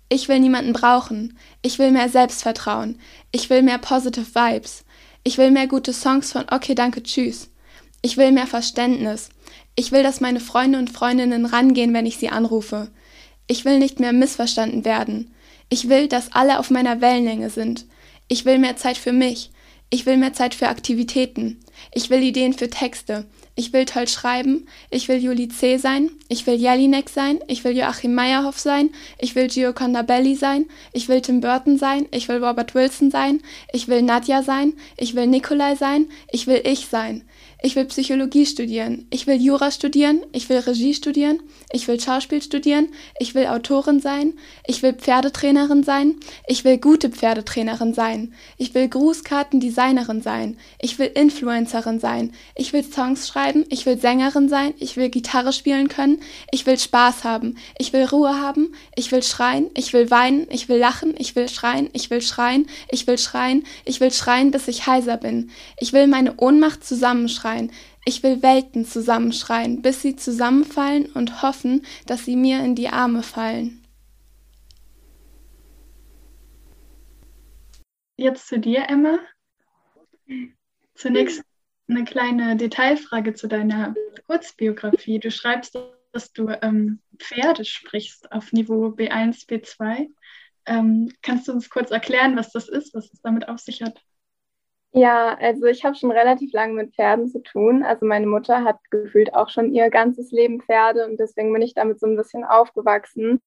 Ich 0.09 0.29
will 0.29 0.39
niemanden 0.39 0.73
brauchen. 0.73 1.39
Ich 1.63 1.79
will 1.79 1.91
mehr 1.91 2.09
Selbstvertrauen. 2.09 3.01
Ich 3.33 3.51
will 3.51 3.63
mehr 3.63 3.79
positive 3.79 4.35
Vibes. 4.35 4.85
Ich 5.25 5.39
will 5.39 5.51
mehr 5.51 5.67
gute 5.67 5.93
Songs 5.93 6.33
von 6.33 6.45
Okay, 6.51 6.75
danke, 6.75 7.03
tschüss. 7.03 7.51
Ich 8.03 8.17
will 8.17 8.33
mehr 8.33 8.47
Verständnis. 8.47 9.31
Ich 9.77 9.91
will, 9.91 10.03
dass 10.03 10.21
meine 10.21 10.41
Freunde 10.41 10.79
und 10.79 10.91
Freundinnen 10.91 11.47
rangehen, 11.47 11.95
wenn 11.95 12.07
ich 12.07 12.19
sie 12.19 12.29
anrufe. 12.29 12.91
Ich 13.47 13.65
will 13.65 13.79
nicht 13.79 13.99
mehr 13.99 14.13
missverstanden 14.13 14.85
werden. 14.85 15.35
Ich 15.71 15.89
will, 15.89 16.07
dass 16.07 16.33
alle 16.33 16.59
auf 16.59 16.71
meiner 16.71 17.01
Wellenlänge 17.01 17.51
sind. 17.51 17.87
Ich 18.29 18.45
will 18.45 18.59
mehr 18.59 18.77
Zeit 18.77 18.99
für 18.99 19.13
mich. 19.13 19.51
Ich 19.91 20.07
will 20.07 20.17
mehr 20.17 20.33
Zeit 20.33 20.55
für 20.55 20.69
Aktivitäten. 20.69 21.61
Ich 21.93 22.11
will 22.11 22.23
Ideen 22.23 22.53
für 22.53 22.69
Texte. 22.69 23.27
Ich 23.57 23.73
will 23.73 23.85
toll 23.85 24.09
schreiben. 24.09 24.67
Ich 24.91 25.09
will 25.09 25.19
Juli 25.19 25.49
C. 25.49 25.77
sein. 25.77 26.11
Ich 26.29 26.45
will 26.47 26.55
Jelinek 26.55 27.09
sein. 27.09 27.39
Ich 27.47 27.63
will 27.63 27.77
Joachim 27.77 28.13
Meyerhoff 28.15 28.59
sein. 28.59 28.91
Ich 29.19 29.37
will 29.37 29.47
Gioconda 29.47 30.03
Belli 30.03 30.35
sein. 30.35 30.67
Ich 30.93 31.09
will 31.09 31.21
Tim 31.21 31.41
Burton 31.41 31.79
sein. 31.79 32.07
Ich 32.11 32.29
will 32.29 32.45
Robert 32.45 32.75
Wilson 32.75 33.13
sein. 33.13 33.41
Ich 33.73 33.87
will 33.87 34.03
Nadja 34.03 34.43
sein. 34.43 34.73
Ich 34.97 35.15
will 35.15 35.29
Nikolai 35.29 35.77
sein. 35.77 36.07
Ich 36.33 36.49
will 36.49 36.63
ich 36.65 36.87
sein. 36.87 37.23
Ich 37.67 37.77
will 37.77 37.87
Psychologie 37.87 38.45
studieren. 38.45 39.07
Ich 39.09 39.27
will 39.27 39.41
Jura 39.41 39.71
studieren. 39.71 40.21
Ich 40.33 40.51
will 40.51 40.59
Regie 40.59 40.93
studieren. 40.93 41.41
Ich 41.73 41.89
will 41.89 41.99
Schauspiel 41.99 42.43
studieren. 42.43 42.89
Ich 43.19 43.35
will 43.35 43.47
Autorin 43.47 44.01
sein. 44.01 44.35
Ich 44.67 44.83
will 44.83 44.93
Pferdetrainerin 44.93 45.83
sein. 45.83 46.17
Ich 46.47 46.67
will 46.67 46.77
gute 46.77 47.09
Pferdetrainerin 47.09 47.95
sein. 47.95 48.35
Ich 48.59 48.75
will 48.75 48.87
Grußkartendesignerin 48.87 50.21
sein. 50.21 50.59
Ich 50.79 50.99
will 50.99 51.11
Influencerin 51.15 52.01
sein. 52.01 52.35
Ich 52.55 52.75
will 52.75 52.85
Songs 52.85 53.29
schreiben. 53.29 53.65
Ich 53.71 53.87
will 53.87 53.99
Sängerin 53.99 54.51
sein. 54.51 54.75
Ich 54.79 54.99
will 54.99 55.09
Gitarre 55.09 55.55
spielen 55.55 55.89
können. 55.89 56.21
Ich 56.51 56.67
will 56.67 56.79
Spaß 56.79 57.25
haben. 57.25 57.57
Ich 57.79 57.95
will 57.95 58.05
Ruhe 58.05 58.39
haben. 58.39 58.75
Ich 58.95 59.11
will 59.11 59.23
schreien. 59.23 59.71
Ich 59.73 59.95
will 59.95 60.11
weinen. 60.11 60.49
Ich 60.51 60.69
will 60.69 60.77
lachen. 60.77 61.15
Ich 61.17 61.35
will 61.35 61.49
schreien. 61.49 61.89
Ich 61.95 62.11
will 62.11 62.21
schreien. 62.21 62.67
Ich 62.91 63.07
will 63.07 63.17
schreien. 63.17 63.65
Ich 63.87 64.01
will 64.01 64.13
schreien, 64.13 64.51
bis 64.51 64.69
ich 64.69 64.87
heiser 64.87 65.17
bin. 65.17 65.49
Ich 65.81 65.95
will 65.95 66.09
meine 66.09 66.35
Ohnmacht 66.37 66.85
zusammenschreien. 66.85 67.54
Ich 68.05 68.23
will 68.23 68.43
Welten 68.43 68.85
zusammenschreien, 68.85 69.83
bis 69.83 70.03
sie 70.03 70.17
zusammenfallen 70.17 71.07
und 71.07 71.43
hoffen, 71.43 71.85
dass 72.07 72.25
sie 72.25 72.37
mir 72.37 72.63
in 72.65 72.75
die 72.75 72.89
Arme 72.89 73.23
fallen. 73.23 73.85
Jetzt 78.17 78.49
zu 78.49 78.59
dir, 78.59 78.89
Emma. 78.89 79.19
Zunächst 80.95 81.43
eine 81.89 82.05
kleine 82.05 82.57
Detailfrage 82.57 83.35
zu 83.35 83.49
deiner 83.49 83.95
Kurzbiografie. 84.27 85.19
Du 85.19 85.31
schreibst, 85.31 85.77
dass 86.13 86.33
du 86.33 86.49
ähm, 86.63 87.01
Pferde 87.19 87.65
sprichst 87.65 88.31
auf 88.33 88.53
Niveau 88.53 88.89
B1, 88.89 89.49
B2. 89.49 90.09
Ähm, 90.67 91.13
kannst 91.23 91.49
du 91.49 91.53
uns 91.53 91.69
kurz 91.69 91.91
erklären, 91.91 92.37
was 92.37 92.53
das 92.53 92.69
ist, 92.69 92.95
was 92.95 93.13
es 93.13 93.21
damit 93.21 93.49
auf 93.49 93.59
sich 93.59 93.83
hat? 93.83 94.01
Ja, 94.97 95.37
also 95.41 95.67
ich 95.67 95.85
habe 95.85 95.97
schon 95.97 96.13
relativ 96.13 96.53
lange 96.53 96.75
mit 96.75 96.95
Pferden 96.95 97.27
zu 97.29 97.43
tun. 97.43 97.83
Also 97.83 98.07
meine 98.07 98.29
Mutter 98.29 98.63
hat 98.63 98.79
gefühlt 98.91 99.35
auch 99.35 99.49
schon 99.49 99.73
ihr 99.75 99.91
ganzes 99.91 100.31
Leben 100.31 100.61
Pferde 100.61 101.05
und 101.07 101.19
deswegen 101.19 101.53
bin 101.53 101.63
ich 101.63 101.75
damit 101.75 101.99
so 101.99 102.07
ein 102.07 102.17
bisschen 102.17 102.45
aufgewachsen. 102.45 103.43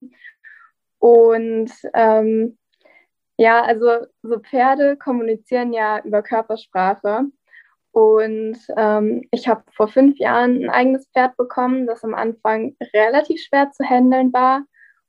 Und 0.99 1.71
ähm, 1.93 2.57
ja, 3.37 3.61
also 3.63 4.07
so 4.23 4.39
Pferde 4.39 4.97
kommunizieren 4.97 5.71
ja 5.71 6.01
über 6.03 6.21
Körpersprache. 6.21 7.25
Und 7.91 8.57
ähm, 8.75 9.27
ich 9.31 9.47
habe 9.47 9.63
vor 9.73 9.87
fünf 9.87 10.17
Jahren 10.19 10.65
ein 10.65 10.69
eigenes 10.69 11.07
Pferd 11.13 11.37
bekommen, 11.37 11.87
das 11.87 12.03
am 12.03 12.13
Anfang 12.13 12.75
relativ 12.93 13.41
schwer 13.41 13.71
zu 13.71 13.85
handeln 13.85 14.33
war. 14.33 14.65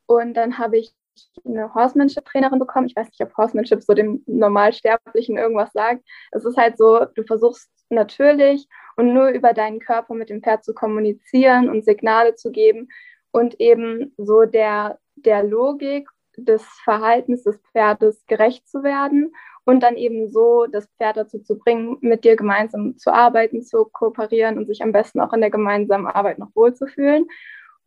Und 0.07 0.34
dann 0.34 0.59
habe 0.59 0.78
ich 0.78 0.95
eine 1.44 1.74
Horsemanship-Trainerin 1.74 2.58
bekommen. 2.58 2.86
Ich 2.86 2.96
weiß 2.96 3.08
nicht, 3.08 3.22
ob 3.22 3.36
Horsemanship 3.36 3.82
so 3.82 3.94
dem 3.94 4.22
Normalsterblichen 4.26 5.36
irgendwas 5.36 5.72
sagt. 5.72 6.02
Es 6.32 6.44
ist 6.44 6.56
halt 6.56 6.78
so, 6.78 7.04
du 7.14 7.24
versuchst 7.24 7.70
natürlich 7.90 8.68
und 8.96 9.14
nur 9.14 9.28
über 9.28 9.52
deinen 9.52 9.80
Körper 9.80 10.14
mit 10.14 10.30
dem 10.30 10.42
Pferd 10.42 10.64
zu 10.64 10.74
kommunizieren 10.74 11.68
und 11.68 11.84
Signale 11.84 12.34
zu 12.34 12.50
geben 12.50 12.88
und 13.30 13.60
eben 13.60 14.14
so 14.16 14.44
der, 14.44 14.98
der 15.16 15.42
Logik 15.42 16.08
des 16.36 16.64
Verhaltens 16.84 17.42
des 17.42 17.58
Pferdes 17.72 18.24
gerecht 18.26 18.68
zu 18.68 18.82
werden 18.82 19.32
und 19.64 19.80
dann 19.82 19.96
eben 19.96 20.30
so 20.30 20.66
das 20.66 20.86
Pferd 20.96 21.16
dazu 21.16 21.40
zu 21.40 21.58
bringen, 21.58 21.98
mit 22.00 22.24
dir 22.24 22.36
gemeinsam 22.36 22.96
zu 22.96 23.12
arbeiten, 23.12 23.62
zu 23.62 23.84
kooperieren 23.84 24.56
und 24.56 24.66
sich 24.66 24.82
am 24.82 24.92
besten 24.92 25.20
auch 25.20 25.32
in 25.32 25.40
der 25.40 25.50
gemeinsamen 25.50 26.06
Arbeit 26.06 26.38
noch 26.38 26.54
wohlzufühlen. 26.54 27.26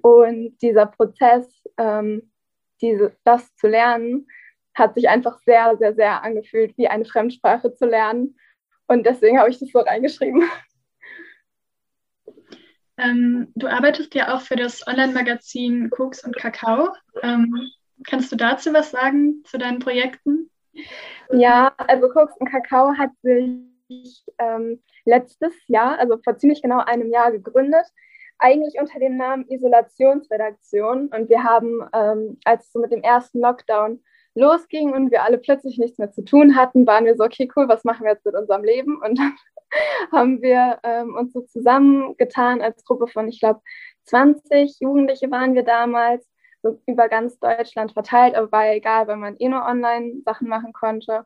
Und 0.02 0.58
dieser 0.62 0.88
Prozess 0.88 1.48
ähm, 1.78 2.31
diese, 2.82 3.16
das 3.24 3.54
zu 3.56 3.68
lernen, 3.68 4.28
hat 4.74 4.96
sich 4.96 5.10
einfach 5.10 5.40
sehr, 5.46 5.78
sehr, 5.78 5.94
sehr 5.94 6.24
angefühlt, 6.24 6.78
wie 6.78 6.88
eine 6.88 7.06
Fremdsprache 7.06 7.74
zu 7.74 7.86
lernen. 7.86 8.38
Und 8.88 9.06
deswegen 9.06 9.40
habe 9.40 9.50
ich 9.50 9.60
das 9.60 9.70
so 9.70 9.80
reingeschrieben. 9.80 10.44
Ähm, 12.98 13.52
du 13.56 13.68
arbeitest 13.68 14.14
ja 14.14 14.36
auch 14.36 14.42
für 14.42 14.56
das 14.56 14.86
Online-Magazin 14.86 15.90
Koks 15.90 16.24
und 16.24 16.36
Kakao. 16.36 16.90
Ähm, 17.24 17.72
kannst 18.06 18.32
du 18.32 18.36
dazu 18.36 18.74
was 18.74 18.92
sagen, 18.92 19.44
zu 19.46 19.58
deinen 19.58 19.80
Projekten? 19.80 20.52
Ja, 21.32 21.74
also 21.78 22.10
Koks 22.10 22.38
und 22.38 22.48
Kakao 22.48 22.94
hat 22.96 23.10
sich 23.24 24.24
ähm, 24.38 24.84
letztes 25.06 25.54
Jahr, 25.68 25.98
also 25.98 26.20
vor 26.24 26.38
ziemlich 26.38 26.62
genau 26.62 26.80
einem 26.80 27.10
Jahr 27.10 27.32
gegründet 27.32 27.86
eigentlich 28.42 28.80
unter 28.80 29.00
dem 29.00 29.18
Namen 29.18 29.48
Isolationsredaktion. 29.48 31.08
Und 31.08 31.30
wir 31.30 31.44
haben, 31.44 31.82
ähm, 31.94 32.38
als 32.44 32.66
es 32.66 32.74
so 32.74 32.80
mit 32.80 32.92
dem 32.92 33.04
ersten 33.04 33.40
Lockdown 33.40 34.04
losging 34.34 34.94
und 34.94 35.12
wir 35.12 35.24
alle 35.24 35.38
plötzlich 35.38 35.78
nichts 35.78 35.98
mehr 35.98 36.12
zu 36.12 36.24
tun 36.24 36.56
hatten, 36.56 36.88
waren 36.88 37.06
wir 37.06 37.16
so, 37.16 37.24
okay, 37.24 37.50
cool, 37.56 37.68
was 37.68 37.84
machen 37.84 38.04
wir 38.04 38.14
jetzt 38.14 38.26
mit 38.26 38.36
unserem 38.36 38.64
Leben? 38.64 39.02
Und 39.02 39.20
dann 39.20 39.34
haben 40.12 40.42
wir 40.42 40.80
ähm, 40.84 41.16
uns 41.16 41.34
so 41.34 41.42
zusammengetan 41.42 42.62
als 42.62 42.84
Gruppe 42.84 43.08
von, 43.08 43.28
ich 43.28 43.40
glaube, 43.40 43.62
20 44.06 44.80
Jugendliche 44.80 45.30
waren 45.32 45.54
wir 45.54 45.64
damals, 45.64 46.28
so 46.64 46.80
über 46.86 47.10
ganz 47.10 47.40
Deutschland 47.40 47.94
verteilt, 47.94 48.36
aber 48.36 48.52
war 48.52 48.66
ja 48.68 48.74
egal, 48.74 49.08
weil 49.08 49.18
man 49.18 49.36
eh 49.38 49.50
nur 49.50 49.66
online 49.66 50.22
Sachen 50.24 50.48
machen 50.48 50.74
konnte. 50.74 51.26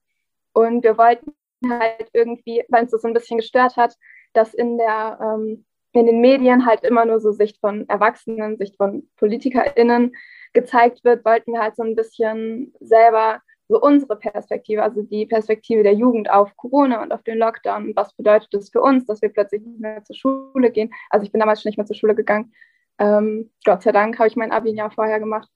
Und 0.53 0.83
wir 0.83 0.97
wollten 0.97 1.33
halt 1.67 2.09
irgendwie, 2.13 2.63
weil 2.69 2.83
uns 2.83 2.91
das 2.91 3.01
so 3.01 3.07
ein 3.07 3.13
bisschen 3.13 3.37
gestört 3.37 3.75
hat, 3.75 3.95
dass 4.33 4.53
in 4.53 4.77
der 4.77 5.19
ähm, 5.21 5.65
in 5.99 6.05
den 6.05 6.21
Medien 6.21 6.65
halt 6.65 6.83
immer 6.83 7.05
nur 7.05 7.19
so 7.19 7.31
Sicht 7.31 7.59
von 7.59 7.87
Erwachsenen, 7.89 8.57
Sicht 8.57 8.77
von 8.77 9.07
PolitikerInnen 9.17 10.13
gezeigt 10.53 11.03
wird, 11.03 11.25
wollten 11.25 11.53
wir 11.53 11.61
halt 11.61 11.75
so 11.75 11.83
ein 11.83 11.95
bisschen 11.95 12.73
selber 12.79 13.41
so 13.67 13.81
unsere 13.81 14.15
Perspektive, 14.15 14.83
also 14.83 15.01
die 15.01 15.25
Perspektive 15.25 15.83
der 15.83 15.93
Jugend 15.93 16.29
auf 16.29 16.55
Corona 16.55 17.01
und 17.01 17.11
auf 17.11 17.23
den 17.23 17.37
Lockdown. 17.37 17.95
Was 17.95 18.13
bedeutet 18.13 18.49
das 18.53 18.69
für 18.69 18.81
uns, 18.81 19.05
dass 19.05 19.21
wir 19.21 19.29
plötzlich 19.29 19.61
nicht 19.61 19.79
mehr 19.79 20.03
zur 20.03 20.15
Schule 20.15 20.71
gehen? 20.71 20.91
Also 21.09 21.25
ich 21.25 21.31
bin 21.31 21.39
damals 21.39 21.61
schon 21.61 21.69
nicht 21.69 21.77
mehr 21.77 21.87
zur 21.87 21.95
Schule 21.95 22.15
gegangen. 22.15 22.53
Ähm, 22.99 23.51
Gott 23.65 23.83
sei 23.83 23.91
Dank 23.91 24.17
habe 24.19 24.27
ich 24.27 24.35
mein 24.35 24.51
Abi 24.51 24.79
ein 24.79 24.91
vorher 24.91 25.19
gemacht. 25.19 25.49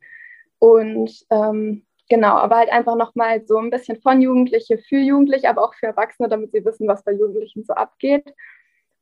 Und 0.58 1.12
ähm, 1.30 1.86
genau, 2.10 2.36
aber 2.36 2.58
halt 2.58 2.72
einfach 2.72 2.96
nochmal 2.96 3.46
so 3.46 3.58
ein 3.58 3.70
bisschen 3.70 4.02
von 4.02 4.22
Jugendliche 4.22 4.78
für 4.78 4.98
Jugendliche, 4.98 5.50
aber 5.50 5.64
auch 5.64 5.74
für 5.76 5.88
Erwachsene, 5.88 6.30
damit 6.30 6.52
sie 6.52 6.66
wissen, 6.66 6.88
was 6.88 7.04
bei 7.04 7.14
Jugendlichen 7.14 7.64
so 7.64 7.74
abgeht. 7.74 8.34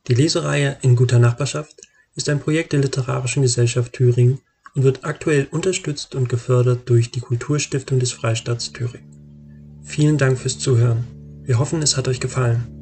Die 0.07 0.13
Lesereihe 0.13 0.77
In 0.83 0.95
guter 0.95 1.17
Nachbarschaft 1.17 1.81
ist 2.15 2.29
ein 2.29 2.39
Projekt 2.39 2.73
der 2.73 2.81
Literarischen 2.81 3.41
Gesellschaft 3.41 3.93
Thüringen 3.93 4.37
und 4.75 4.83
wird 4.83 5.03
aktuell 5.03 5.47
unterstützt 5.49 6.13
und 6.13 6.29
gefördert 6.29 6.87
durch 6.89 7.09
die 7.09 7.21
Kulturstiftung 7.21 7.99
des 7.99 8.11
Freistaats 8.11 8.71
Thüringen. 8.71 9.81
Vielen 9.83 10.19
Dank 10.19 10.37
fürs 10.37 10.59
Zuhören. 10.59 11.07
Wir 11.43 11.57
hoffen, 11.57 11.81
es 11.81 11.97
hat 11.97 12.07
euch 12.07 12.19
gefallen. 12.19 12.76